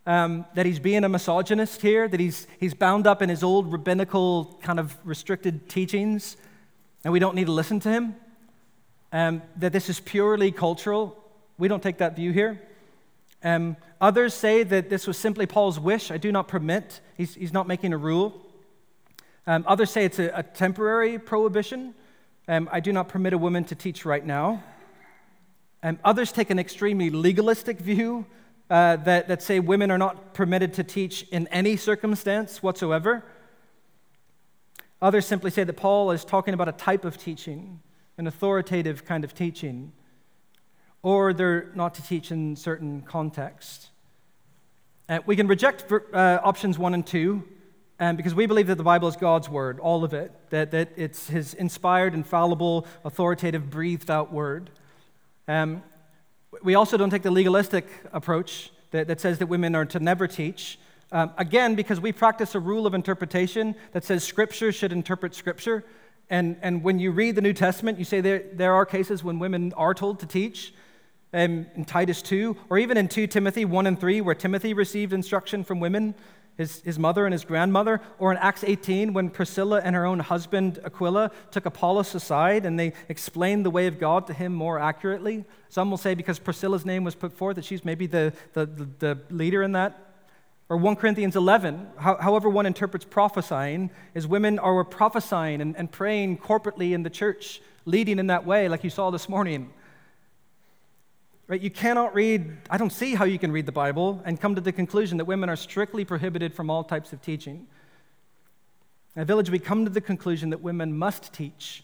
um, 0.06 0.46
that 0.56 0.66
he's 0.66 0.80
being 0.80 1.04
a 1.04 1.10
misogynist 1.10 1.82
here, 1.82 2.08
that 2.08 2.20
he's, 2.20 2.48
he's 2.60 2.74
bound 2.74 3.08
up 3.08 3.22
in 3.22 3.30
his 3.30 3.44
old 3.44 3.72
rabbinical 3.72 4.60
kind 4.62 4.80
of 4.80 4.96
restricted 5.04 5.70
teachings, 5.70 6.38
and 7.04 7.14
we 7.14 7.20
don't 7.20 7.36
need 7.36 7.46
to 7.46 7.52
listen 7.52 7.80
to 7.82 7.90
him, 7.90 8.16
um, 9.12 9.42
that 9.58 9.74
this 9.74 9.90
is 9.90 10.00
purely 10.00 10.52
cultural, 10.52 11.18
we 11.58 11.68
don't 11.68 11.84
take 11.84 11.98
that 11.98 12.16
view 12.16 12.32
here. 12.32 12.62
Um, 13.44 13.78
others 14.00 14.34
say 14.34 14.64
that 14.64 14.90
this 14.90 15.08
was 15.08 15.18
simply 15.18 15.46
Paul's 15.46 15.80
wish. 15.80 16.12
I 16.12 16.18
do 16.18 16.32
not 16.32 16.48
permit. 16.48 17.02
He's, 17.16 17.36
he's 17.36 17.54
not 17.54 17.68
making 17.68 17.94
a 17.94 17.98
rule. 17.98 18.42
Um, 19.48 19.64
others 19.68 19.92
say 19.92 20.06
it's 20.06 20.20
a, 20.20 20.32
a 20.36 20.44
temporary 20.44 21.18
prohibition. 21.20 21.94
Um, 22.48 22.70
I 22.72 22.80
do 22.80 22.94
not 22.94 23.10
permit 23.10 23.34
a 23.34 23.38
woman 23.38 23.64
to 23.66 23.76
teach 23.76 24.06
right 24.06 24.26
now. 24.26 24.64
Um, 25.82 26.00
others 26.04 26.32
take 26.32 26.50
an 26.50 26.60
extremely 26.60 27.10
legalistic 27.10 27.80
view 27.80 28.26
uh, 28.70 28.98
that, 28.98 29.28
that 29.28 29.42
say 29.42 29.60
women 29.60 29.92
are 29.92 29.98
not 29.98 30.34
permitted 30.34 30.74
to 30.76 30.84
teach 30.84 31.24
in 31.32 31.48
any 31.48 31.78
circumstance 31.78 32.62
whatsoever. 32.62 33.24
Others 35.02 35.26
simply 35.26 35.52
say 35.52 35.64
that 35.64 35.74
Paul 35.74 36.12
is 36.12 36.26
talking 36.26 36.54
about 36.54 36.68
a 36.68 36.74
type 36.74 37.06
of 37.06 37.18
teaching, 37.18 37.80
an 38.18 38.28
authoritative 38.28 39.06
kind 39.06 39.24
of 39.24 39.34
teaching 39.34 39.94
or 41.02 41.34
they're 41.34 41.72
not 41.76 41.94
to 41.96 42.04
teach 42.04 42.32
in 42.32 42.56
certain 42.56 43.02
contexts. 43.02 43.90
Uh, 45.08 45.20
we 45.26 45.36
can 45.36 45.48
reject 45.48 45.92
uh, 45.92 46.40
options 46.44 46.78
one 46.78 46.94
and 46.94 47.06
two 47.06 47.44
um, 48.00 48.16
because 48.16 48.36
we 48.36 48.46
believe 48.46 48.68
that 48.68 48.76
the 48.76 48.84
Bible 48.84 49.08
is 49.08 49.16
God's 49.16 49.50
word, 49.50 49.80
all 49.80 50.04
of 50.04 50.14
it, 50.14 50.32
that, 50.52 50.72
that 50.72 50.90
it's 50.96 51.28
his 51.28 51.54
inspired, 51.54 52.14
infallible, 52.14 52.86
authoritative, 53.04 53.70
breathed 53.70 54.10
out 54.10 54.32
word. 54.32 54.70
Um, 55.48 55.84
we 56.64 56.76
also 56.76 56.98
don't 56.98 57.10
take 57.10 57.24
the 57.24 57.32
legalistic 57.32 57.88
approach 58.14 58.72
that, 58.92 59.08
that 59.08 59.20
says 59.20 59.40
that 59.40 59.48
women 59.48 59.76
are 59.76 59.86
to 59.86 60.00
never 60.00 60.28
teach. 60.28 60.80
Um, 61.12 61.32
again, 61.38 61.76
because 61.76 62.00
we 62.00 62.12
practice 62.12 62.56
a 62.56 62.60
rule 62.60 62.86
of 62.86 62.94
interpretation 62.94 63.76
that 63.94 64.04
says 64.04 64.24
Scripture 64.24 64.72
should 64.72 64.92
interpret 64.92 65.34
Scripture. 65.34 65.84
And, 66.30 66.58
and 66.62 66.84
when 66.84 67.00
you 67.00 67.12
read 67.12 67.36
the 67.36 67.42
New 67.42 67.54
Testament, 67.54 67.98
you 67.98 68.06
say 68.06 68.22
there, 68.22 68.44
there 68.54 68.76
are 68.76 68.86
cases 68.86 69.24
when 69.24 69.40
women 69.40 69.74
are 69.74 69.96
told 69.96 70.20
to 70.20 70.28
teach 70.28 70.74
um, 71.34 71.68
in 71.76 71.86
Titus 71.86 72.22
2, 72.22 72.56
or 72.70 72.78
even 72.78 72.98
in 72.98 73.08
2 73.08 73.28
Timothy 73.28 73.66
1 73.66 73.88
and 73.88 74.00
3, 74.00 74.22
where 74.22 74.36
Timothy 74.36 74.74
received 74.74 75.14
instruction 75.14 75.64
from 75.64 75.80
women, 75.80 76.16
his, 76.58 76.82
his 76.82 77.00
mother 77.00 77.26
and 77.26 77.32
his 77.32 77.46
grandmother, 77.46 78.02
or 78.18 78.32
in 78.32 78.38
Acts 78.38 78.64
18, 78.64 79.14
when 79.14 79.30
Priscilla 79.30 79.80
and 79.84 79.96
her 79.96 80.06
own 80.06 80.20
husband 80.20 80.80
Aquila 80.84 81.32
took 81.52 81.66
Apollos 81.66 82.14
aside 82.16 82.66
and 82.66 82.80
they 82.80 82.94
explained 83.08 83.66
the 83.66 83.70
way 83.70 83.88
of 83.88 84.00
God 84.00 84.28
to 84.28 84.34
him 84.34 84.54
more 84.54 84.80
accurately. 84.80 85.46
Some 85.70 85.90
will 85.90 85.98
say 85.98 86.16
because 86.16 86.40
Priscilla's 86.40 86.86
name 86.86 87.04
was 87.04 87.16
put 87.16 87.32
forth 87.32 87.56
that 87.56 87.66
she's 87.66 87.86
maybe 87.86 88.08
the, 88.08 88.34
the, 88.54 88.66
the 88.66 89.20
leader 89.30 89.64
in 89.64 89.72
that. 89.74 90.06
Or 90.68 90.78
1 90.78 90.98
Corinthians 90.98 91.36
11, 91.36 91.88
however 91.98 92.48
one 92.48 92.68
interprets 92.68 93.04
prophesying, 93.04 93.90
is 94.14 94.28
women 94.28 94.60
are 94.60 94.84
prophesying 94.84 95.62
and, 95.62 95.76
and 95.76 95.92
praying 95.92 96.38
corporately 96.38 96.92
in 96.92 97.02
the 97.02 97.10
church, 97.10 97.60
leading 97.86 98.20
in 98.20 98.28
that 98.28 98.46
way, 98.46 98.68
like 98.70 98.84
you 98.84 98.92
saw 98.92 99.10
this 99.10 99.28
morning. 99.28 99.74
Right? 101.50 101.60
You 101.60 101.72
cannot 101.72 102.14
read, 102.14 102.56
I 102.70 102.78
don't 102.78 102.92
see 102.92 103.16
how 103.16 103.26
you 103.26 103.40
can 103.40 103.52
read 103.52 103.66
the 103.66 103.72
Bible 103.72 104.22
and 104.24 104.40
come 104.40 104.54
to 104.54 104.62
the 104.62 104.72
conclusion 104.72 105.18
that 105.18 105.26
women 105.26 105.50
are 105.50 105.56
strictly 105.56 106.06
prohibited 106.06 106.54
from 106.54 106.70
all 106.70 106.84
types 106.84 107.12
of 107.12 107.24
teaching. 107.24 107.66
At 109.16 109.26
Village, 109.26 109.50
we 109.50 109.58
come 109.58 109.84
to 109.84 109.90
the 109.90 110.00
conclusion 110.00 110.52
that 110.52 110.62
women 110.62 110.96
must 110.96 111.34
teach, 111.34 111.84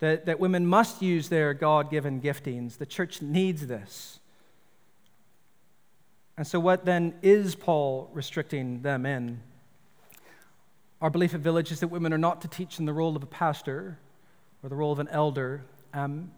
that, 0.00 0.26
that 0.26 0.38
women 0.38 0.66
must 0.66 1.00
use 1.00 1.30
their 1.30 1.54
God 1.54 1.90
given 1.90 2.20
giftings. 2.20 2.76
The 2.76 2.84
church 2.84 3.22
needs 3.22 3.66
this. 3.66 4.20
And 6.36 6.46
so, 6.46 6.60
what 6.60 6.84
then 6.84 7.14
is 7.22 7.54
Paul 7.54 8.10
restricting 8.12 8.82
them 8.82 9.06
in? 9.06 9.40
Our 11.00 11.08
belief 11.08 11.34
at 11.34 11.40
Village 11.40 11.72
is 11.72 11.80
that 11.80 11.88
women 11.88 12.12
are 12.12 12.18
not 12.18 12.42
to 12.42 12.48
teach 12.48 12.78
in 12.78 12.84
the 12.84 12.92
role 12.92 13.16
of 13.16 13.22
a 13.22 13.26
pastor 13.26 13.98
or 14.62 14.68
the 14.68 14.76
role 14.76 14.92
of 14.92 14.98
an 14.98 15.08
elder. 15.08 15.62
Um, 15.94 16.30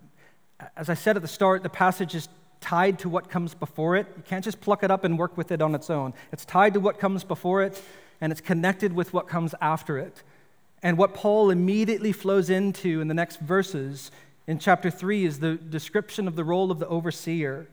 as 0.77 0.89
I 0.89 0.95
said 0.95 1.17
at 1.17 1.23
the 1.23 1.29
start, 1.29 1.65
the 1.65 1.69
passage 1.69 2.15
is 2.15 2.29
tied 2.61 2.99
to 3.01 3.09
what 3.09 3.29
comes 3.29 3.55
before 3.55 3.97
it. 3.97 4.07
You 4.17 4.23
can't 4.23 4.45
just 4.45 4.61
pluck 4.61 4.83
it 4.83 4.91
up 4.91 5.05
and 5.05 5.19
work 5.19 5.37
with 5.37 5.53
it 5.53 5.61
on 5.61 5.75
its 5.75 5.91
own. 5.91 6.15
It's 6.33 6.45
tied 6.45 6.75
to 6.75 6.81
what 6.81 6.99
comes 6.99 7.25
before 7.25 7.63
it, 7.63 7.83
and 8.21 8.33
it's 8.33 8.41
connected 8.41 8.93
with 8.93 9.13
what 9.13 9.29
comes 9.29 9.55
after 9.61 9.99
it. 9.99 10.23
And 10.83 10.99
what 10.99 11.15
Paul 11.15 11.51
immediately 11.51 12.13
flows 12.13 12.51
into 12.51 13.01
in 13.01 13.09
the 13.09 13.15
next 13.15 13.41
verses 13.41 14.11
in 14.47 14.59
chapter 14.59 14.91
3 14.91 15.25
is 15.25 15.41
the 15.41 15.55
description 15.55 16.29
of 16.29 16.37
the 16.37 16.45
role 16.45 16.71
of 16.71 16.79
the 16.79 16.87
overseer, 16.89 17.67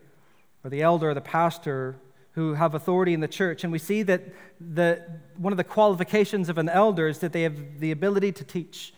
or 0.63 0.69
the 0.69 0.81
elder, 0.81 1.09
or 1.09 1.13
the 1.13 1.21
pastor, 1.21 1.97
who 2.33 2.53
have 2.53 2.73
authority 2.75 3.13
in 3.13 3.19
the 3.19 3.27
church. 3.27 3.63
And 3.63 3.73
we 3.73 3.79
see 3.79 4.03
that 4.03 4.23
the, 4.59 5.03
one 5.37 5.51
of 5.51 5.57
the 5.57 5.65
qualifications 5.65 6.47
of 6.47 6.57
an 6.57 6.69
elder 6.69 7.07
is 7.07 7.19
that 7.19 7.33
they 7.33 7.41
have 7.41 7.79
the 7.79 7.91
ability 7.91 8.31
to 8.33 8.43
teach. 8.43 8.93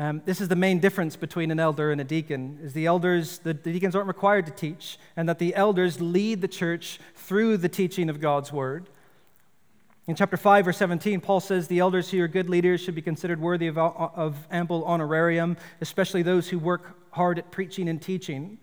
Um, 0.00 0.22
this 0.24 0.40
is 0.40 0.46
the 0.46 0.54
main 0.54 0.78
difference 0.78 1.16
between 1.16 1.50
an 1.50 1.58
elder 1.58 1.90
and 1.90 2.00
a 2.00 2.04
deacon 2.04 2.60
is 2.62 2.72
the 2.72 2.86
elders 2.86 3.38
the, 3.40 3.52
deacons 3.52 3.96
aren't 3.96 4.06
required 4.06 4.46
to 4.46 4.52
teach 4.52 4.96
and 5.16 5.28
that 5.28 5.40
the 5.40 5.56
elders 5.56 6.00
lead 6.00 6.40
the 6.40 6.46
church 6.46 7.00
through 7.16 7.56
the 7.56 7.68
teaching 7.68 8.08
of 8.08 8.20
god's 8.20 8.52
word. 8.52 8.88
In 10.06 10.14
chapter 10.14 10.36
5 10.36 10.66
verse 10.66 10.76
17 10.76 11.20
paul 11.20 11.40
says 11.40 11.66
the 11.66 11.80
elders 11.80 12.12
who 12.12 12.22
are 12.22 12.28
good 12.28 12.48
leaders 12.48 12.80
should 12.80 12.94
be 12.94 13.02
considered 13.02 13.40
worthy 13.40 13.66
of, 13.66 13.76
of 13.76 14.36
ample 14.52 14.84
honorarium 14.84 15.56
especially 15.80 16.22
those 16.22 16.48
who 16.48 16.60
work 16.60 16.96
hard 17.10 17.40
at 17.40 17.50
preaching 17.50 17.88
and 17.88 18.00
teaching. 18.00 18.58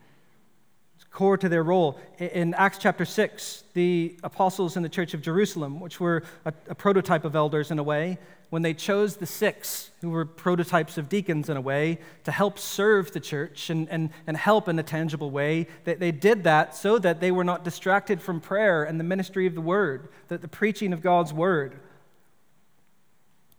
It's 0.95 1.03
core 1.03 1.37
to 1.37 1.49
their 1.49 1.63
role. 1.63 1.99
In 2.17 2.53
acts 2.53 2.77
chapter 2.77 3.03
6 3.03 3.65
the 3.73 4.17
apostles 4.23 4.77
in 4.77 4.83
the 4.83 4.89
church 4.89 5.13
of 5.13 5.21
jerusalem 5.21 5.81
which 5.81 5.99
were 5.99 6.23
a, 6.45 6.53
a 6.69 6.75
prototype 6.75 7.25
of 7.25 7.35
elders 7.35 7.71
in 7.71 7.79
a 7.79 7.83
way 7.83 8.19
when 8.49 8.61
they 8.61 8.73
chose 8.73 9.17
the 9.17 9.25
six, 9.25 9.91
who 10.01 10.09
were 10.09 10.25
prototypes 10.25 10.97
of 10.97 11.09
deacons 11.09 11.49
in 11.49 11.57
a 11.57 11.61
way, 11.61 11.99
to 12.23 12.31
help 12.31 12.59
serve 12.59 13.11
the 13.11 13.19
church 13.19 13.69
and, 13.69 13.89
and, 13.89 14.09
and 14.27 14.37
help 14.37 14.67
in 14.67 14.77
a 14.79 14.83
tangible 14.83 15.31
way, 15.31 15.67
they, 15.83 15.95
they 15.95 16.11
did 16.11 16.43
that 16.43 16.75
so 16.75 16.97
that 16.99 17.19
they 17.19 17.31
were 17.31 17.43
not 17.43 17.63
distracted 17.63 18.21
from 18.21 18.39
prayer 18.39 18.83
and 18.83 18.99
the 18.99 19.03
ministry 19.03 19.47
of 19.47 19.55
the 19.55 19.61
word, 19.61 20.09
the, 20.27 20.37
the 20.37 20.47
preaching 20.47 20.93
of 20.93 21.01
God's 21.01 21.33
word. 21.33 21.79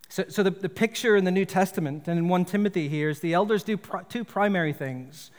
So, 0.08 0.24
so 0.28 0.42
the, 0.42 0.50
the 0.50 0.68
picture 0.68 1.16
in 1.16 1.24
the 1.24 1.30
New 1.30 1.44
Testament 1.44 2.06
and 2.06 2.18
in 2.18 2.28
1 2.28 2.44
Timothy 2.44 2.88
here 2.88 3.10
is 3.10 3.20
the 3.20 3.34
elders 3.34 3.62
do 3.62 3.78
two 4.08 4.24
primary 4.24 4.72
things 4.72 5.30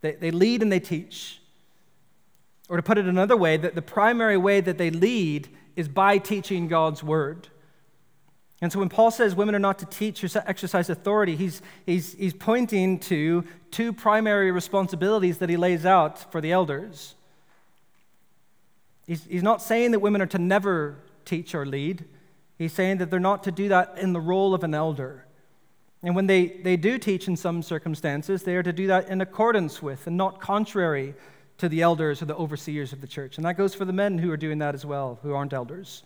they, 0.00 0.12
they 0.12 0.30
lead 0.30 0.62
and 0.62 0.70
they 0.70 0.80
teach. 0.80 1.40
Or 2.68 2.76
to 2.76 2.82
put 2.82 2.98
it 2.98 3.06
another 3.06 3.36
way, 3.36 3.56
that 3.56 3.74
the 3.74 3.82
primary 3.82 4.36
way 4.36 4.60
that 4.60 4.78
they 4.78 4.90
lead 4.90 5.48
is 5.76 5.88
by 5.88 6.18
teaching 6.18 6.68
God's 6.68 7.02
word. 7.02 7.48
And 8.64 8.72
so 8.72 8.78
when 8.78 8.88
Paul 8.88 9.10
says 9.10 9.34
women 9.34 9.54
are 9.54 9.58
not 9.58 9.78
to 9.80 9.84
teach 9.84 10.24
or 10.24 10.42
exercise 10.46 10.88
authority, 10.88 11.36
he's, 11.36 11.60
he's, 11.84 12.14
he's 12.14 12.32
pointing 12.32 12.98
to 13.00 13.44
two 13.70 13.92
primary 13.92 14.50
responsibilities 14.52 15.36
that 15.36 15.50
he 15.50 15.58
lays 15.58 15.84
out 15.84 16.32
for 16.32 16.40
the 16.40 16.50
elders. 16.50 17.14
He's, 19.06 19.22
he's 19.26 19.42
not 19.42 19.60
saying 19.60 19.90
that 19.90 19.98
women 19.98 20.22
are 20.22 20.26
to 20.28 20.38
never 20.38 20.96
teach 21.26 21.54
or 21.54 21.66
lead, 21.66 22.06
he's 22.56 22.72
saying 22.72 22.96
that 22.98 23.10
they're 23.10 23.20
not 23.20 23.44
to 23.44 23.52
do 23.52 23.68
that 23.68 23.98
in 23.98 24.14
the 24.14 24.20
role 24.20 24.54
of 24.54 24.64
an 24.64 24.72
elder. 24.72 25.26
And 26.02 26.16
when 26.16 26.26
they, 26.26 26.46
they 26.46 26.78
do 26.78 26.96
teach 26.96 27.28
in 27.28 27.36
some 27.36 27.62
circumstances, 27.62 28.44
they 28.44 28.56
are 28.56 28.62
to 28.62 28.72
do 28.72 28.86
that 28.86 29.10
in 29.10 29.20
accordance 29.20 29.82
with 29.82 30.06
and 30.06 30.16
not 30.16 30.40
contrary 30.40 31.14
to 31.58 31.68
the 31.68 31.82
elders 31.82 32.22
or 32.22 32.24
the 32.24 32.36
overseers 32.36 32.94
of 32.94 33.02
the 33.02 33.06
church. 33.06 33.36
And 33.36 33.44
that 33.44 33.58
goes 33.58 33.74
for 33.74 33.84
the 33.84 33.92
men 33.92 34.16
who 34.16 34.30
are 34.30 34.38
doing 34.38 34.60
that 34.60 34.74
as 34.74 34.86
well, 34.86 35.18
who 35.22 35.34
aren't 35.34 35.52
elders. 35.52 36.02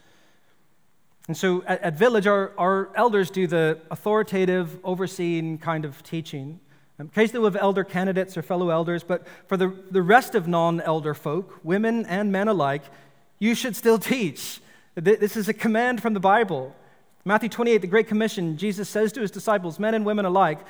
And 1.28 1.36
so 1.36 1.62
at, 1.66 1.82
at 1.82 1.98
Village, 1.98 2.26
our, 2.26 2.52
our 2.58 2.90
elders 2.94 3.30
do 3.30 3.46
the 3.46 3.78
authoritative, 3.90 4.78
overseeing 4.82 5.58
kind 5.58 5.84
of 5.84 6.02
teaching. 6.02 6.58
Um, 6.98 7.06
occasionally, 7.06 7.40
we 7.40 7.44
have 7.44 7.62
elder 7.62 7.84
candidates 7.84 8.36
or 8.36 8.42
fellow 8.42 8.70
elders, 8.70 9.04
but 9.04 9.26
for 9.46 9.56
the, 9.56 9.72
the 9.90 10.02
rest 10.02 10.34
of 10.34 10.48
non 10.48 10.80
elder 10.80 11.14
folk, 11.14 11.60
women 11.62 12.06
and 12.06 12.32
men 12.32 12.48
alike, 12.48 12.82
you 13.38 13.54
should 13.54 13.76
still 13.76 13.98
teach. 14.14 14.60
This 14.94 15.36
is 15.36 15.48
a 15.48 15.54
command 15.54 16.02
from 16.02 16.14
the 16.14 16.20
Bible. 16.20 16.74
Matthew 17.24 17.50
28, 17.50 17.78
the 17.82 17.86
Great 17.86 18.08
Commission, 18.08 18.56
Jesus 18.56 18.88
says 18.88 19.12
to 19.12 19.20
his 19.20 19.30
disciples, 19.30 19.78
men 19.78 19.94
and 19.94 20.04
women 20.04 20.24
alike, 20.24 20.60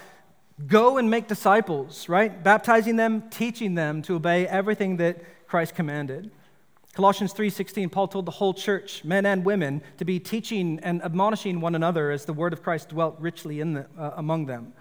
go 0.67 0.99
and 0.99 1.09
make 1.09 1.29
disciples, 1.29 2.09
right? 2.09 2.43
Baptizing 2.43 2.97
them, 2.97 3.31
teaching 3.31 3.75
them 3.75 4.03
to 4.03 4.17
obey 4.17 4.47
everything 4.47 4.97
that 4.97 5.23
Christ 5.47 5.75
commanded. 5.75 6.31
Colossians 6.99 7.33
3:16 7.33 7.91
Paul 7.91 8.09
told 8.09 8.27
the 8.27 8.33
whole 8.33 8.53
church, 8.53 9.05
men 9.05 9.25
and 9.25 9.45
women, 9.45 9.83
to 9.99 10.05
be 10.05 10.19
teaching 10.19 10.81
and 10.83 11.01
admonishing 11.05 11.61
one 11.61 11.77
another 11.77 12.11
as 12.11 12.25
the 12.25 12.33
word 12.33 12.53
of 12.53 12.61
Christ 12.61 12.89
dwelt 12.89 13.15
richly 13.21 13.61
in 13.61 13.75
the, 13.75 13.87
uh, 13.97 14.15
among 14.17 14.47
them. 14.47 14.73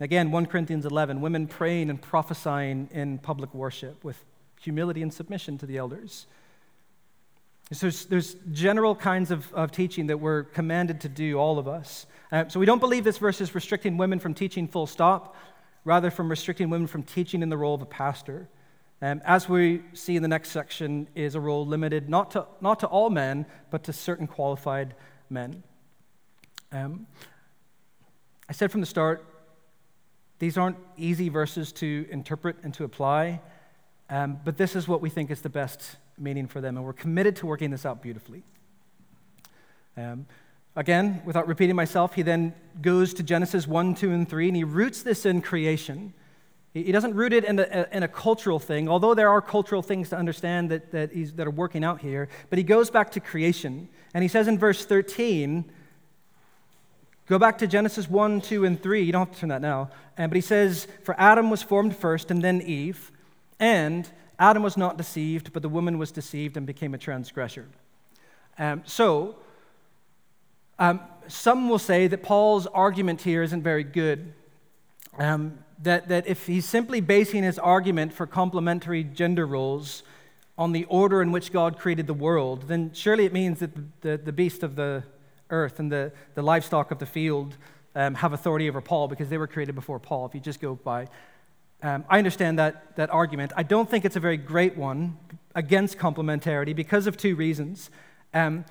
Again, 0.00 0.30
1 0.30 0.46
Corinthians 0.46 0.86
11, 0.86 1.20
women 1.20 1.46
praying 1.46 1.90
and 1.90 2.00
prophesying 2.00 2.88
in 2.90 3.18
public 3.18 3.52
worship 3.52 4.02
with 4.02 4.24
humility 4.62 5.02
and 5.02 5.12
submission 5.12 5.58
to 5.58 5.66
the 5.66 5.76
elders. 5.76 6.26
So 7.70 7.80
there's, 7.80 8.06
there's 8.06 8.36
general 8.50 8.96
kinds 8.96 9.30
of, 9.30 9.52
of 9.52 9.72
teaching 9.72 10.06
that 10.06 10.20
we're 10.20 10.44
commanded 10.44 11.02
to 11.02 11.10
do, 11.10 11.36
all 11.36 11.58
of 11.58 11.68
us. 11.68 12.06
Uh, 12.32 12.48
so 12.48 12.58
we 12.58 12.64
don't 12.64 12.80
believe 12.80 13.04
this 13.04 13.18
verse 13.18 13.42
is 13.42 13.54
restricting 13.54 13.98
women 13.98 14.20
from 14.20 14.32
teaching 14.32 14.66
full 14.66 14.86
stop, 14.86 15.36
rather 15.84 16.10
from 16.10 16.30
restricting 16.30 16.70
women 16.70 16.86
from 16.86 17.02
teaching 17.02 17.42
in 17.42 17.50
the 17.50 17.58
role 17.58 17.74
of 17.74 17.82
a 17.82 17.86
pastor. 18.00 18.48
Um, 19.02 19.22
as 19.24 19.48
we 19.48 19.82
see 19.94 20.16
in 20.16 20.22
the 20.22 20.28
next 20.28 20.50
section, 20.50 21.08
is 21.14 21.34
a 21.34 21.40
role 21.40 21.66
limited 21.66 22.10
not 22.10 22.32
to, 22.32 22.46
not 22.60 22.80
to 22.80 22.86
all 22.86 23.08
men, 23.08 23.46
but 23.70 23.84
to 23.84 23.92
certain 23.92 24.26
qualified 24.26 24.94
men. 25.30 25.62
Um, 26.70 27.06
I 28.48 28.52
said 28.52 28.70
from 28.70 28.80
the 28.80 28.86
start, 28.86 29.24
these 30.38 30.58
aren't 30.58 30.76
easy 30.96 31.28
verses 31.28 31.72
to 31.72 32.06
interpret 32.10 32.56
and 32.62 32.74
to 32.74 32.84
apply, 32.84 33.40
um, 34.10 34.38
but 34.44 34.58
this 34.58 34.76
is 34.76 34.86
what 34.86 35.00
we 35.00 35.08
think 35.08 35.30
is 35.30 35.40
the 35.40 35.48
best 35.48 35.96
meaning 36.18 36.46
for 36.46 36.60
them, 36.60 36.76
and 36.76 36.84
we're 36.84 36.92
committed 36.92 37.36
to 37.36 37.46
working 37.46 37.70
this 37.70 37.86
out 37.86 38.02
beautifully. 38.02 38.42
Um, 39.96 40.26
again, 40.76 41.22
without 41.24 41.48
repeating 41.48 41.76
myself, 41.76 42.14
he 42.14 42.22
then 42.22 42.54
goes 42.82 43.14
to 43.14 43.22
Genesis 43.22 43.66
1, 43.66 43.94
2, 43.94 44.10
and 44.10 44.28
3, 44.28 44.48
and 44.48 44.56
he 44.56 44.64
roots 44.64 45.02
this 45.02 45.24
in 45.24 45.40
creation. 45.40 46.12
He 46.72 46.92
doesn't 46.92 47.14
root 47.14 47.32
it 47.32 47.44
in 47.44 47.58
a, 47.58 47.88
in 47.90 48.04
a, 48.04 48.08
cultural 48.08 48.60
thing, 48.60 48.88
although 48.88 49.12
there 49.12 49.28
are 49.28 49.42
cultural 49.42 49.82
things 49.82 50.08
to 50.10 50.16
understand 50.16 50.70
that, 50.70 50.92
that, 50.92 51.10
that 51.36 51.46
are 51.46 51.50
working 51.50 51.82
out 51.82 52.00
here. 52.00 52.28
But 52.48 52.58
he 52.58 52.62
goes 52.62 52.90
back 52.90 53.10
to 53.12 53.20
creation. 53.20 53.88
And 54.14 54.22
he 54.22 54.28
says 54.28 54.46
in 54.46 54.56
verse 54.56 54.84
13, 54.84 55.64
go 57.26 57.40
back 57.40 57.58
to 57.58 57.66
Genesis 57.66 58.08
1, 58.08 58.40
2, 58.42 58.64
and 58.64 58.80
3. 58.80 59.02
You 59.02 59.10
don't 59.10 59.26
have 59.26 59.34
to 59.34 59.40
turn 59.40 59.48
that 59.48 59.62
now. 59.62 59.90
but 60.16 60.34
he 60.34 60.40
says, 60.40 60.86
For 61.02 61.18
Adam 61.20 61.50
was 61.50 61.60
formed 61.60 61.96
first, 61.96 62.30
and 62.30 62.40
then 62.40 62.62
Eve. 62.62 63.10
And 63.58 64.08
Adam 64.38 64.62
was 64.62 64.76
not 64.76 64.96
deceived, 64.96 65.52
but 65.52 65.62
the 65.62 65.68
woman 65.68 65.98
was 65.98 66.12
deceived 66.12 66.56
and 66.56 66.68
became 66.68 66.94
a 66.94 66.98
transgressor. 66.98 67.66
Um, 68.58 68.82
so, 68.86 69.34
um, 70.78 71.00
some 71.26 71.68
will 71.68 71.80
say 71.80 72.06
that 72.06 72.22
Paul's 72.22 72.68
argument 72.68 73.22
here 73.22 73.42
isn't 73.42 73.62
very 73.62 73.84
good. 73.84 74.34
Um, 75.18 75.58
that, 75.82 76.08
that 76.08 76.26
if 76.26 76.46
he's 76.46 76.66
simply 76.66 77.00
basing 77.00 77.42
his 77.42 77.58
argument 77.58 78.12
for 78.12 78.26
complementary 78.26 79.02
gender 79.04 79.46
roles 79.46 80.02
on 80.58 80.72
the 80.72 80.84
order 80.84 81.22
in 81.22 81.32
which 81.32 81.52
God 81.52 81.78
created 81.78 82.06
the 82.06 82.14
world, 82.14 82.68
then 82.68 82.90
surely 82.92 83.24
it 83.24 83.32
means 83.32 83.60
that 83.60 84.02
the, 84.02 84.18
the, 84.18 84.32
beast 84.32 84.62
of 84.62 84.76
the 84.76 85.02
earth 85.48 85.78
and 85.78 85.90
the, 85.90 86.12
the 86.34 86.42
livestock 86.42 86.90
of 86.90 86.98
the 86.98 87.06
field 87.06 87.56
um, 87.94 88.14
have 88.14 88.32
authority 88.34 88.68
over 88.68 88.80
Paul 88.80 89.08
because 89.08 89.30
they 89.30 89.38
were 89.38 89.46
created 89.46 89.74
before 89.74 89.98
Paul, 89.98 90.26
if 90.26 90.34
you 90.34 90.40
just 90.40 90.60
go 90.60 90.74
by. 90.74 91.08
Um, 91.82 92.04
I 92.10 92.18
understand 92.18 92.58
that, 92.58 92.94
that 92.96 93.08
argument. 93.08 93.52
I 93.56 93.62
don't 93.62 93.88
think 93.88 94.04
it's 94.04 94.16
a 94.16 94.20
very 94.20 94.36
great 94.36 94.76
one 94.76 95.16
against 95.54 95.96
complementarity 95.96 96.76
because 96.76 97.06
of 97.06 97.16
two 97.16 97.36
reasons. 97.36 97.90
Um, 98.34 98.66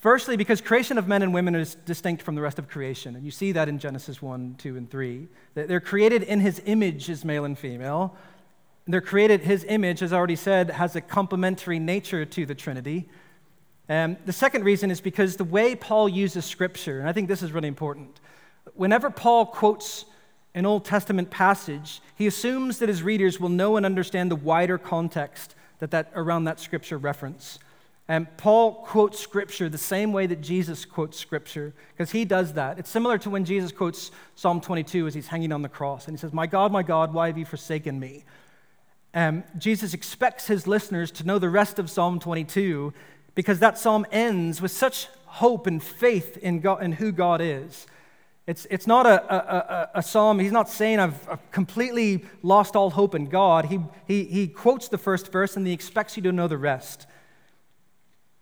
Firstly, 0.00 0.38
because 0.38 0.62
creation 0.62 0.96
of 0.96 1.06
men 1.06 1.20
and 1.20 1.34
women 1.34 1.54
is 1.54 1.74
distinct 1.74 2.22
from 2.22 2.34
the 2.34 2.40
rest 2.40 2.58
of 2.58 2.68
creation. 2.68 3.14
And 3.16 3.24
you 3.24 3.30
see 3.30 3.52
that 3.52 3.68
in 3.68 3.78
Genesis 3.78 4.22
1, 4.22 4.56
2, 4.56 4.76
and 4.78 4.90
3. 4.90 5.28
They're 5.54 5.78
created 5.78 6.22
in 6.22 6.40
his 6.40 6.62
image 6.64 7.10
as 7.10 7.22
male 7.22 7.44
and 7.44 7.58
female. 7.58 8.16
They're 8.86 9.02
created, 9.02 9.42
his 9.42 9.62
image, 9.64 10.02
as 10.02 10.14
I 10.14 10.16
already 10.16 10.36
said, 10.36 10.70
has 10.70 10.96
a 10.96 11.02
complementary 11.02 11.78
nature 11.78 12.24
to 12.24 12.46
the 12.46 12.54
Trinity. 12.54 13.10
Um, 13.90 14.16
the 14.24 14.32
second 14.32 14.64
reason 14.64 14.90
is 14.90 15.02
because 15.02 15.36
the 15.36 15.44
way 15.44 15.74
Paul 15.74 16.08
uses 16.08 16.46
Scripture, 16.46 17.00
and 17.00 17.08
I 17.08 17.12
think 17.12 17.28
this 17.28 17.42
is 17.42 17.52
really 17.52 17.68
important, 17.68 18.20
whenever 18.74 19.10
Paul 19.10 19.44
quotes 19.44 20.06
an 20.54 20.64
Old 20.64 20.86
Testament 20.86 21.30
passage, 21.30 22.00
he 22.16 22.26
assumes 22.26 22.78
that 22.78 22.88
his 22.88 23.02
readers 23.02 23.38
will 23.38 23.50
know 23.50 23.76
and 23.76 23.84
understand 23.84 24.30
the 24.30 24.36
wider 24.36 24.78
context 24.78 25.54
that, 25.78 25.90
that 25.90 26.10
around 26.14 26.44
that 26.44 26.58
scripture 26.58 26.96
reference. 26.96 27.58
And 28.10 28.26
Paul 28.36 28.72
quotes 28.72 29.20
scripture 29.20 29.68
the 29.68 29.78
same 29.78 30.12
way 30.12 30.26
that 30.26 30.40
Jesus 30.40 30.84
quotes 30.84 31.16
scripture, 31.16 31.72
because 31.92 32.10
he 32.10 32.24
does 32.24 32.54
that. 32.54 32.76
It's 32.76 32.90
similar 32.90 33.18
to 33.18 33.30
when 33.30 33.44
Jesus 33.44 33.70
quotes 33.70 34.10
Psalm 34.34 34.60
22 34.60 35.06
as 35.06 35.14
he's 35.14 35.28
hanging 35.28 35.52
on 35.52 35.62
the 35.62 35.68
cross, 35.68 36.08
and 36.08 36.16
he 36.16 36.20
says, 36.20 36.32
My 36.32 36.48
God, 36.48 36.72
my 36.72 36.82
God, 36.82 37.14
why 37.14 37.28
have 37.28 37.38
you 37.38 37.44
forsaken 37.44 38.00
me? 38.00 38.24
Um, 39.14 39.44
Jesus 39.58 39.94
expects 39.94 40.48
his 40.48 40.66
listeners 40.66 41.12
to 41.12 41.24
know 41.24 41.38
the 41.38 41.48
rest 41.48 41.78
of 41.78 41.88
Psalm 41.88 42.18
22 42.18 42.92
because 43.36 43.60
that 43.60 43.78
psalm 43.78 44.04
ends 44.10 44.60
with 44.60 44.72
such 44.72 45.06
hope 45.26 45.68
and 45.68 45.80
faith 45.80 46.36
in, 46.38 46.58
God, 46.58 46.82
in 46.82 46.90
who 46.90 47.12
God 47.12 47.40
is. 47.40 47.86
It's, 48.44 48.66
it's 48.70 48.88
not 48.88 49.06
a, 49.06 49.22
a, 49.32 49.90
a, 49.94 50.02
psalm, 50.02 50.40
he's 50.40 50.50
not 50.50 50.68
saying 50.68 50.98
I've, 50.98 51.28
I've, 51.28 51.50
completely 51.52 52.24
lost 52.42 52.74
all 52.74 52.90
hope 52.90 53.14
in 53.14 53.26
God. 53.26 53.66
He, 53.66 53.78
he, 54.08 54.24
he 54.24 54.48
quotes 54.48 54.88
the 54.88 54.98
first 54.98 55.30
verse 55.30 55.56
and 55.56 55.64
he 55.64 55.72
expects 55.72 56.16
you 56.16 56.24
to 56.24 56.32
know 56.32 56.48
the 56.48 56.58
rest. 56.58 57.06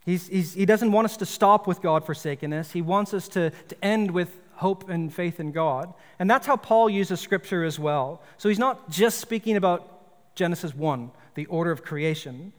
He's, 0.05 0.27
he's, 0.27 0.53
he 0.53 0.65
doesn't 0.65 0.91
want 0.91 1.05
us 1.05 1.17
to 1.17 1.25
stop 1.25 1.67
with 1.67 1.81
God 1.81 2.05
forsakenness, 2.05 2.71
he 2.71 2.81
wants 2.81 3.13
us 3.13 3.27
to, 3.29 3.51
to 3.51 3.83
end 3.83 4.11
with 4.11 4.39
hope 4.55 4.89
and 4.89 5.13
faith 5.13 5.39
in 5.39 5.51
God. 5.51 5.93
And 6.19 6.29
that's 6.29 6.45
how 6.45 6.57
Paul 6.57 6.89
uses 6.89 7.19
scripture 7.21 7.63
as 7.63 7.79
well. 7.79 8.21
So 8.37 8.49
he's 8.49 8.59
not 8.59 8.89
just 8.89 9.19
speaking 9.19 9.55
about 9.55 10.35
Genesis 10.35 10.75
1, 10.75 11.11
the 11.35 11.45
order 11.45 11.71
of 11.71 11.83
creation. 11.83 12.51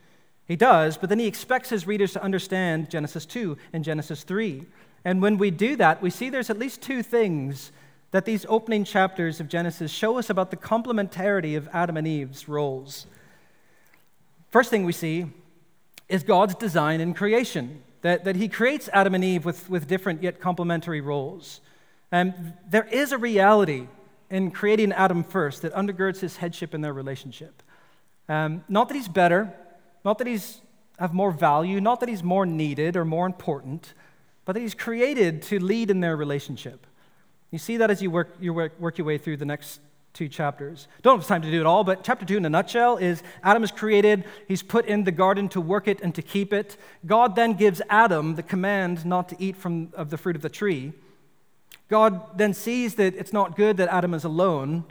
He 0.46 0.56
does, 0.56 0.96
but 0.96 1.08
then 1.08 1.18
he 1.18 1.26
expects 1.26 1.68
his 1.68 1.86
readers 1.86 2.12
to 2.14 2.22
understand 2.22 2.90
Genesis 2.90 3.26
2 3.26 3.56
and 3.72 3.84
Genesis 3.84 4.24
3. 4.24 4.66
And 5.04 5.22
when 5.22 5.38
we 5.38 5.50
do 5.50 5.76
that, 5.76 6.02
we 6.02 6.10
see 6.10 6.30
there's 6.30 6.50
at 6.50 6.58
least 6.58 6.80
two 6.80 7.02
things 7.02 7.70
that 8.10 8.24
these 8.24 8.44
opening 8.48 8.84
chapters 8.84 9.38
of 9.38 9.48
Genesis 9.48 9.90
show 9.90 10.18
us 10.18 10.30
about 10.30 10.50
the 10.50 10.56
complementarity 10.56 11.56
of 11.56 11.68
Adam 11.72 11.96
and 11.96 12.06
Eve's 12.06 12.48
roles. 12.48 13.06
First 14.50 14.70
thing 14.70 14.84
we 14.84 14.92
see 14.92 15.26
is 16.10 16.22
God's 16.22 16.54
design 16.54 17.00
in 17.00 17.14
creation, 17.14 17.82
that, 18.02 18.24
that 18.24 18.36
He 18.36 18.48
creates 18.48 18.88
Adam 18.92 19.14
and 19.14 19.24
Eve 19.24 19.44
with, 19.44 19.70
with 19.70 19.86
different 19.86 20.22
yet 20.22 20.40
complementary 20.40 21.00
roles. 21.00 21.60
And 22.12 22.54
there 22.68 22.88
is 22.90 23.12
a 23.12 23.18
reality 23.18 23.86
in 24.30 24.50
creating 24.50 24.92
Adam 24.92 25.24
first 25.24 25.62
that 25.62 25.74
undergirds 25.74 26.20
his 26.20 26.36
headship 26.36 26.74
in 26.74 26.80
their 26.80 26.92
relationship. 26.92 27.62
Um, 28.28 28.64
not 28.68 28.88
that 28.88 28.94
he's 28.94 29.08
better, 29.08 29.52
not 30.04 30.18
that 30.18 30.26
he's 30.26 30.60
have 31.00 31.14
more 31.14 31.30
value, 31.30 31.80
not 31.80 31.98
that 32.00 32.10
he's 32.10 32.22
more 32.22 32.44
needed 32.44 32.94
or 32.94 33.06
more 33.06 33.24
important, 33.24 33.94
but 34.44 34.52
that 34.52 34.60
he's 34.60 34.74
created 34.74 35.40
to 35.40 35.58
lead 35.58 35.90
in 35.90 36.00
their 36.00 36.14
relationship. 36.14 36.86
You 37.50 37.58
see 37.58 37.78
that 37.78 37.90
as 37.90 38.02
you 38.02 38.10
work, 38.10 38.36
you 38.38 38.52
work, 38.52 38.78
work 38.78 38.98
your 38.98 39.06
way 39.06 39.16
through 39.16 39.38
the 39.38 39.46
next 39.46 39.80
two 40.12 40.28
chapters. 40.28 40.88
Don't 41.02 41.18
have 41.18 41.26
time 41.26 41.42
to 41.42 41.50
do 41.50 41.60
it 41.60 41.66
all, 41.66 41.84
but 41.84 42.02
chapter 42.02 42.24
two 42.24 42.36
in 42.36 42.44
a 42.44 42.50
nutshell 42.50 42.96
is 42.96 43.22
Adam 43.42 43.62
is 43.62 43.70
created, 43.70 44.24
he's 44.48 44.62
put 44.62 44.86
in 44.86 45.04
the 45.04 45.12
garden 45.12 45.48
to 45.50 45.60
work 45.60 45.86
it 45.86 46.00
and 46.00 46.14
to 46.14 46.22
keep 46.22 46.52
it. 46.52 46.76
God 47.06 47.36
then 47.36 47.54
gives 47.54 47.80
Adam 47.88 48.34
the 48.34 48.42
command 48.42 49.06
not 49.06 49.28
to 49.28 49.36
eat 49.38 49.56
from 49.56 49.92
of 49.94 50.10
the 50.10 50.18
fruit 50.18 50.36
of 50.36 50.42
the 50.42 50.48
tree. 50.48 50.92
God 51.88 52.38
then 52.38 52.54
sees 52.54 52.94
that 52.96 53.14
it's 53.14 53.32
not 53.32 53.56
good 53.56 53.76
that 53.78 53.88
Adam 53.88 54.14
is 54.14 54.24
alone. 54.24 54.84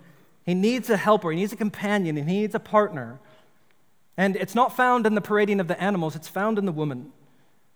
He 0.45 0.53
needs 0.53 0.89
a 0.89 0.97
helper, 0.97 1.31
he 1.31 1.37
needs 1.37 1.53
a 1.53 1.57
companion, 1.57 2.15
he 2.15 2.23
needs 2.23 2.55
a 2.55 2.59
partner. 2.59 3.19
And 4.17 4.35
it's 4.35 4.55
not 4.55 4.75
found 4.75 5.05
in 5.05 5.15
the 5.15 5.21
parading 5.21 5.59
of 5.59 5.67
the 5.67 5.81
animals, 5.81 6.15
it's 6.15 6.27
found 6.27 6.57
in 6.57 6.65
the 6.65 6.71
woman, 6.71 7.11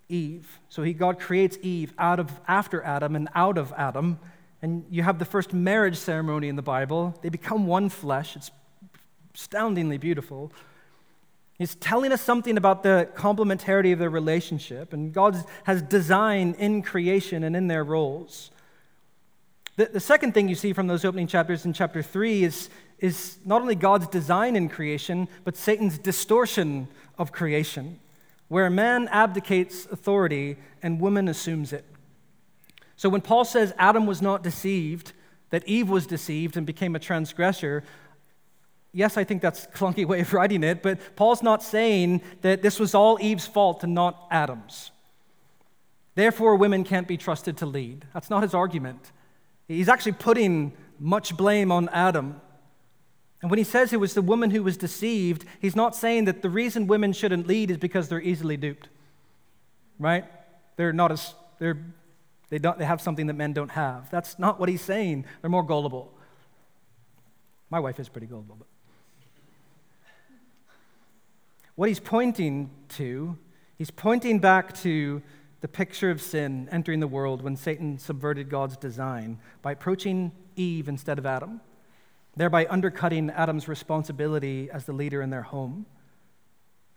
Eve. 0.09 0.59
So 0.69 0.83
he, 0.83 0.93
God 0.93 1.19
creates 1.19 1.57
Eve 1.61 1.93
out 1.97 2.19
of 2.19 2.31
after 2.47 2.83
Adam 2.83 3.15
and 3.15 3.29
out 3.35 3.57
of 3.57 3.73
Adam 3.77 4.19
and 4.63 4.85
you 4.89 5.03
have 5.03 5.19
the 5.19 5.25
first 5.25 5.53
marriage 5.53 5.97
ceremony 5.97 6.47
in 6.47 6.55
the 6.55 6.61
Bible. 6.61 7.13
They 7.21 7.27
become 7.27 7.67
one 7.67 7.89
flesh. 7.89 8.37
It's 8.37 8.49
astoundingly 9.35 9.97
beautiful. 9.97 10.53
He's 11.59 11.75
telling 11.75 12.13
us 12.13 12.21
something 12.21 12.55
about 12.55 12.81
the 12.81 13.09
complementarity 13.13 13.91
of 13.91 13.99
their 13.99 14.09
relationship, 14.09 14.93
and 14.93 15.13
God 15.13 15.43
has 15.65 15.81
design 15.81 16.55
in 16.57 16.81
creation 16.81 17.43
and 17.43 17.57
in 17.57 17.67
their 17.67 17.83
roles. 17.83 18.51
The, 19.75 19.87
the 19.87 19.99
second 19.99 20.33
thing 20.33 20.47
you 20.47 20.55
see 20.55 20.71
from 20.71 20.87
those 20.87 21.03
opening 21.03 21.27
chapters 21.27 21.65
in 21.65 21.73
chapter 21.73 22.01
3 22.01 22.45
is, 22.45 22.69
is 22.99 23.39
not 23.43 23.61
only 23.61 23.75
God's 23.75 24.07
design 24.07 24.55
in 24.55 24.69
creation, 24.69 25.27
but 25.43 25.57
Satan's 25.57 25.97
distortion 25.97 26.87
of 27.17 27.33
creation, 27.33 27.99
where 28.47 28.69
man 28.69 29.09
abdicates 29.09 29.85
authority 29.87 30.55
and 30.81 31.01
woman 31.01 31.27
assumes 31.27 31.73
it. 31.73 31.83
So 32.95 33.09
when 33.09 33.21
Paul 33.21 33.45
says 33.45 33.73
Adam 33.77 34.05
was 34.05 34.21
not 34.21 34.43
deceived, 34.43 35.13
that 35.49 35.67
Eve 35.67 35.89
was 35.89 36.07
deceived 36.07 36.57
and 36.57 36.65
became 36.65 36.95
a 36.95 36.99
transgressor, 36.99 37.83
yes, 38.91 39.17
I 39.17 39.23
think 39.23 39.41
that's 39.41 39.65
a 39.65 39.67
clunky 39.67 40.05
way 40.05 40.21
of 40.21 40.33
writing 40.33 40.63
it, 40.63 40.81
but 40.81 41.15
Paul's 41.15 41.43
not 41.43 41.61
saying 41.61 42.21
that 42.41 42.61
this 42.61 42.79
was 42.79 42.95
all 42.95 43.17
Eve's 43.21 43.47
fault 43.47 43.83
and 43.83 43.93
not 43.93 44.27
Adam's. 44.31 44.91
Therefore, 46.15 46.55
women 46.55 46.83
can't 46.83 47.07
be 47.07 47.17
trusted 47.17 47.57
to 47.57 47.65
lead. 47.65 48.05
That's 48.13 48.29
not 48.29 48.43
his 48.43 48.53
argument. 48.53 49.11
He's 49.67 49.89
actually 49.89 50.11
putting 50.13 50.73
much 50.99 51.35
blame 51.35 51.71
on 51.71 51.89
Adam. 51.89 52.39
And 53.41 53.49
when 53.49 53.57
he 53.57 53.63
says 53.63 53.91
it 53.91 53.99
was 53.99 54.13
the 54.13 54.21
woman 54.21 54.51
who 54.51 54.63
was 54.63 54.77
deceived, 54.77 55.43
he's 55.59 55.75
not 55.75 55.95
saying 55.95 56.25
that 56.25 56.41
the 56.41 56.49
reason 56.49 56.87
women 56.87 57.13
shouldn't 57.13 57.47
lead 57.47 57.71
is 57.71 57.77
because 57.77 58.07
they're 58.07 58.21
easily 58.21 58.57
duped. 58.57 58.89
Right? 59.99 60.25
They're 60.75 60.93
not 60.93 61.11
as 61.11 61.33
they're 61.59 61.77
they, 62.53 62.59
don't, 62.59 62.77
they 62.77 62.85
have 62.85 63.01
something 63.01 63.25
that 63.25 63.33
men 63.33 63.51
don't 63.51 63.71
have. 63.71 64.11
That's 64.11 64.37
not 64.37 64.59
what 64.59 64.69
he's 64.69 64.83
saying. 64.83 65.25
They're 65.41 65.49
more 65.49 65.63
gullible. 65.63 66.13
My 67.71 67.79
wife 67.79 67.99
is 67.99 68.09
pretty 68.09 68.27
gullible. 68.27 68.57
But. 68.59 68.67
What 71.73 71.89
he's 71.89 71.99
pointing 71.99 72.69
to, 72.89 73.39
he's 73.75 73.89
pointing 73.89 74.37
back 74.37 74.75
to 74.81 75.23
the 75.61 75.67
picture 75.67 76.11
of 76.11 76.21
sin 76.21 76.69
entering 76.71 76.99
the 76.99 77.07
world 77.07 77.41
when 77.41 77.55
Satan 77.55 77.97
subverted 77.97 78.51
God's 78.51 78.77
design 78.77 79.39
by 79.63 79.71
approaching 79.71 80.31
Eve 80.55 80.87
instead 80.87 81.17
of 81.17 81.25
Adam, 81.25 81.59
thereby 82.37 82.67
undercutting 82.69 83.31
Adam's 83.31 83.67
responsibility 83.67 84.69
as 84.69 84.85
the 84.85 84.93
leader 84.93 85.23
in 85.23 85.31
their 85.31 85.41
home. 85.41 85.87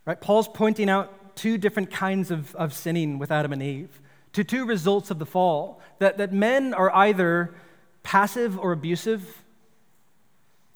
Right? 0.04 0.20
Paul's 0.20 0.48
pointing 0.48 0.90
out 0.90 1.34
two 1.34 1.56
different 1.56 1.90
kinds 1.90 2.30
of, 2.30 2.54
of 2.56 2.74
sinning 2.74 3.18
with 3.18 3.30
Adam 3.30 3.54
and 3.54 3.62
Eve 3.62 4.02
to 4.36 4.44
two 4.44 4.66
results 4.66 5.10
of 5.10 5.18
the 5.18 5.24
fall 5.24 5.80
that, 5.98 6.18
that 6.18 6.30
men 6.30 6.74
are 6.74 6.94
either 6.94 7.54
passive 8.02 8.58
or 8.58 8.72
abusive, 8.72 9.42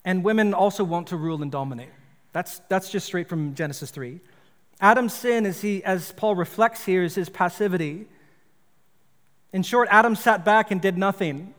and 0.03 0.25
women 0.25 0.55
also 0.55 0.83
want 0.83 1.09
to 1.09 1.17
rule 1.19 1.43
and 1.43 1.53
dominate. 1.53 1.91
That's, 2.33 2.63
that's 2.71 2.89
just 2.89 3.05
straight 3.05 3.29
from 3.29 3.55
Genesis 3.55 3.91
3. 3.91 4.19
Adam's 4.81 5.13
sin, 5.13 5.45
as, 5.45 5.61
he, 5.61 5.85
as 5.85 6.13
Paul 6.13 6.37
reflects 6.37 6.87
here, 6.87 7.03
is 7.03 7.15
his 7.15 7.29
passivity. 7.29 8.07
In 9.53 9.63
short, 9.63 9.89
Adam 9.91 10.17
sat 10.17 10.43
back 10.43 10.71
and 10.71 10.81
did 10.81 10.97
nothing. 10.97 11.53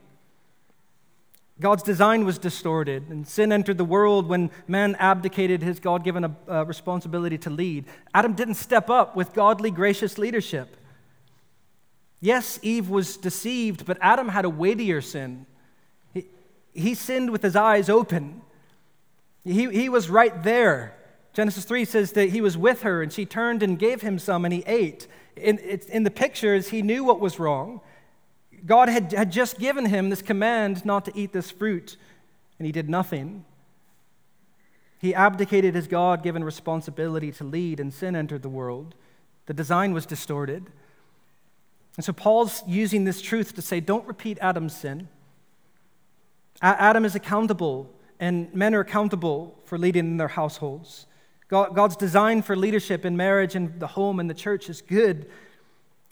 God's 1.60 1.84
design 1.84 2.24
was 2.24 2.36
distorted, 2.36 3.10
and 3.10 3.28
sin 3.28 3.52
entered 3.52 3.78
the 3.78 3.84
world 3.84 4.26
when 4.26 4.50
man 4.66 4.96
abdicated 4.96 5.62
his 5.62 5.78
God 5.78 6.02
given 6.02 6.34
uh, 6.48 6.66
responsibility 6.66 7.38
to 7.38 7.50
lead. 7.50 7.84
Adam 8.12 8.32
didn't 8.32 8.54
step 8.54 8.90
up 8.90 9.14
with 9.14 9.32
godly, 9.34 9.70
gracious 9.70 10.18
leadership. 10.18 10.78
Yes, 12.22 12.60
Eve 12.62 12.88
was 12.88 13.16
deceived, 13.16 13.84
but 13.84 13.98
Adam 14.00 14.28
had 14.28 14.44
a 14.44 14.48
weightier 14.48 15.00
sin. 15.00 15.44
He, 16.14 16.26
he 16.72 16.94
sinned 16.94 17.30
with 17.30 17.42
his 17.42 17.56
eyes 17.56 17.90
open. 17.90 18.42
He, 19.44 19.68
he 19.68 19.88
was 19.88 20.08
right 20.08 20.40
there. 20.44 20.94
Genesis 21.32 21.64
3 21.64 21.84
says 21.84 22.12
that 22.12 22.28
he 22.28 22.40
was 22.40 22.56
with 22.56 22.82
her 22.82 23.02
and 23.02 23.12
she 23.12 23.26
turned 23.26 23.60
and 23.60 23.76
gave 23.76 24.02
him 24.02 24.20
some 24.20 24.44
and 24.44 24.54
he 24.54 24.62
ate. 24.68 25.08
In, 25.34 25.58
in 25.58 26.04
the 26.04 26.12
pictures, 26.12 26.68
he 26.68 26.80
knew 26.80 27.02
what 27.02 27.18
was 27.18 27.40
wrong. 27.40 27.80
God 28.64 28.88
had, 28.88 29.10
had 29.10 29.32
just 29.32 29.58
given 29.58 29.86
him 29.86 30.08
this 30.08 30.22
command 30.22 30.84
not 30.84 31.04
to 31.06 31.12
eat 31.18 31.32
this 31.32 31.50
fruit, 31.50 31.96
and 32.60 32.66
he 32.66 32.70
did 32.70 32.88
nothing. 32.88 33.44
He 35.00 35.12
abdicated 35.12 35.74
his 35.74 35.88
God 35.88 36.22
given 36.22 36.44
responsibility 36.44 37.32
to 37.32 37.42
lead, 37.42 37.80
and 37.80 37.92
sin 37.92 38.14
entered 38.14 38.42
the 38.42 38.48
world. 38.48 38.94
The 39.46 39.54
design 39.54 39.92
was 39.92 40.06
distorted. 40.06 40.70
And 41.96 42.04
so 42.04 42.12
Paul's 42.12 42.62
using 42.66 43.04
this 43.04 43.20
truth 43.20 43.54
to 43.54 43.62
say, 43.62 43.80
don't 43.80 44.06
repeat 44.06 44.38
Adam's 44.40 44.74
sin. 44.74 45.08
Adam 46.62 47.04
is 47.04 47.14
accountable, 47.14 47.90
and 48.20 48.54
men 48.54 48.74
are 48.74 48.80
accountable 48.80 49.58
for 49.64 49.76
leading 49.76 50.06
in 50.06 50.16
their 50.16 50.28
households. 50.28 51.06
God's 51.48 51.96
design 51.96 52.40
for 52.40 52.56
leadership 52.56 53.04
in 53.04 53.14
marriage 53.16 53.54
and 53.54 53.78
the 53.78 53.88
home 53.88 54.20
and 54.20 54.30
the 54.30 54.34
church 54.34 54.70
is 54.70 54.80
good. 54.80 55.28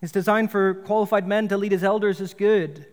His 0.01 0.12
design 0.12 0.49
for 0.49 0.74
qualified 0.74 1.26
men 1.26 1.49
to 1.49 1.57
lead 1.57 1.72
as 1.72 1.83
elders 1.83 2.20
is 2.20 2.35
good, 2.35 2.87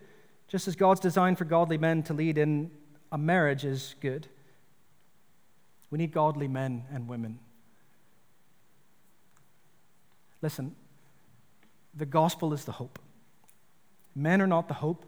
just 0.47 0.67
as 0.67 0.75
God's 0.75 1.01
design 1.01 1.35
for 1.35 1.43
godly 1.43 1.77
men 1.77 2.03
to 2.03 2.13
lead 2.13 2.37
in 2.37 2.71
a 3.11 3.17
marriage 3.17 3.65
is 3.65 3.95
good. 3.99 4.27
We 5.89 5.97
need 5.97 6.13
godly 6.13 6.47
men 6.47 6.85
and 6.93 7.07
women. 7.07 7.39
Listen, 10.41 10.75
the 11.97 12.05
gospel 12.05 12.53
is 12.53 12.65
the 12.65 12.71
hope. 12.73 12.99
Men 14.15 14.41
are 14.41 14.47
not 14.47 14.67
the 14.67 14.73
hope. 14.75 15.05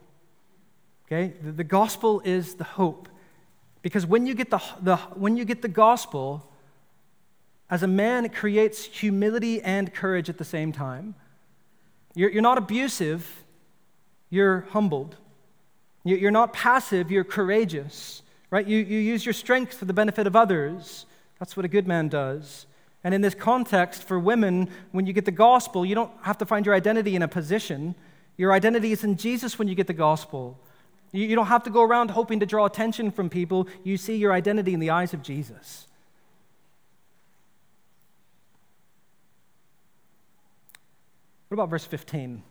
Okay? 1.06 1.34
The, 1.42 1.52
the 1.52 1.64
gospel 1.64 2.20
is 2.24 2.54
the 2.54 2.64
hope. 2.64 3.08
Because 3.82 4.06
when 4.06 4.26
you 4.26 4.34
get 4.34 4.50
the, 4.50 4.62
the, 4.82 4.96
when 4.96 5.36
you 5.36 5.44
get 5.44 5.62
the 5.62 5.68
gospel, 5.68 6.50
as 7.70 7.82
a 7.82 7.86
man, 7.86 8.24
it 8.24 8.34
creates 8.34 8.84
humility 8.84 9.62
and 9.62 9.92
courage 9.94 10.28
at 10.28 10.38
the 10.38 10.44
same 10.44 10.72
time. 10.72 11.14
You're, 12.14 12.30
you're 12.30 12.42
not 12.42 12.58
abusive, 12.58 13.44
you're 14.28 14.66
humbled. 14.70 15.16
You're 16.02 16.30
not 16.30 16.54
passive, 16.54 17.10
you're 17.10 17.24
courageous, 17.24 18.22
right? 18.50 18.66
You, 18.66 18.78
you 18.78 18.98
use 18.98 19.24
your 19.24 19.34
strength 19.34 19.74
for 19.74 19.84
the 19.84 19.92
benefit 19.92 20.26
of 20.26 20.34
others. 20.34 21.04
That's 21.38 21.56
what 21.56 21.66
a 21.66 21.68
good 21.68 21.86
man 21.86 22.08
does. 22.08 22.66
And 23.02 23.14
in 23.14 23.22
this 23.22 23.34
context, 23.34 24.04
for 24.04 24.18
women, 24.18 24.68
when 24.92 25.06
you 25.06 25.12
get 25.12 25.24
the 25.24 25.30
gospel, 25.30 25.86
you 25.86 25.94
don't 25.94 26.12
have 26.22 26.38
to 26.38 26.46
find 26.46 26.66
your 26.66 26.74
identity 26.74 27.16
in 27.16 27.22
a 27.22 27.28
position. 27.28 27.94
Your 28.36 28.52
identity 28.52 28.92
is 28.92 29.04
in 29.04 29.16
Jesus 29.16 29.58
when 29.58 29.68
you 29.68 29.74
get 29.74 29.86
the 29.86 29.94
gospel. 29.94 30.58
You, 31.12 31.34
don't 31.34 31.46
have 31.46 31.64
to 31.64 31.70
go 31.70 31.82
around 31.82 32.10
hoping 32.10 32.40
to 32.40 32.46
draw 32.46 32.66
attention 32.66 33.10
from 33.10 33.30
people. 33.30 33.66
You 33.82 33.96
see 33.96 34.16
your 34.16 34.32
identity 34.32 34.74
in 34.74 34.80
the 34.80 34.90
eyes 34.90 35.12
of 35.12 35.22
Jesus. 35.22 35.88
What 41.48 41.56
about 41.56 41.70
verse 41.70 41.84
15? 41.84 42.44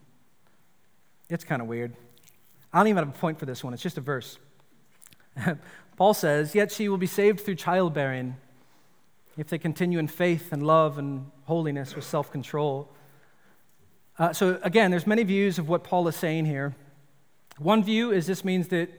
It's 1.30 1.44
kind 1.44 1.62
of 1.62 1.68
weird. 1.68 1.94
I 2.72 2.78
don't 2.78 2.88
even 2.88 3.06
have 3.06 3.14
a 3.14 3.18
point 3.18 3.38
for 3.38 3.46
this 3.46 3.64
one, 3.64 3.72
it's 3.72 3.82
just 3.82 3.96
a 3.96 4.02
verse. 4.02 4.38
Paul 5.96 6.12
says, 6.12 6.54
Yet 6.54 6.70
she 6.70 6.88
will 6.88 6.98
be 6.98 7.06
saved 7.06 7.40
through 7.40 7.54
childbearing 7.54 8.36
if 9.36 9.48
they 9.48 9.58
continue 9.58 9.98
in 9.98 10.08
faith 10.08 10.52
and 10.52 10.66
love 10.66 10.98
and 10.98 11.30
holiness 11.44 11.94
with 11.94 12.04
self 12.04 12.30
control. 12.30 12.88
Uh, 14.18 14.32
so, 14.32 14.58
again, 14.62 14.90
there's 14.90 15.06
many 15.06 15.22
views 15.22 15.58
of 15.58 15.68
what 15.68 15.82
Paul 15.82 16.06
is 16.08 16.16
saying 16.16 16.44
here. 16.44 16.74
One 17.58 17.82
view 17.82 18.10
is 18.12 18.26
this 18.26 18.44
means 18.44 18.68
that 18.68 18.90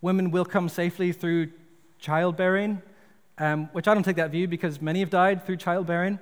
women 0.00 0.30
will 0.30 0.44
come 0.44 0.68
safely 0.68 1.12
through 1.12 1.50
childbearing, 1.98 2.80
um, 3.38 3.68
which 3.72 3.88
I 3.88 3.94
don't 3.94 4.02
take 4.02 4.16
that 4.16 4.30
view 4.30 4.48
because 4.48 4.80
many 4.80 5.00
have 5.00 5.10
died 5.10 5.44
through 5.44 5.56
childbearing. 5.56 6.18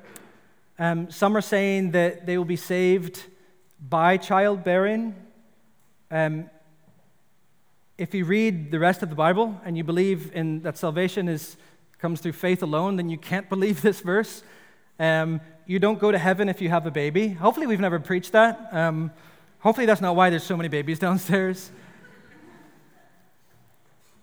Um, 0.79 1.11
some 1.11 1.37
are 1.37 1.41
saying 1.41 1.93
that 1.93 2.27
they 2.27 2.37
will 2.37 2.45
be 2.45 2.57
saved 2.57 3.25
by 3.81 4.17
childbearing. 4.17 5.15
Um, 6.11 6.51
if 7.97 8.15
you 8.15 8.25
read 8.25 8.71
the 8.73 8.79
rest 8.79 9.03
of 9.03 9.11
the 9.11 9.15
Bible 9.15 9.61
and 9.65 9.77
you 9.77 9.85
believe 9.85 10.33
in 10.35 10.63
that 10.63 10.77
salvation 10.77 11.29
is 11.29 11.57
comes 12.05 12.21
through 12.21 12.33
faith 12.33 12.63
alone, 12.63 12.97
then 12.97 13.09
you 13.09 13.17
can't 13.17 13.49
believe 13.49 13.81
this 13.81 14.03
verse. 14.03 14.43
Um, 14.99 15.41
you 15.65 15.79
don't 15.79 15.99
go 15.99 16.13
to 16.13 16.19
heaven 16.19 16.51
if 16.51 16.61
you 16.61 16.69
have 16.69 16.85
a 16.85 16.91
baby. 16.91 17.29
Hopefully, 17.29 17.67
we've 17.67 17.81
never 17.81 17.99
preached 17.99 18.33
that. 18.33 18.69
Um, 18.73 19.11
hopefully, 19.61 19.87
that's 19.87 20.03
not 20.03 20.15
why 20.15 20.29
there's 20.29 20.43
so 20.43 20.55
many 20.55 20.69
babies 20.69 20.99
downstairs. 21.07 21.73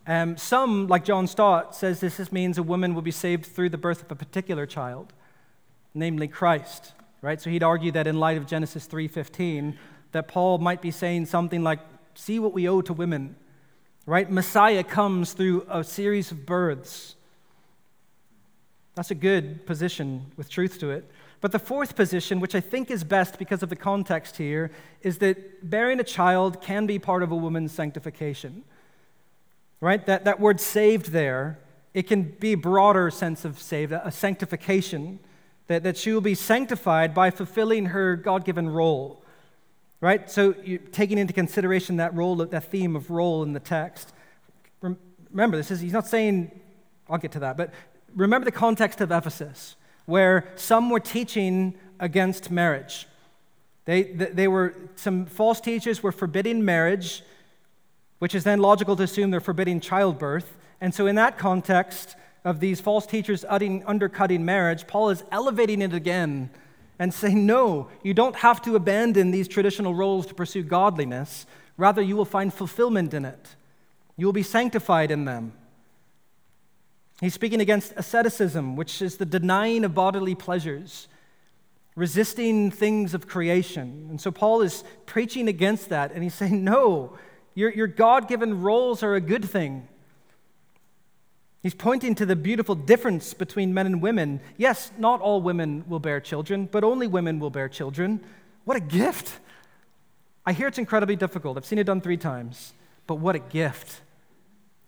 Um, 0.06 0.38
some, 0.38 0.86
like 0.90 1.04
John 1.04 1.26
Stott, 1.26 1.76
says 1.76 2.00
this, 2.02 2.18
this 2.18 2.32
means 2.32 2.60
a 2.60 2.62
woman 2.62 2.94
will 2.94 3.02
be 3.02 3.10
saved 3.10 3.48
through 3.48 3.70
the 3.70 3.80
birth 3.80 4.04
of 4.04 4.12
a 4.12 4.16
particular 4.16 4.68
child, 4.68 5.12
namely 5.96 6.28
Christ. 6.28 6.94
Right? 7.24 7.42
So 7.42 7.50
he'd 7.50 7.64
argue 7.64 7.92
that 7.94 8.06
in 8.06 8.20
light 8.20 8.38
of 8.38 8.46
Genesis 8.46 8.86
3:15, 8.86 9.76
that 10.12 10.28
Paul 10.28 10.60
might 10.60 10.84
be 10.84 10.92
saying 10.92 11.26
something 11.26 11.64
like, 11.64 11.80
"See 12.14 12.38
what 12.38 12.54
we 12.54 12.70
owe 12.70 12.82
to 12.82 12.94
women." 12.94 13.38
Right? 14.06 14.30
Messiah 14.30 14.84
comes 14.84 15.34
through 15.34 15.66
a 15.68 15.84
series 15.84 16.30
of 16.30 16.46
births. 16.46 17.16
That's 19.02 19.10
a 19.10 19.16
good 19.16 19.66
position 19.66 20.28
with 20.38 20.48
truth 20.48 20.80
to 20.82 20.92
it. 20.92 21.10
But 21.40 21.52
the 21.52 21.58
fourth 21.58 21.96
position, 21.96 22.40
which 22.40 22.54
I 22.54 22.60
think 22.60 22.92
is 22.92 23.04
best 23.04 23.40
because 23.40 23.64
of 23.64 23.70
the 23.70 23.76
context 23.76 24.38
here, 24.38 24.70
is 25.02 25.18
that 25.18 25.68
bearing 25.68 26.00
a 26.00 26.04
child 26.04 26.62
can 26.62 26.86
be 26.86 27.00
part 27.00 27.24
of 27.24 27.32
a 27.32 27.36
woman's 27.36 27.72
sanctification. 27.72 28.64
Right? 29.80 30.06
That, 30.06 30.26
that 30.26 30.40
word 30.40 30.62
saved 30.62 31.08
there, 31.08 31.58
it 31.96 32.04
can 32.04 32.26
be 32.40 32.52
a 32.52 32.58
broader 32.58 33.10
sense 33.10 33.44
of 33.44 33.60
saved, 33.60 33.92
a 33.92 34.12
sanctification, 34.12 35.18
that, 35.66 35.82
that 35.82 35.98
she 35.98 36.12
will 36.12 36.22
be 36.22 36.36
sanctified 36.36 37.16
by 37.16 37.32
fulfilling 37.32 37.88
her 37.88 38.16
God 38.16 38.46
given 38.46 38.70
role. 38.70 39.24
Right? 40.00 40.30
So, 40.30 40.54
taking 40.92 41.18
into 41.18 41.34
consideration 41.34 41.96
that 41.96 42.14
role, 42.14 42.36
that 42.36 42.66
theme 42.66 42.96
of 42.96 43.10
role 43.10 43.42
in 43.42 43.54
the 43.54 43.60
text. 43.60 44.14
Remember, 45.32 45.58
this 45.58 45.72
is, 45.72 45.80
he's 45.80 45.92
not 45.92 46.06
saying, 46.06 46.52
I'll 47.10 47.18
get 47.18 47.32
to 47.32 47.40
that, 47.40 47.58
but 47.58 47.74
remember 48.16 48.46
the 48.46 48.52
context 48.52 49.02
of 49.02 49.12
Ephesus, 49.12 49.76
where 50.06 50.52
some 50.56 50.90
were 50.90 51.00
teaching 51.00 51.76
against 52.00 52.52
marriage. 52.52 53.08
They, 53.86 54.04
they 54.04 54.48
were, 54.48 54.76
some 54.96 55.26
false 55.26 55.60
teachers 55.60 56.04
were 56.04 56.12
forbidding 56.12 56.64
marriage, 56.64 57.24
which 58.20 58.36
is 58.36 58.44
then 58.44 58.60
logical 58.60 58.96
to 58.96 59.04
assume 59.04 59.32
they're 59.32 59.40
forbidding 59.40 59.80
childbirth. 59.80 60.58
And 60.80 60.94
so, 60.94 61.08
in 61.08 61.16
that 61.16 61.38
context 61.38 62.16
of 62.44 62.60
these 62.60 62.80
false 62.80 63.06
teachers 63.06 63.46
undercutting 63.46 64.46
marriage, 64.46 64.88
Paul 64.88 65.10
is 65.10 65.24
elevating 65.32 65.82
it 65.82 65.94
again 65.94 66.50
and 67.00 67.14
saying, 67.14 67.46
No, 67.46 67.90
you 68.04 68.14
don't 68.14 68.36
have 68.38 68.62
to 68.64 68.76
abandon 68.76 69.32
these 69.32 69.48
traditional 69.48 69.96
roles 69.96 70.26
to 70.28 70.34
pursue 70.34 70.64
godliness. 70.64 71.46
Rather, 71.78 72.02
you 72.02 72.16
will 72.16 72.26
find 72.26 72.54
fulfillment 72.54 73.14
in 73.14 73.26
it. 73.26 73.56
You 74.18 74.28
will 74.28 74.34
be 74.34 74.44
sanctified 74.44 75.10
in 75.10 75.26
them. 75.26 75.54
He's 77.22 77.36
speaking 77.36 77.62
against 77.62 77.94
asceticism, 77.96 78.76
which 78.76 79.00
is 79.00 79.18
the 79.18 79.28
denying 79.28 79.86
of 79.86 79.94
bodily 79.94 80.34
pleasures, 80.34 81.08
resisting 81.96 82.72
things 82.72 83.14
of 83.14 83.28
creation. 83.28 84.08
And 84.10 84.20
so 84.20 84.32
Paul 84.32 84.64
is 84.64 84.84
preaching 85.06 85.48
against 85.48 85.90
that, 85.90 86.12
and 86.12 86.24
he's 86.24 86.34
saying, 86.34 86.64
No, 86.64 87.16
your, 87.54 87.72
your 87.72 87.86
God 87.86 88.28
given 88.28 88.64
roles 88.64 89.04
are 89.04 89.14
a 89.14 89.22
good 89.22 89.46
thing. 89.46 89.88
He's 91.62 91.76
pointing 91.76 92.16
to 92.16 92.26
the 92.26 92.36
beautiful 92.36 92.74
difference 92.74 93.36
between 93.36 93.72
men 93.72 93.86
and 93.86 94.02
women. 94.02 94.42
Yes, 94.58 94.92
not 94.98 95.22
all 95.22 95.44
women 95.44 95.86
will 95.88 96.00
bear 96.00 96.20
children, 96.20 96.68
but 96.72 96.84
only 96.84 97.06
women 97.06 97.38
will 97.38 97.52
bear 97.52 97.70
children. 97.70 98.20
What 98.66 98.78
a 98.78 98.82
gift! 98.82 99.40
I 100.44 100.54
hear 100.54 100.68
it's 100.68 100.80
incredibly 100.80 101.16
difficult. 101.16 101.56
I've 101.56 101.68
seen 101.68 101.78
it 101.78 101.84
done 101.84 102.02
three 102.02 102.18
times, 102.18 102.74
but 103.06 103.16
what 103.16 103.36
a 103.36 103.40
gift. 103.40 104.02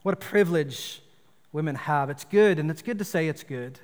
What 0.01 0.13
a 0.15 0.17
privilege 0.17 1.02
women 1.53 1.75
have. 1.75 2.09
It's 2.09 2.25
good, 2.25 2.59
and 2.59 2.69
it's 2.69 2.81
good 2.81 2.99
to 2.99 3.05
say 3.05 3.29
it's 3.29 3.43
good. 3.43 3.79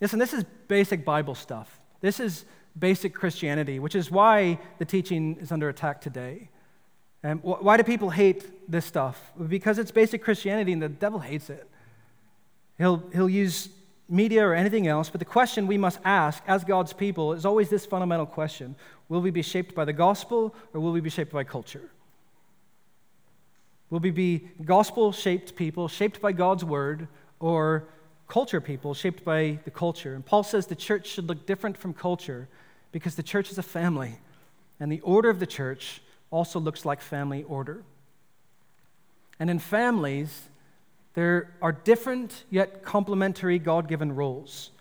Listen, 0.00 0.18
this 0.18 0.32
is 0.32 0.44
basic 0.68 1.04
Bible 1.04 1.34
stuff. 1.34 1.80
This 2.00 2.20
is 2.20 2.46
basic 2.78 3.14
Christianity, 3.14 3.78
which 3.78 3.94
is 3.94 4.10
why 4.10 4.58
the 4.78 4.84
teaching 4.84 5.36
is 5.40 5.52
under 5.52 5.68
attack 5.68 6.00
today. 6.00 6.48
And 7.22 7.42
why 7.42 7.76
do 7.76 7.82
people 7.82 8.10
hate 8.10 8.70
this 8.70 8.84
stuff? 8.84 9.32
Because 9.48 9.78
it's 9.78 9.90
basic 9.90 10.22
Christianity, 10.22 10.72
and 10.72 10.82
the 10.82 10.88
devil 10.88 11.18
hates 11.18 11.50
it. 11.50 11.68
He'll, 12.78 13.02
he'll 13.12 13.30
use 13.30 13.68
media 14.08 14.46
or 14.46 14.54
anything 14.54 14.86
else, 14.86 15.08
but 15.08 15.20
the 15.20 15.24
question 15.24 15.66
we 15.66 15.78
must 15.78 15.98
ask 16.04 16.42
as 16.46 16.64
God's 16.64 16.92
people 16.92 17.32
is 17.32 17.46
always 17.46 17.68
this 17.68 17.86
fundamental 17.86 18.26
question 18.26 18.76
Will 19.08 19.20
we 19.20 19.30
be 19.30 19.42
shaped 19.42 19.74
by 19.74 19.84
the 19.84 19.92
gospel, 19.92 20.54
or 20.72 20.80
will 20.80 20.92
we 20.92 21.00
be 21.00 21.10
shaped 21.10 21.32
by 21.32 21.44
culture? 21.44 21.90
Will 23.94 24.00
we 24.00 24.10
be 24.10 24.48
gospel 24.64 25.12
shaped 25.12 25.54
people, 25.54 25.86
shaped 25.86 26.20
by 26.20 26.32
God's 26.32 26.64
word, 26.64 27.06
or 27.38 27.84
culture 28.26 28.60
people, 28.60 28.92
shaped 28.92 29.24
by 29.24 29.60
the 29.64 29.70
culture? 29.70 30.16
And 30.16 30.26
Paul 30.26 30.42
says 30.42 30.66
the 30.66 30.74
church 30.74 31.06
should 31.06 31.28
look 31.28 31.46
different 31.46 31.76
from 31.76 31.94
culture 31.94 32.48
because 32.90 33.14
the 33.14 33.22
church 33.22 33.52
is 33.52 33.58
a 33.58 33.62
family, 33.62 34.18
and 34.80 34.90
the 34.90 34.98
order 35.02 35.30
of 35.30 35.38
the 35.38 35.46
church 35.46 36.02
also 36.32 36.58
looks 36.58 36.84
like 36.84 37.00
family 37.00 37.44
order. 37.44 37.84
And 39.38 39.48
in 39.48 39.60
families, 39.60 40.48
there 41.14 41.52
are 41.62 41.70
different 41.70 42.46
yet 42.50 42.82
complementary 42.82 43.60
God 43.60 43.86
given 43.86 44.12
roles. 44.12 44.72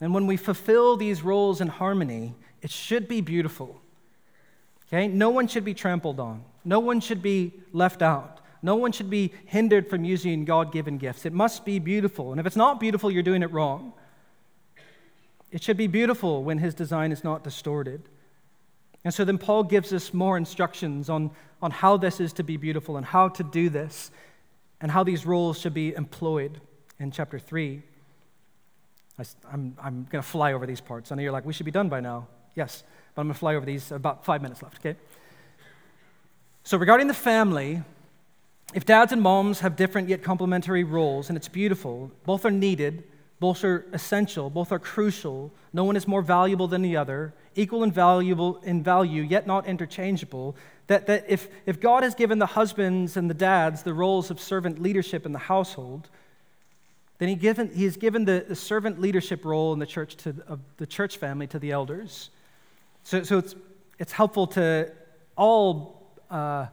And 0.00 0.14
when 0.14 0.26
we 0.26 0.38
fulfill 0.38 0.96
these 0.96 1.20
roles 1.20 1.60
in 1.60 1.68
harmony, 1.68 2.32
it 2.62 2.70
should 2.70 3.06
be 3.06 3.20
beautiful. 3.20 3.82
Okay? 4.92 5.08
No 5.08 5.30
one 5.30 5.46
should 5.46 5.64
be 5.64 5.74
trampled 5.74 6.18
on. 6.18 6.44
No 6.64 6.80
one 6.80 7.00
should 7.00 7.22
be 7.22 7.52
left 7.72 8.02
out. 8.02 8.40
No 8.62 8.76
one 8.76 8.92
should 8.92 9.08
be 9.08 9.32
hindered 9.46 9.88
from 9.88 10.04
using 10.04 10.44
God 10.44 10.72
given 10.72 10.98
gifts. 10.98 11.24
It 11.24 11.32
must 11.32 11.64
be 11.64 11.78
beautiful. 11.78 12.32
And 12.32 12.40
if 12.40 12.46
it's 12.46 12.56
not 12.56 12.78
beautiful, 12.78 13.10
you're 13.10 13.22
doing 13.22 13.42
it 13.42 13.50
wrong. 13.50 13.92
It 15.50 15.62
should 15.62 15.76
be 15.76 15.86
beautiful 15.86 16.44
when 16.44 16.58
his 16.58 16.74
design 16.74 17.12
is 17.12 17.24
not 17.24 17.42
distorted. 17.42 18.02
And 19.04 19.14
so 19.14 19.24
then 19.24 19.38
Paul 19.38 19.64
gives 19.64 19.92
us 19.92 20.12
more 20.12 20.36
instructions 20.36 21.08
on, 21.08 21.30
on 21.62 21.70
how 21.70 21.96
this 21.96 22.20
is 22.20 22.32
to 22.34 22.42
be 22.42 22.56
beautiful 22.56 22.96
and 22.98 23.06
how 23.06 23.28
to 23.28 23.42
do 23.42 23.70
this 23.70 24.10
and 24.80 24.90
how 24.90 25.04
these 25.04 25.24
roles 25.24 25.58
should 25.58 25.74
be 25.74 25.94
employed 25.94 26.60
in 26.98 27.10
chapter 27.10 27.38
3. 27.38 27.82
I, 29.18 29.24
I'm, 29.52 29.76
I'm 29.82 30.06
going 30.10 30.22
to 30.22 30.28
fly 30.28 30.52
over 30.52 30.66
these 30.66 30.80
parts. 30.80 31.10
I 31.10 31.14
know 31.14 31.22
you're 31.22 31.32
like, 31.32 31.46
we 31.46 31.52
should 31.52 31.66
be 31.66 31.72
done 31.72 31.88
by 31.88 32.00
now. 32.00 32.28
Yes, 32.54 32.84
I'm 33.20 33.26
going 33.26 33.34
to 33.34 33.38
fly 33.38 33.54
over 33.54 33.66
these 33.66 33.92
about 33.92 34.24
five 34.24 34.42
minutes 34.42 34.62
left, 34.62 34.78
okay? 34.78 34.98
So, 36.64 36.78
regarding 36.78 37.06
the 37.06 37.14
family, 37.14 37.82
if 38.74 38.84
dads 38.84 39.12
and 39.12 39.22
moms 39.22 39.60
have 39.60 39.76
different 39.76 40.08
yet 40.08 40.22
complementary 40.22 40.84
roles, 40.84 41.28
and 41.28 41.36
it's 41.36 41.48
beautiful, 41.48 42.10
both 42.24 42.44
are 42.44 42.50
needed, 42.50 43.04
Both 43.40 43.64
are 43.64 43.86
essential, 43.94 44.50
both 44.50 44.70
are 44.70 44.78
crucial. 44.78 45.50
No 45.72 45.84
one 45.84 45.96
is 45.96 46.06
more 46.06 46.20
valuable 46.20 46.68
than 46.68 46.82
the 46.82 46.98
other, 46.98 47.32
equal 47.56 47.82
and 47.82 47.92
valuable 47.92 48.60
in 48.62 48.82
value, 48.82 49.22
yet 49.22 49.46
not 49.46 49.66
interchangeable. 49.66 50.54
That, 50.88 51.06
that 51.06 51.24
if, 51.26 51.48
if 51.64 51.80
God 51.80 52.02
has 52.02 52.14
given 52.14 52.38
the 52.38 52.46
husbands 52.46 53.16
and 53.16 53.30
the 53.30 53.34
dads 53.34 53.82
the 53.82 53.94
roles 53.94 54.30
of 54.30 54.38
servant 54.38 54.78
leadership 54.82 55.24
in 55.24 55.32
the 55.32 55.38
household, 55.38 56.10
then 57.16 57.30
he, 57.30 57.34
given, 57.34 57.72
he 57.74 57.84
has 57.84 57.96
given 57.96 58.26
the, 58.26 58.44
the 58.46 58.54
servant 58.54 59.00
leadership 59.00 59.42
role 59.44 59.72
in 59.72 59.78
the 59.78 59.86
church 59.86 60.16
to 60.16 60.34
of 60.46 60.60
the 60.76 60.86
church 60.86 61.16
family 61.16 61.46
to 61.46 61.58
the 61.58 61.70
elders. 61.70 62.28
So, 63.02 63.22
so 63.22 63.38
it's, 63.38 63.54
it's 63.98 64.12
helpful 64.12 64.46
to 64.48 64.90
all, 65.36 66.12
uh, 66.30 66.66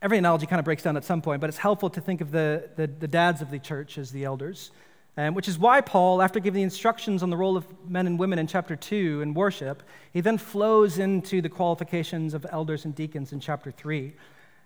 every 0.00 0.18
analogy 0.18 0.46
kind 0.46 0.58
of 0.58 0.64
breaks 0.64 0.82
down 0.82 0.96
at 0.96 1.04
some 1.04 1.22
point, 1.22 1.40
but 1.40 1.48
it's 1.48 1.58
helpful 1.58 1.90
to 1.90 2.00
think 2.00 2.20
of 2.20 2.30
the, 2.30 2.68
the, 2.76 2.86
the 2.86 3.08
dads 3.08 3.42
of 3.42 3.50
the 3.50 3.58
church 3.58 3.98
as 3.98 4.10
the 4.10 4.24
elders. 4.24 4.70
Um, 5.14 5.34
which 5.34 5.46
is 5.46 5.58
why 5.58 5.82
Paul, 5.82 6.22
after 6.22 6.40
giving 6.40 6.60
the 6.60 6.62
instructions 6.62 7.22
on 7.22 7.28
the 7.28 7.36
role 7.36 7.54
of 7.54 7.66
men 7.86 8.06
and 8.06 8.18
women 8.18 8.38
in 8.38 8.46
chapter 8.46 8.74
2 8.74 9.20
in 9.20 9.34
worship, 9.34 9.82
he 10.10 10.22
then 10.22 10.38
flows 10.38 10.98
into 10.98 11.42
the 11.42 11.50
qualifications 11.50 12.32
of 12.32 12.46
elders 12.48 12.86
and 12.86 12.94
deacons 12.94 13.30
in 13.34 13.38
chapter 13.38 13.70
3. 13.70 14.14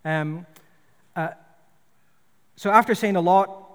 Um, 0.05 0.47
uh, 1.17 1.31
so, 2.55 2.71
after 2.71 2.95
saying 2.95 3.17
a 3.17 3.21
lot 3.21 3.66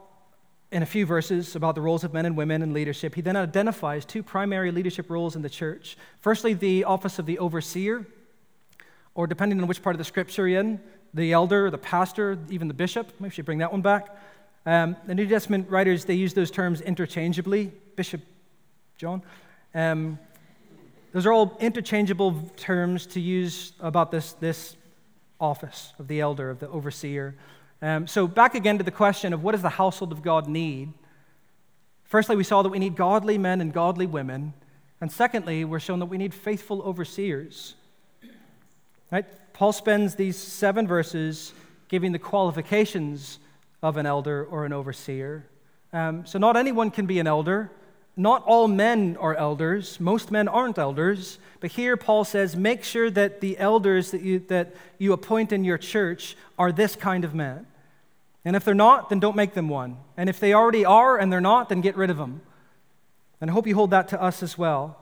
in 0.71 0.81
a 0.81 0.85
few 0.85 1.05
verses 1.05 1.55
about 1.55 1.75
the 1.75 1.81
roles 1.81 2.03
of 2.03 2.13
men 2.13 2.25
and 2.25 2.37
women 2.37 2.61
in 2.61 2.73
leadership, 2.73 3.15
he 3.15 3.21
then 3.21 3.35
identifies 3.35 4.05
two 4.05 4.23
primary 4.23 4.71
leadership 4.71 5.09
roles 5.09 5.35
in 5.35 5.41
the 5.41 5.49
church. 5.49 5.97
Firstly, 6.19 6.53
the 6.53 6.85
office 6.85 7.19
of 7.19 7.25
the 7.25 7.39
overseer, 7.39 8.05
or 9.13 9.27
depending 9.27 9.59
on 9.59 9.67
which 9.67 9.81
part 9.83 9.95
of 9.95 9.97
the 9.97 10.05
scripture 10.05 10.47
you're 10.47 10.61
in, 10.61 10.79
the 11.13 11.33
elder, 11.33 11.69
the 11.69 11.77
pastor, 11.77 12.39
even 12.49 12.69
the 12.69 12.73
bishop. 12.73 13.11
Maybe 13.19 13.33
should 13.33 13.45
bring 13.45 13.57
that 13.57 13.71
one 13.71 13.81
back. 13.81 14.15
Um, 14.65 14.95
the 15.05 15.15
New 15.15 15.27
Testament 15.27 15.69
writers, 15.69 16.05
they 16.05 16.13
use 16.13 16.33
those 16.33 16.51
terms 16.51 16.79
interchangeably. 16.79 17.71
Bishop 17.95 18.21
John. 18.97 19.21
Um, 19.75 20.19
those 21.11 21.25
are 21.25 21.33
all 21.33 21.57
interchangeable 21.59 22.49
terms 22.55 23.05
to 23.07 23.19
use 23.19 23.73
about 23.81 24.11
this, 24.11 24.33
this 24.33 24.77
office 25.39 25.93
of 25.99 26.07
the 26.07 26.21
elder, 26.21 26.49
of 26.49 26.59
the 26.59 26.69
overseer. 26.69 27.35
Um, 27.81 28.05
so, 28.05 28.27
back 28.27 28.53
again 28.53 28.77
to 28.77 28.83
the 28.83 28.91
question 28.91 29.33
of 29.33 29.43
what 29.43 29.53
does 29.53 29.63
the 29.63 29.69
household 29.69 30.11
of 30.11 30.21
God 30.21 30.47
need? 30.47 30.93
Firstly, 32.03 32.35
we 32.35 32.43
saw 32.43 32.61
that 32.61 32.69
we 32.69 32.77
need 32.77 32.95
godly 32.95 33.37
men 33.37 33.59
and 33.59 33.73
godly 33.73 34.05
women. 34.05 34.53
And 34.99 35.11
secondly, 35.11 35.65
we're 35.65 35.79
shown 35.79 35.97
that 35.99 36.05
we 36.05 36.19
need 36.19 36.33
faithful 36.33 36.83
overseers. 36.83 37.73
Right? 39.11 39.25
Paul 39.53 39.71
spends 39.71 40.13
these 40.13 40.37
seven 40.37 40.87
verses 40.87 41.53
giving 41.87 42.11
the 42.11 42.19
qualifications 42.19 43.39
of 43.81 43.97
an 43.97 44.05
elder 44.05 44.45
or 44.45 44.65
an 44.65 44.73
overseer. 44.73 45.47
Um, 45.91 46.25
so, 46.27 46.37
not 46.37 46.55
anyone 46.55 46.91
can 46.91 47.07
be 47.07 47.17
an 47.17 47.25
elder. 47.25 47.71
Not 48.15 48.43
all 48.43 48.67
men 48.67 49.17
are 49.19 49.33
elders. 49.33 49.99
Most 49.99 50.29
men 50.29 50.47
aren't 50.47 50.77
elders. 50.77 51.39
But 51.61 51.71
here, 51.71 51.97
Paul 51.97 52.25
says, 52.25 52.55
make 52.55 52.83
sure 52.83 53.09
that 53.09 53.41
the 53.41 53.57
elders 53.57 54.11
that 54.11 54.21
you, 54.21 54.39
that 54.49 54.75
you 54.99 55.13
appoint 55.13 55.51
in 55.51 55.63
your 55.63 55.79
church 55.79 56.35
are 56.59 56.71
this 56.71 56.95
kind 56.95 57.23
of 57.23 57.33
man. 57.33 57.65
And 58.43 58.55
if 58.55 58.65
they're 58.65 58.73
not, 58.73 59.09
then 59.09 59.19
don't 59.19 59.35
make 59.35 59.53
them 59.53 59.69
one. 59.69 59.97
And 60.17 60.29
if 60.29 60.39
they 60.39 60.53
already 60.53 60.83
are 60.83 61.17
and 61.17 61.31
they're 61.31 61.41
not, 61.41 61.69
then 61.69 61.81
get 61.81 61.95
rid 61.95 62.09
of 62.09 62.17
them. 62.17 62.41
And 63.39 63.49
I 63.49 63.53
hope 63.53 63.67
you 63.67 63.75
hold 63.75 63.91
that 63.91 64.07
to 64.09 64.21
us 64.21 64.41
as 64.41 64.57
well. 64.57 64.97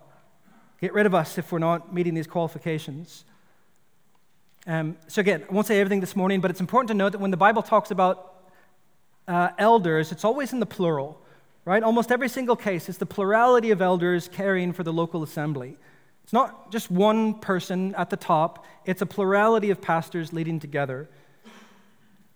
Get 0.81 0.93
rid 0.93 1.05
of 1.05 1.13
us 1.13 1.37
if 1.37 1.51
we're 1.51 1.59
not 1.59 1.93
meeting 1.93 2.13
these 2.13 2.27
qualifications. 2.27 3.25
Um, 4.67 4.97
so, 5.07 5.21
again, 5.21 5.45
I 5.49 5.53
won't 5.53 5.67
say 5.67 5.79
everything 5.79 5.99
this 5.99 6.15
morning, 6.15 6.41
but 6.41 6.51
it's 6.51 6.59
important 6.59 6.89
to 6.89 6.93
note 6.93 7.13
that 7.13 7.19
when 7.19 7.31
the 7.31 7.37
Bible 7.37 7.61
talks 7.61 7.91
about 7.91 8.35
uh, 9.27 9.49
elders, 9.57 10.11
it's 10.11 10.25
always 10.25 10.53
in 10.53 10.59
the 10.59 10.65
plural, 10.65 11.21
right? 11.65 11.83
Almost 11.83 12.11
every 12.11 12.29
single 12.29 12.55
case, 12.55 12.89
it's 12.89 12.97
the 12.97 13.05
plurality 13.05 13.71
of 13.71 13.81
elders 13.81 14.29
caring 14.31 14.73
for 14.73 14.83
the 14.83 14.93
local 14.93 15.23
assembly. 15.23 15.77
It's 16.23 16.33
not 16.33 16.71
just 16.71 16.91
one 16.91 17.35
person 17.35 17.95
at 17.95 18.09
the 18.09 18.17
top, 18.17 18.65
it's 18.85 19.01
a 19.01 19.05
plurality 19.05 19.69
of 19.69 19.81
pastors 19.81 20.31
leading 20.33 20.59
together. 20.59 21.09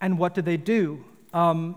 And 0.04 0.20
what 0.20 0.36
do 0.36 0.43
they 0.43 0.58
do? 0.58 1.04
Um, 1.34 1.76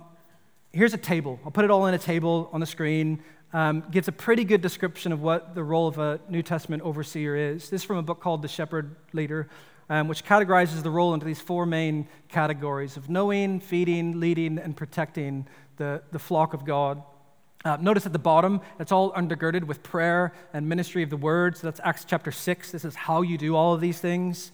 here's 0.72 0.92
a 0.92 0.98
table. 0.98 1.40
I'll 1.46 1.50
put 1.50 1.64
it 1.64 1.70
all 1.70 1.86
in 1.86 1.94
a 1.94 1.98
table 1.98 2.50
on 2.52 2.60
the 2.60 2.66
screen. 2.66 3.22
Um, 3.54 3.84
gives 3.90 4.08
a 4.08 4.12
pretty 4.12 4.44
good 4.44 4.60
description 4.60 5.12
of 5.12 5.22
what 5.22 5.54
the 5.54 5.62
role 5.62 5.88
of 5.88 5.96
a 5.96 6.20
New 6.28 6.42
Testament 6.42 6.82
overseer 6.82 7.34
is. 7.36 7.70
This 7.70 7.80
is 7.80 7.84
from 7.84 7.96
a 7.96 8.02
book 8.02 8.20
called 8.20 8.42
The 8.42 8.48
Shepherd 8.48 8.94
Leader 9.14 9.48
um, 9.88 10.08
which 10.08 10.24
categorizes 10.24 10.82
the 10.82 10.90
role 10.90 11.14
into 11.14 11.26
these 11.26 11.40
four 11.40 11.66
main 11.66 12.08
categories 12.28 12.96
of 12.96 13.08
knowing, 13.08 13.60
feeding, 13.60 14.20
leading, 14.20 14.58
and 14.58 14.76
protecting 14.76 15.46
the, 15.76 16.02
the 16.12 16.18
flock 16.18 16.54
of 16.54 16.64
God. 16.64 17.02
Uh, 17.64 17.76
notice 17.80 18.06
at 18.06 18.12
the 18.12 18.18
bottom, 18.18 18.60
it's 18.78 18.92
all 18.92 19.12
undergirded 19.12 19.64
with 19.64 19.82
prayer 19.82 20.32
and 20.52 20.68
ministry 20.68 21.02
of 21.02 21.10
the 21.10 21.16
word. 21.16 21.56
So 21.56 21.66
that's 21.66 21.80
Acts 21.82 22.04
chapter 22.04 22.30
6. 22.30 22.72
This 22.72 22.84
is 22.84 22.94
how 22.94 23.22
you 23.22 23.38
do 23.38 23.56
all 23.56 23.74
of 23.74 23.80
these 23.80 23.98
things. 23.98 24.52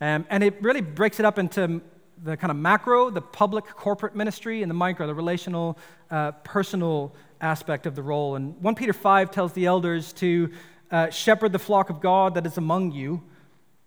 Um, 0.00 0.26
and 0.30 0.44
it 0.44 0.60
really 0.62 0.80
breaks 0.80 1.18
it 1.18 1.26
up 1.26 1.38
into 1.38 1.80
the 2.22 2.36
kind 2.36 2.50
of 2.50 2.56
macro, 2.56 3.10
the 3.10 3.20
public 3.20 3.64
corporate 3.66 4.14
ministry, 4.14 4.62
and 4.62 4.70
the 4.70 4.74
micro, 4.74 5.06
the 5.06 5.14
relational, 5.14 5.78
uh, 6.10 6.32
personal 6.44 7.14
aspect 7.40 7.86
of 7.86 7.94
the 7.94 8.02
role. 8.02 8.36
And 8.36 8.60
1 8.62 8.74
Peter 8.74 8.92
5 8.92 9.30
tells 9.30 9.52
the 9.52 9.66
elders 9.66 10.12
to 10.14 10.50
uh, 10.90 11.10
shepherd 11.10 11.52
the 11.52 11.58
flock 11.58 11.90
of 11.90 12.00
God 12.00 12.34
that 12.34 12.46
is 12.46 12.58
among 12.58 12.92
you 12.92 13.22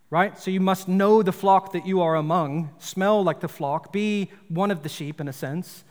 right? 0.09 0.39
So 0.39 0.51
you 0.51 0.59
must 0.59 0.87
know 0.87 1.21
the 1.21 1.31
flock 1.31 1.73
that 1.73 1.85
you 1.85 2.01
are 2.01 2.15
among, 2.15 2.71
smell 2.79 3.23
like 3.23 3.39
the 3.39 3.47
flock, 3.47 3.93
be 3.93 4.31
one 4.47 4.71
of 4.71 4.83
the 4.83 4.89
sheep 4.89 5.21
in 5.21 5.27
a 5.27 5.33
sense. 5.33 5.83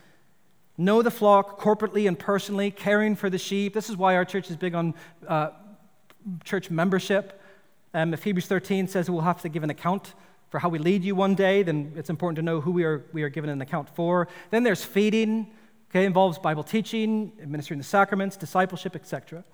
Know 0.76 1.02
the 1.02 1.10
flock 1.10 1.60
corporately 1.60 2.06
and 2.06 2.18
personally, 2.18 2.70
caring 2.70 3.16
for 3.16 3.30
the 3.30 3.38
sheep. 3.38 3.74
This 3.74 3.88
is 3.88 3.96
why 3.96 4.16
our 4.16 4.24
church 4.24 4.50
is 4.50 4.56
big 4.56 4.74
on 4.74 4.94
uh, 5.26 5.50
church 6.44 6.70
membership. 6.70 7.40
Um, 7.94 8.12
if 8.12 8.22
Hebrews 8.22 8.46
13 8.46 8.86
says 8.86 9.08
we'll 9.08 9.22
have 9.22 9.42
to 9.42 9.48
give 9.48 9.62
an 9.62 9.70
account 9.70 10.14
for 10.50 10.58
how 10.58 10.68
we 10.68 10.78
lead 10.78 11.04
you 11.04 11.14
one 11.14 11.34
day, 11.34 11.62
then 11.62 11.92
it's 11.96 12.10
important 12.10 12.36
to 12.36 12.42
know 12.42 12.60
who 12.60 12.70
we 12.70 12.84
are, 12.84 13.04
we 13.12 13.22
are 13.22 13.28
given 13.28 13.50
an 13.50 13.60
account 13.60 13.88
for. 13.94 14.28
Then 14.50 14.62
there's 14.62 14.84
feeding, 14.84 15.50
okay, 15.90 16.04
involves 16.04 16.38
Bible 16.38 16.62
teaching, 16.62 17.32
administering 17.42 17.78
the 17.78 17.84
sacraments, 17.84 18.36
discipleship, 18.36 18.96
etc. 18.96 19.44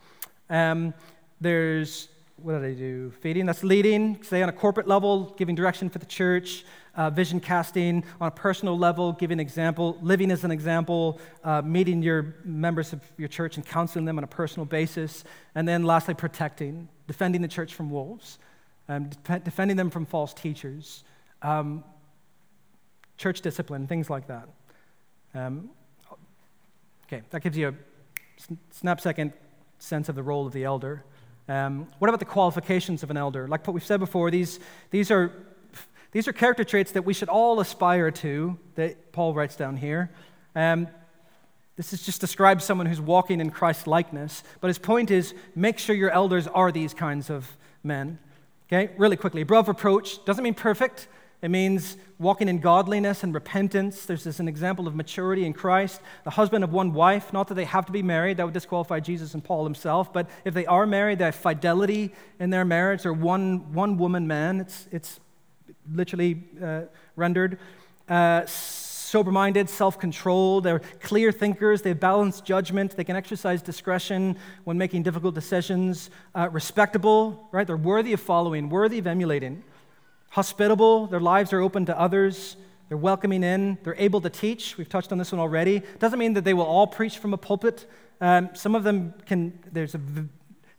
Um, 0.50 0.94
there's 1.40 2.08
what 2.36 2.60
did 2.60 2.64
I 2.64 2.74
do? 2.74 3.12
Feeding, 3.20 3.46
that's 3.46 3.62
leading, 3.62 4.22
say 4.22 4.42
on 4.42 4.48
a 4.48 4.52
corporate 4.52 4.88
level, 4.88 5.34
giving 5.36 5.54
direction 5.54 5.88
for 5.88 5.98
the 5.98 6.06
church, 6.06 6.64
uh, 6.96 7.08
vision 7.10 7.40
casting, 7.40 8.04
on 8.20 8.28
a 8.28 8.30
personal 8.30 8.76
level, 8.76 9.12
giving 9.12 9.38
example, 9.38 9.96
living 10.02 10.30
as 10.30 10.42
an 10.44 10.50
example, 10.50 11.20
uh, 11.44 11.62
meeting 11.62 12.02
your 12.02 12.34
members 12.44 12.92
of 12.92 13.00
your 13.16 13.28
church 13.28 13.56
and 13.56 13.64
counseling 13.64 14.04
them 14.04 14.18
on 14.18 14.24
a 14.24 14.28
personal 14.28 14.66
basis, 14.66 15.24
and 15.54 15.66
then 15.66 15.84
lastly, 15.84 16.14
protecting, 16.14 16.88
defending 17.06 17.40
the 17.40 17.48
church 17.48 17.74
from 17.74 17.88
wolves, 17.88 18.38
um, 18.88 19.10
de- 19.24 19.40
defending 19.40 19.76
them 19.76 19.90
from 19.90 20.06
false 20.06 20.34
teachers, 20.34 21.04
um, 21.42 21.84
church 23.16 23.40
discipline, 23.40 23.86
things 23.86 24.10
like 24.10 24.26
that. 24.28 24.48
Um, 25.34 25.70
okay, 27.06 27.22
that 27.30 27.42
gives 27.42 27.56
you 27.56 27.68
a 27.68 27.74
snap 28.70 29.00
second 29.00 29.32
sense 29.78 30.08
of 30.08 30.14
the 30.14 30.22
role 30.22 30.46
of 30.46 30.52
the 30.52 30.64
elder. 30.64 31.04
Um, 31.48 31.88
what 31.98 32.08
about 32.08 32.20
the 32.20 32.26
qualifications 32.26 33.02
of 33.02 33.10
an 33.10 33.16
elder? 33.16 33.46
Like 33.48 33.66
what 33.66 33.74
we've 33.74 33.84
said 33.84 34.00
before, 34.00 34.30
these, 34.30 34.60
these, 34.90 35.10
are, 35.10 35.32
these 36.12 36.26
are 36.26 36.32
character 36.32 36.64
traits 36.64 36.92
that 36.92 37.04
we 37.04 37.12
should 37.12 37.28
all 37.28 37.60
aspire 37.60 38.10
to, 38.10 38.58
that 38.76 39.12
Paul 39.12 39.34
writes 39.34 39.56
down 39.56 39.76
here. 39.76 40.10
Um, 40.56 40.88
this 41.76 41.92
is 41.92 42.02
just 42.02 42.20
describes 42.20 42.64
someone 42.64 42.86
who's 42.86 43.00
walking 43.00 43.40
in 43.40 43.50
Christ's 43.50 43.86
likeness. 43.86 44.44
But 44.60 44.68
his 44.68 44.78
point 44.78 45.10
is 45.10 45.34
make 45.54 45.78
sure 45.78 45.94
your 45.94 46.10
elders 46.10 46.46
are 46.46 46.70
these 46.70 46.94
kinds 46.94 47.30
of 47.30 47.56
men. 47.82 48.18
Okay, 48.68 48.92
really 48.96 49.16
quickly. 49.16 49.42
Above 49.42 49.68
reproach 49.68 50.24
doesn't 50.24 50.42
mean 50.42 50.54
perfect, 50.54 51.08
it 51.42 51.50
means 51.50 51.98
walking 52.18 52.48
in 52.48 52.58
godliness 52.58 53.22
and 53.22 53.34
repentance. 53.34 54.06
There's 54.06 54.24
this 54.24 54.40
an 54.40 54.48
example 54.48 54.88
of 54.88 54.94
maturity 54.94 55.44
in 55.44 55.52
Christ. 55.52 56.00
The 56.24 56.30
husband 56.30 56.64
of 56.64 56.72
one 56.72 56.94
wife, 56.94 57.34
not 57.34 57.48
that 57.48 57.54
they 57.54 57.66
have 57.66 57.84
to 57.84 57.92
be 57.92 58.02
married, 58.02 58.38
that 58.38 58.44
would 58.44 58.54
disqualify 58.54 59.00
Jesus 59.00 59.34
and 59.34 59.44
Paul 59.44 59.64
himself, 59.64 60.10
but 60.10 60.30
if 60.46 60.54
they 60.54 60.64
are 60.64 60.86
married, 60.86 61.18
they 61.18 61.26
have 61.26 61.34
fidelity 61.34 62.14
in 62.40 62.48
their 62.48 62.64
marriage. 62.64 63.02
They're 63.02 63.12
one, 63.12 63.74
one 63.74 63.98
woman 63.98 64.26
man. 64.26 64.60
It's, 64.60 64.88
it's 64.90 65.20
literally 65.92 66.44
uh, 66.62 66.82
rendered. 67.16 67.58
Uh, 68.08 68.46
sober 69.14 69.32
minded, 69.32 69.68
self 69.68 69.98
controlled. 69.98 70.64
They're 70.64 70.82
clear 71.00 71.30
thinkers. 71.30 71.82
They 71.82 71.92
balance 71.92 72.40
judgment. 72.40 72.96
They 72.96 73.04
can 73.04 73.16
exercise 73.16 73.62
discretion 73.62 74.36
when 74.64 74.76
making 74.76 75.04
difficult 75.04 75.34
decisions. 75.34 76.10
Uh, 76.34 76.48
respectable, 76.50 77.48
right? 77.52 77.66
They're 77.66 77.76
worthy 77.76 78.12
of 78.12 78.20
following, 78.20 78.68
worthy 78.68 78.98
of 78.98 79.06
emulating 79.06 79.62
hospitable, 80.34 81.06
their 81.06 81.20
lives 81.20 81.52
are 81.52 81.60
open 81.60 81.86
to 81.86 81.96
others, 81.96 82.56
they're 82.88 82.98
welcoming 82.98 83.44
in, 83.44 83.78
they're 83.84 83.94
able 83.98 84.20
to 84.20 84.28
teach. 84.28 84.76
We've 84.76 84.88
touched 84.88 85.12
on 85.12 85.18
this 85.18 85.30
one 85.30 85.40
already. 85.40 85.80
Doesn't 86.00 86.18
mean 86.18 86.32
that 86.32 86.42
they 86.42 86.54
will 86.54 86.64
all 86.64 86.88
preach 86.88 87.18
from 87.18 87.32
a 87.32 87.36
pulpit. 87.36 87.86
Um, 88.20 88.50
some 88.52 88.74
of 88.74 88.82
them 88.82 89.14
can, 89.26 89.56
there's 89.70 89.94
a 89.94 89.98
v- 89.98 90.28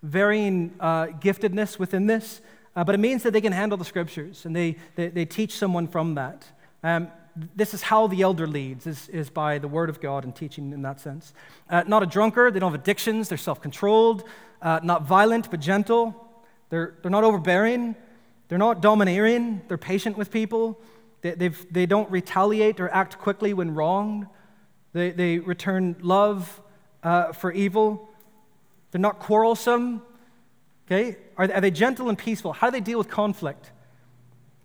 varying 0.04 0.74
uh, 0.82 1.06
giftedness 1.24 1.80
within 1.80 2.06
this, 2.06 2.42
uh, 2.76 2.84
but 2.84 2.96
it 2.96 2.98
means 2.98 3.24
that 3.24 3.32
they 3.32 3.40
can 3.40 3.54
handle 3.54 3.78
the 3.78 3.86
scriptures 3.86 4.46
and 4.46 4.54
they, 4.54 4.76
they, 4.96 5.08
they 5.08 5.24
teach 5.24 5.54
someone 5.54 5.88
from 5.88 6.16
that. 6.16 6.46
Um, 6.84 7.08
this 7.36 7.74
is 7.74 7.82
how 7.82 8.08
the 8.08 8.22
elder 8.22 8.48
leads, 8.48 8.88
is, 8.88 9.10
is 9.10 9.30
by 9.30 9.58
the 9.58 9.68
word 9.68 9.90
of 9.90 10.00
God 10.00 10.24
and 10.24 10.36
teaching 10.36 10.72
in 10.72 10.82
that 10.84 11.00
sense. 11.00 11.34
Uh, 11.70 11.84
not 11.86 12.02
a 12.02 12.06
drunkard, 12.06 12.54
they 12.54 12.60
don't 12.60 12.72
have 12.72 12.80
addictions, 12.80 13.30
they're 13.30 13.38
self 13.38 13.62
controlled, 13.62 14.24
uh, 14.62 14.80
not 14.84 15.04
violent, 15.04 15.52
but 15.52 15.60
gentle. 15.60 16.22
They're, 16.70 16.96
they're 17.02 17.12
not 17.12 17.24
overbearing, 17.24 17.96
they're 18.48 18.58
not 18.58 18.82
domineering, 18.82 19.62
they're 19.68 19.78
patient 19.78 20.18
with 20.18 20.32
people. 20.32 20.80
They, 21.22 21.32
they've, 21.32 21.74
they 21.74 21.86
don't 21.86 22.10
retaliate 22.10 22.80
or 22.80 22.90
act 22.90 23.18
quickly 23.18 23.54
when 23.54 23.74
wronged. 23.74 24.28
They, 24.94 25.12
they 25.12 25.40
return 25.40 25.96
love 26.02 26.62
uh, 27.04 27.34
for 27.34 27.52
evil. 27.52 28.10
They're 28.92 29.02
not 29.02 29.20
quarrelsome. 29.20 30.02
Okay? 30.88 31.18
Are, 31.38 31.52
are 31.52 31.62
they 31.62 31.72
gentle 31.72 32.10
and 32.10 32.18
peaceful? 32.18 32.54
How 32.54 32.68
do 32.68 32.72
they 32.72 32.82
deal 32.82 32.98
with 32.98 33.10
conflict? 33.10 33.72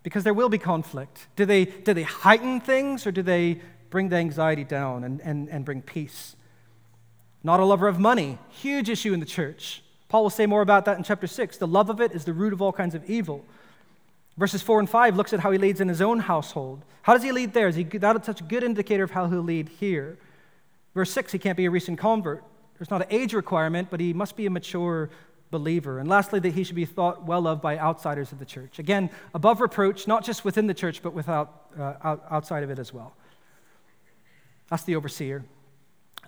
Because 0.03 0.24
there 0.24 0.34
will 0.34 0.48
be 0.48 0.59
conflict. 0.59 1.26
Do 1.36 1.44
they, 1.44 1.66
do 1.66 1.92
they 1.92 2.03
heighten 2.03 2.61
things 2.61 3.07
or 3.07 3.12
do 3.12 3.22
they 3.22 3.61
bring 3.90 4.09
the 4.09 4.16
anxiety 4.16 4.64
down 4.64 5.05
and, 5.05 5.20
and, 5.20 5.48
and 5.48 5.64
bring 5.64 5.82
peace? 5.82 6.36
Not 7.42 7.61
a 7.61 7.64
lover 7.64 7.88
of 7.88 7.98
money, 7.98 8.38
huge 8.48 8.88
issue 8.88 9.12
in 9.12 9.20
the 9.20 9.26
church. 9.26 9.82
Paul 10.09 10.22
will 10.22 10.30
say 10.30 10.46
more 10.46 10.62
about 10.62 10.84
that 10.86 10.98
in 10.98 11.05
chapter 11.05 11.26
6. 11.26 11.57
The 11.59 11.66
love 11.66 11.88
of 11.90 12.01
it 12.01 12.12
is 12.12 12.24
the 12.24 12.32
root 12.32 12.53
of 12.53 12.61
all 12.61 12.72
kinds 12.72 12.94
of 12.94 13.09
evil. 13.09 13.44
Verses 14.36 14.62
4 14.62 14.80
and 14.80 14.90
5 14.90 15.16
looks 15.16 15.32
at 15.32 15.40
how 15.40 15.51
he 15.51 15.59
leads 15.59 15.80
in 15.80 15.88
his 15.88 16.01
own 16.01 16.20
household. 16.20 16.82
How 17.03 17.14
does 17.14 17.22
he 17.22 17.32
lead 17.32 17.53
there? 17.53 17.68
Is 17.68 17.76
he, 17.76 17.86
such 18.22 18.40
a 18.40 18.44
good 18.44 18.62
indicator 18.62 19.05
of 19.05 19.11
how 19.11 19.28
he'll 19.28 19.42
lead 19.42 19.68
here. 19.68 20.18
Verse 20.94 21.11
6, 21.12 21.32
he 21.32 21.38
can't 21.38 21.57
be 21.57 21.66
a 21.66 21.70
recent 21.70 21.98
convert. 21.98 22.42
There's 22.78 22.90
not 22.90 23.03
an 23.03 23.09
age 23.11 23.34
requirement, 23.34 23.88
but 23.90 24.01
he 24.01 24.12
must 24.12 24.36
be 24.36 24.46
a 24.46 24.51
mature 24.51 25.11
believer. 25.51 25.98
And 25.98 26.09
lastly, 26.09 26.40
that 26.40 26.55
he 26.55 26.64
should 26.64 26.76
be 26.76 26.84
thought 26.84 27.24
well 27.24 27.46
of 27.46 27.61
by 27.61 27.78
outsiders 27.78 28.32
of 28.32 28.38
the 28.38 28.44
church. 28.44 28.78
Again, 28.78 29.11
above 29.34 29.61
reproach, 29.61 30.07
not 30.07 30.24
just 30.24 30.44
within 30.44 30.66
the 30.66 30.74
church, 30.74 31.03
but 31.03 31.12
without, 31.12 31.66
uh, 31.78 32.16
outside 32.30 32.62
of 32.62 32.70
it 32.70 32.78
as 32.78 32.92
well. 32.92 33.14
That's 34.68 34.84
the 34.84 34.96
overseer. 34.96 35.44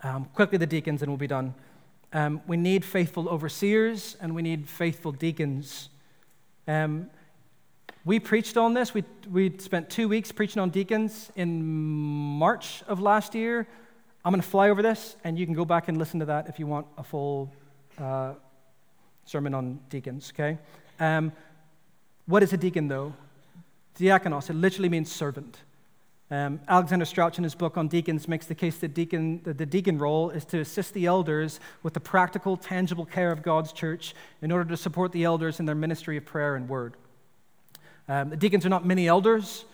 Um, 0.02 0.24
quickly, 0.34 0.58
the 0.58 0.66
deacons, 0.66 1.02
and 1.02 1.10
we'll 1.10 1.18
be 1.18 1.28
done. 1.28 1.54
Um, 2.12 2.42
we 2.46 2.56
need 2.56 2.84
faithful 2.84 3.28
overseers 3.28 4.16
and 4.20 4.34
we 4.34 4.42
need 4.42 4.68
faithful 4.68 5.12
deacons. 5.12 5.88
Um, 6.68 7.08
we 8.04 8.20
preached 8.20 8.56
on 8.56 8.74
this. 8.74 8.92
We, 8.92 9.04
we 9.30 9.56
spent 9.58 9.88
two 9.88 10.08
weeks 10.08 10.30
preaching 10.30 10.60
on 10.60 10.70
deacons 10.70 11.30
in 11.36 11.62
March 11.64 12.82
of 12.88 13.00
last 13.00 13.34
year. 13.34 13.66
I'm 14.24 14.32
going 14.32 14.42
to 14.42 14.48
fly 14.48 14.70
over 14.70 14.82
this, 14.82 15.16
and 15.24 15.38
you 15.38 15.46
can 15.46 15.54
go 15.54 15.64
back 15.64 15.88
and 15.88 15.96
listen 15.96 16.20
to 16.20 16.26
that 16.26 16.48
if 16.48 16.58
you 16.58 16.66
want 16.66 16.86
a 16.98 17.02
full 17.02 17.52
uh, 17.98 18.34
sermon 19.24 19.54
on 19.54 19.80
deacons, 19.88 20.32
okay? 20.34 20.58
Um, 20.98 21.32
what 22.26 22.42
is 22.42 22.52
a 22.52 22.56
deacon, 22.56 22.88
though? 22.88 23.14
Diakonos, 23.98 24.50
it 24.50 24.54
literally 24.54 24.88
means 24.88 25.10
servant. 25.10 25.58
Um, 26.30 26.60
Alexander 26.66 27.04
Strauch, 27.04 27.36
in 27.36 27.44
his 27.44 27.54
book 27.54 27.76
on 27.76 27.88
deacons, 27.88 28.26
makes 28.26 28.46
the 28.46 28.54
case 28.54 28.78
that 28.78 28.94
deacon, 28.94 29.42
the, 29.44 29.66
deacon 29.66 29.98
role 29.98 30.30
is 30.30 30.46
to 30.46 30.60
assist 30.60 30.94
the 30.94 31.04
elders 31.04 31.60
with 31.82 31.92
the 31.92 32.00
practical, 32.00 32.56
tangible 32.56 33.04
care 33.04 33.30
of 33.30 33.42
God's 33.42 33.72
church 33.72 34.14
in 34.40 34.50
order 34.50 34.68
to 34.70 34.76
support 34.76 35.12
the 35.12 35.24
elders 35.24 35.60
in 35.60 35.66
their 35.66 35.74
ministry 35.74 36.16
of 36.16 36.24
prayer 36.24 36.56
and 36.56 36.70
word. 36.70 36.94
Um, 38.08 38.30
the 38.30 38.36
deacons 38.36 38.64
are 38.64 38.70
not 38.70 38.86
mini 38.86 39.08
elders. 39.08 39.66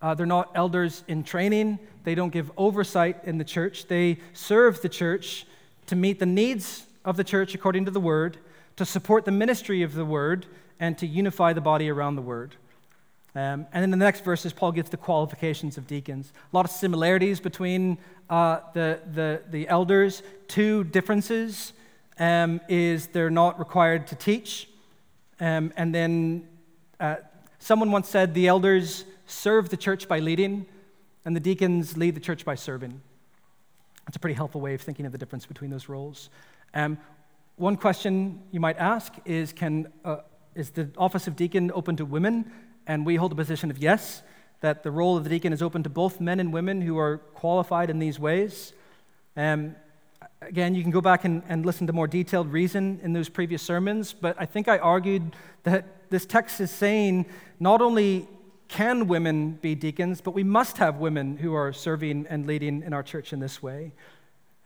Uh, 0.00 0.14
they're 0.14 0.24
not 0.24 0.52
elders 0.54 1.02
in 1.08 1.24
training. 1.24 1.80
They 2.04 2.14
don't 2.14 2.30
give 2.30 2.52
oversight 2.56 3.24
in 3.24 3.38
the 3.38 3.44
church. 3.44 3.86
They 3.86 4.18
serve 4.34 4.82
the 4.82 4.88
church 4.88 5.46
to 5.86 5.96
meet 5.96 6.20
the 6.20 6.26
needs 6.26 6.86
of 7.04 7.16
the 7.16 7.24
church 7.24 7.54
according 7.54 7.86
to 7.86 7.90
the 7.90 8.00
word 8.00 8.38
to 8.76 8.84
support 8.84 9.24
the 9.24 9.30
ministry 9.30 9.82
of 9.82 9.94
the 9.94 10.04
word 10.04 10.46
and 10.80 10.98
to 10.98 11.06
unify 11.06 11.52
the 11.52 11.60
body 11.60 11.88
around 11.88 12.16
the 12.16 12.22
word. 12.22 12.56
Um, 13.36 13.66
and 13.72 13.82
in 13.82 13.90
the 13.90 13.96
next 13.96 14.24
verses, 14.24 14.52
Paul 14.52 14.72
gives 14.72 14.90
the 14.90 14.96
qualifications 14.96 15.76
of 15.76 15.86
deacons. 15.86 16.32
A 16.52 16.56
lot 16.56 16.64
of 16.64 16.70
similarities 16.70 17.40
between 17.40 17.98
uh, 18.30 18.60
the, 18.74 19.00
the, 19.12 19.42
the 19.50 19.68
elders. 19.68 20.22
Two 20.46 20.84
differences 20.84 21.72
um, 22.18 22.60
is 22.68 23.08
they're 23.08 23.30
not 23.30 23.58
required 23.58 24.06
to 24.08 24.14
teach. 24.14 24.68
Um, 25.40 25.72
and 25.76 25.92
then 25.92 26.46
uh, 27.00 27.16
someone 27.58 27.90
once 27.90 28.08
said 28.08 28.34
the 28.34 28.46
elders 28.46 29.04
serve 29.26 29.68
the 29.68 29.76
church 29.76 30.06
by 30.06 30.20
leading, 30.20 30.66
and 31.24 31.34
the 31.34 31.40
deacons 31.40 31.96
lead 31.96 32.14
the 32.14 32.20
church 32.20 32.44
by 32.44 32.54
serving. 32.54 33.00
That's 34.06 34.16
a 34.16 34.20
pretty 34.20 34.34
helpful 34.34 34.60
way 34.60 34.74
of 34.74 34.80
thinking 34.80 35.06
of 35.06 35.12
the 35.12 35.18
difference 35.18 35.46
between 35.46 35.70
those 35.70 35.88
roles. 35.88 36.28
Um, 36.72 36.98
one 37.56 37.76
question 37.76 38.42
you 38.50 38.60
might 38.60 38.78
ask 38.78 39.12
is 39.24 39.52
can, 39.52 39.92
uh, 40.04 40.18
Is 40.54 40.70
the 40.70 40.90
office 40.96 41.26
of 41.26 41.36
deacon 41.36 41.70
open 41.74 41.96
to 41.96 42.04
women? 42.04 42.50
And 42.86 43.06
we 43.06 43.16
hold 43.16 43.32
a 43.32 43.34
position 43.34 43.70
of 43.70 43.78
yes, 43.78 44.22
that 44.60 44.82
the 44.82 44.90
role 44.90 45.16
of 45.16 45.24
the 45.24 45.30
deacon 45.30 45.52
is 45.52 45.62
open 45.62 45.82
to 45.84 45.90
both 45.90 46.20
men 46.20 46.40
and 46.40 46.52
women 46.52 46.80
who 46.80 46.98
are 46.98 47.18
qualified 47.18 47.90
in 47.90 47.98
these 47.98 48.18
ways. 48.18 48.72
Um, 49.36 49.76
again, 50.42 50.74
you 50.74 50.82
can 50.82 50.90
go 50.90 51.00
back 51.00 51.24
and, 51.24 51.42
and 51.48 51.64
listen 51.64 51.86
to 51.86 51.92
more 51.92 52.06
detailed 52.06 52.52
reason 52.52 53.00
in 53.02 53.12
those 53.12 53.28
previous 53.28 53.62
sermons, 53.62 54.12
but 54.12 54.36
I 54.38 54.46
think 54.46 54.68
I 54.68 54.78
argued 54.78 55.36
that 55.62 56.10
this 56.10 56.26
text 56.26 56.60
is 56.60 56.70
saying 56.70 57.26
not 57.60 57.80
only 57.80 58.28
can 58.68 59.06
women 59.06 59.52
be 59.62 59.74
deacons, 59.74 60.20
but 60.20 60.32
we 60.32 60.42
must 60.42 60.78
have 60.78 60.96
women 60.96 61.36
who 61.36 61.54
are 61.54 61.72
serving 61.72 62.26
and 62.28 62.46
leading 62.46 62.82
in 62.82 62.92
our 62.92 63.02
church 63.02 63.32
in 63.32 63.40
this 63.40 63.62
way. 63.62 63.92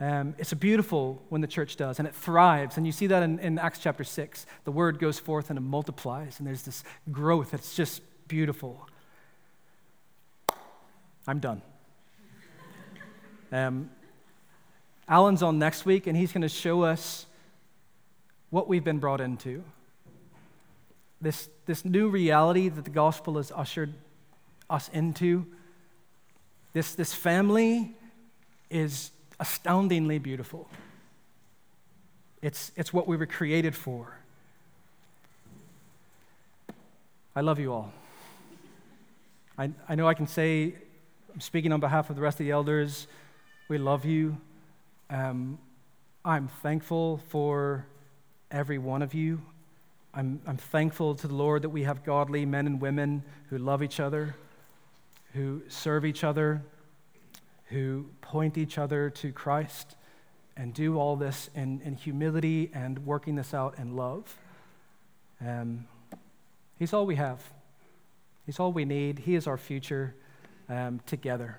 Um, 0.00 0.36
it's 0.38 0.54
beautiful 0.54 1.20
when 1.28 1.40
the 1.40 1.48
church 1.48 1.76
does, 1.76 1.98
and 1.98 2.06
it 2.06 2.14
thrives. 2.14 2.76
And 2.76 2.86
you 2.86 2.92
see 2.92 3.08
that 3.08 3.22
in, 3.22 3.40
in, 3.40 3.58
Acts 3.58 3.80
chapter 3.80 4.04
6. 4.04 4.46
The 4.64 4.70
word 4.70 5.00
goes 5.00 5.18
forth 5.18 5.50
and 5.50 5.58
it 5.58 5.62
multiplies, 5.62 6.38
and 6.38 6.46
there's 6.46 6.62
this 6.62 6.84
growth. 7.10 7.52
It's 7.52 7.74
just 7.74 8.00
beautiful. 8.28 8.88
I'm 11.26 11.40
done. 11.40 11.62
Um, 13.50 13.90
Alan's 15.08 15.42
on 15.42 15.58
next 15.58 15.84
week, 15.84 16.06
and 16.06 16.16
he's 16.16 16.32
going 16.32 16.42
to 16.42 16.48
show 16.48 16.82
us 16.82 17.26
what 18.50 18.68
we've 18.68 18.84
been 18.84 18.98
brought 18.98 19.20
into. 19.20 19.64
This, 21.20 21.48
this 21.66 21.84
new 21.84 22.08
reality 22.08 22.68
that 22.68 22.84
the 22.84 22.90
gospel 22.90 23.36
has 23.36 23.50
ushered 23.50 23.94
us 24.70 24.88
into. 24.90 25.46
This, 26.72 26.94
this 26.94 27.12
family 27.12 27.96
is 28.70 29.10
astoundingly 29.40 30.18
beautiful. 30.18 30.68
It's, 32.42 32.72
it's 32.76 32.92
what 32.92 33.08
we 33.08 33.16
were 33.16 33.26
created 33.26 33.74
for. 33.74 34.16
I 37.34 37.40
love 37.40 37.58
you 37.58 37.72
all. 37.72 37.92
I, 39.56 39.70
I 39.88 39.94
know 39.94 40.08
I 40.08 40.14
can 40.14 40.26
say, 40.26 40.74
I'm 41.32 41.40
speaking 41.40 41.72
on 41.72 41.80
behalf 41.80 42.10
of 42.10 42.16
the 42.16 42.22
rest 42.22 42.40
of 42.40 42.46
the 42.46 42.52
elders, 42.52 43.06
we 43.68 43.78
love 43.78 44.04
you. 44.04 44.36
Um, 45.10 45.58
I'm 46.24 46.48
thankful 46.48 47.20
for 47.28 47.86
every 48.50 48.78
one 48.78 49.02
of 49.02 49.14
you. 49.14 49.40
I'm, 50.14 50.40
I'm 50.46 50.56
thankful 50.56 51.14
to 51.16 51.28
the 51.28 51.34
Lord 51.34 51.62
that 51.62 51.68
we 51.68 51.84
have 51.84 52.04
godly 52.04 52.44
men 52.46 52.66
and 52.66 52.80
women 52.80 53.22
who 53.50 53.58
love 53.58 53.82
each 53.82 54.00
other, 54.00 54.34
who 55.34 55.62
serve 55.68 56.04
each 56.04 56.24
other, 56.24 56.62
who 57.68 58.06
point 58.20 58.58
each 58.58 58.78
other 58.78 59.10
to 59.10 59.32
Christ 59.32 59.96
and 60.56 60.74
do 60.74 60.98
all 60.98 61.16
this 61.16 61.50
in, 61.54 61.80
in 61.82 61.94
humility 61.94 62.70
and 62.74 63.06
working 63.06 63.36
this 63.36 63.54
out 63.54 63.78
in 63.78 63.96
love. 63.96 64.36
Um, 65.40 65.86
he's 66.78 66.92
all 66.92 67.06
we 67.06 67.14
have, 67.14 67.40
He's 68.48 68.58
all 68.58 68.72
we 68.72 68.86
need. 68.86 69.18
He 69.18 69.34
is 69.34 69.46
our 69.46 69.58
future 69.58 70.14
um, 70.70 71.00
together. 71.04 71.58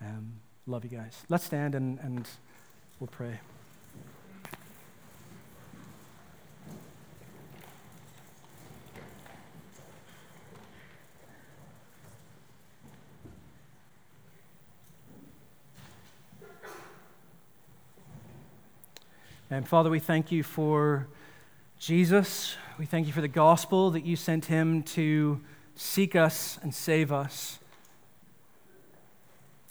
Um, 0.00 0.32
love 0.66 0.82
you 0.82 0.88
guys. 0.88 1.24
Let's 1.28 1.44
stand 1.44 1.74
and, 1.74 1.98
and 1.98 2.26
we'll 2.98 3.08
pray. 3.08 3.38
And 19.60 19.68
Father, 19.68 19.90
we 19.90 19.98
thank 19.98 20.32
you 20.32 20.42
for 20.42 21.06
Jesus. 21.78 22.56
We 22.78 22.86
thank 22.86 23.06
you 23.06 23.12
for 23.12 23.20
the 23.20 23.28
gospel 23.28 23.90
that 23.90 24.06
you 24.06 24.16
sent 24.16 24.46
him 24.46 24.82
to 24.84 25.38
seek 25.74 26.16
us 26.16 26.58
and 26.62 26.74
save 26.74 27.12
us. 27.12 27.58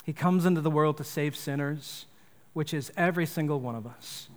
He 0.03 0.13
comes 0.13 0.45
into 0.45 0.61
the 0.61 0.69
world 0.69 0.97
to 0.97 1.03
save 1.03 1.35
sinners, 1.35 2.05
which 2.53 2.71
is 2.71 2.91
every 2.95 3.25
single 3.25 3.59
one 3.59 3.73
of 3.73 3.87
us. 3.87 4.29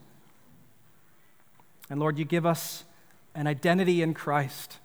And 1.91 2.01
Lord, 2.01 2.19
you 2.19 2.25
give 2.25 2.47
us 2.47 2.85
an 3.35 3.47
identity 3.47 4.01
in 4.01 4.15
Christ, 4.15 4.79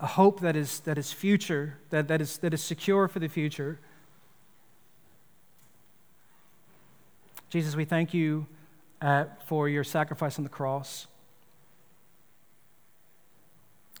a 0.00 0.06
hope 0.06 0.40
that 0.40 0.56
is, 0.56 0.80
that 0.80 0.96
is 0.96 1.12
future, 1.12 1.76
that, 1.90 2.08
that, 2.08 2.22
is, 2.22 2.38
that 2.38 2.54
is 2.54 2.62
secure 2.62 3.06
for 3.06 3.18
the 3.18 3.28
future. 3.28 3.78
Jesus, 7.50 7.76
we 7.76 7.84
thank 7.84 8.14
you 8.14 8.46
uh, 9.00 9.24
for 9.46 9.68
your 9.68 9.84
sacrifice 9.84 10.38
on 10.38 10.44
the 10.44 10.50
cross. 10.50 11.06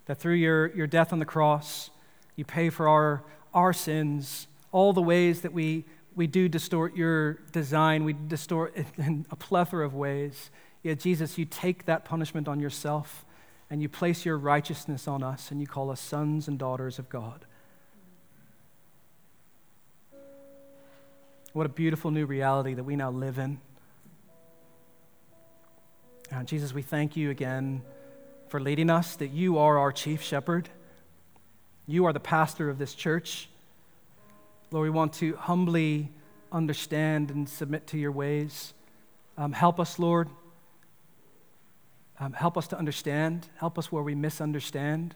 That 0.06 0.18
through 0.18 0.34
your, 0.34 0.68
your 0.74 0.86
death 0.86 1.12
on 1.12 1.18
the 1.18 1.24
cross, 1.24 1.90
you 2.36 2.44
pay 2.44 2.70
for 2.70 2.88
our, 2.88 3.22
our 3.52 3.72
sins, 3.72 4.46
all 4.72 4.92
the 4.92 5.02
ways 5.02 5.42
that 5.42 5.52
we, 5.52 5.84
we 6.14 6.26
do 6.26 6.48
distort 6.48 6.96
your 6.96 7.34
design, 7.52 8.04
we 8.04 8.12
distort 8.12 8.76
it 8.76 8.86
in 8.96 9.26
a 9.30 9.36
plethora 9.36 9.84
of 9.84 9.94
ways. 9.94 10.50
Yet, 10.82 11.00
Jesus, 11.00 11.38
you 11.38 11.44
take 11.44 11.84
that 11.86 12.04
punishment 12.04 12.48
on 12.48 12.60
yourself 12.60 13.24
and 13.70 13.82
you 13.82 13.88
place 13.88 14.24
your 14.24 14.38
righteousness 14.38 15.06
on 15.06 15.22
us 15.22 15.50
and 15.50 15.60
you 15.60 15.66
call 15.66 15.90
us 15.90 16.00
sons 16.00 16.48
and 16.48 16.58
daughters 16.58 16.98
of 16.98 17.08
God. 17.08 17.44
What 21.52 21.66
a 21.66 21.68
beautiful 21.68 22.10
new 22.10 22.24
reality 22.24 22.74
that 22.74 22.84
we 22.84 22.94
now 22.96 23.10
live 23.10 23.38
in. 23.38 23.60
Uh, 26.30 26.42
Jesus, 26.42 26.74
we 26.74 26.82
thank 26.82 27.16
you 27.16 27.30
again 27.30 27.80
for 28.48 28.60
leading 28.60 28.90
us, 28.90 29.16
that 29.16 29.28
you 29.28 29.56
are 29.58 29.78
our 29.78 29.90
chief 29.90 30.22
shepherd. 30.22 30.68
You 31.86 32.04
are 32.04 32.12
the 32.12 32.20
pastor 32.20 32.68
of 32.68 32.76
this 32.76 32.94
church. 32.94 33.48
Lord, 34.70 34.84
we 34.84 34.90
want 34.90 35.14
to 35.14 35.36
humbly 35.36 36.10
understand 36.52 37.30
and 37.30 37.48
submit 37.48 37.86
to 37.88 37.98
your 37.98 38.12
ways. 38.12 38.74
Um, 39.38 39.52
help 39.52 39.80
us, 39.80 39.98
Lord. 39.98 40.28
Um, 42.20 42.34
help 42.34 42.58
us 42.58 42.68
to 42.68 42.78
understand. 42.78 43.48
Help 43.56 43.78
us 43.78 43.90
where 43.90 44.02
we 44.02 44.14
misunderstand. 44.14 45.14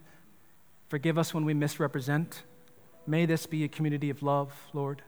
Forgive 0.89 1.19
us 1.19 1.35
when 1.35 1.45
we 1.45 1.53
misrepresent. 1.53 2.43
May 3.07 3.27
this 3.27 3.45
be 3.47 3.65
a 3.65 3.69
community 3.69 4.09
of 4.09 4.23
love, 4.23 4.55
Lord. 4.73 5.03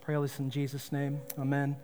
Pray 0.00 0.14
all 0.14 0.22
this 0.22 0.38
in 0.38 0.48
Jesus' 0.48 0.90
name. 0.90 1.20
Amen. 1.38 1.76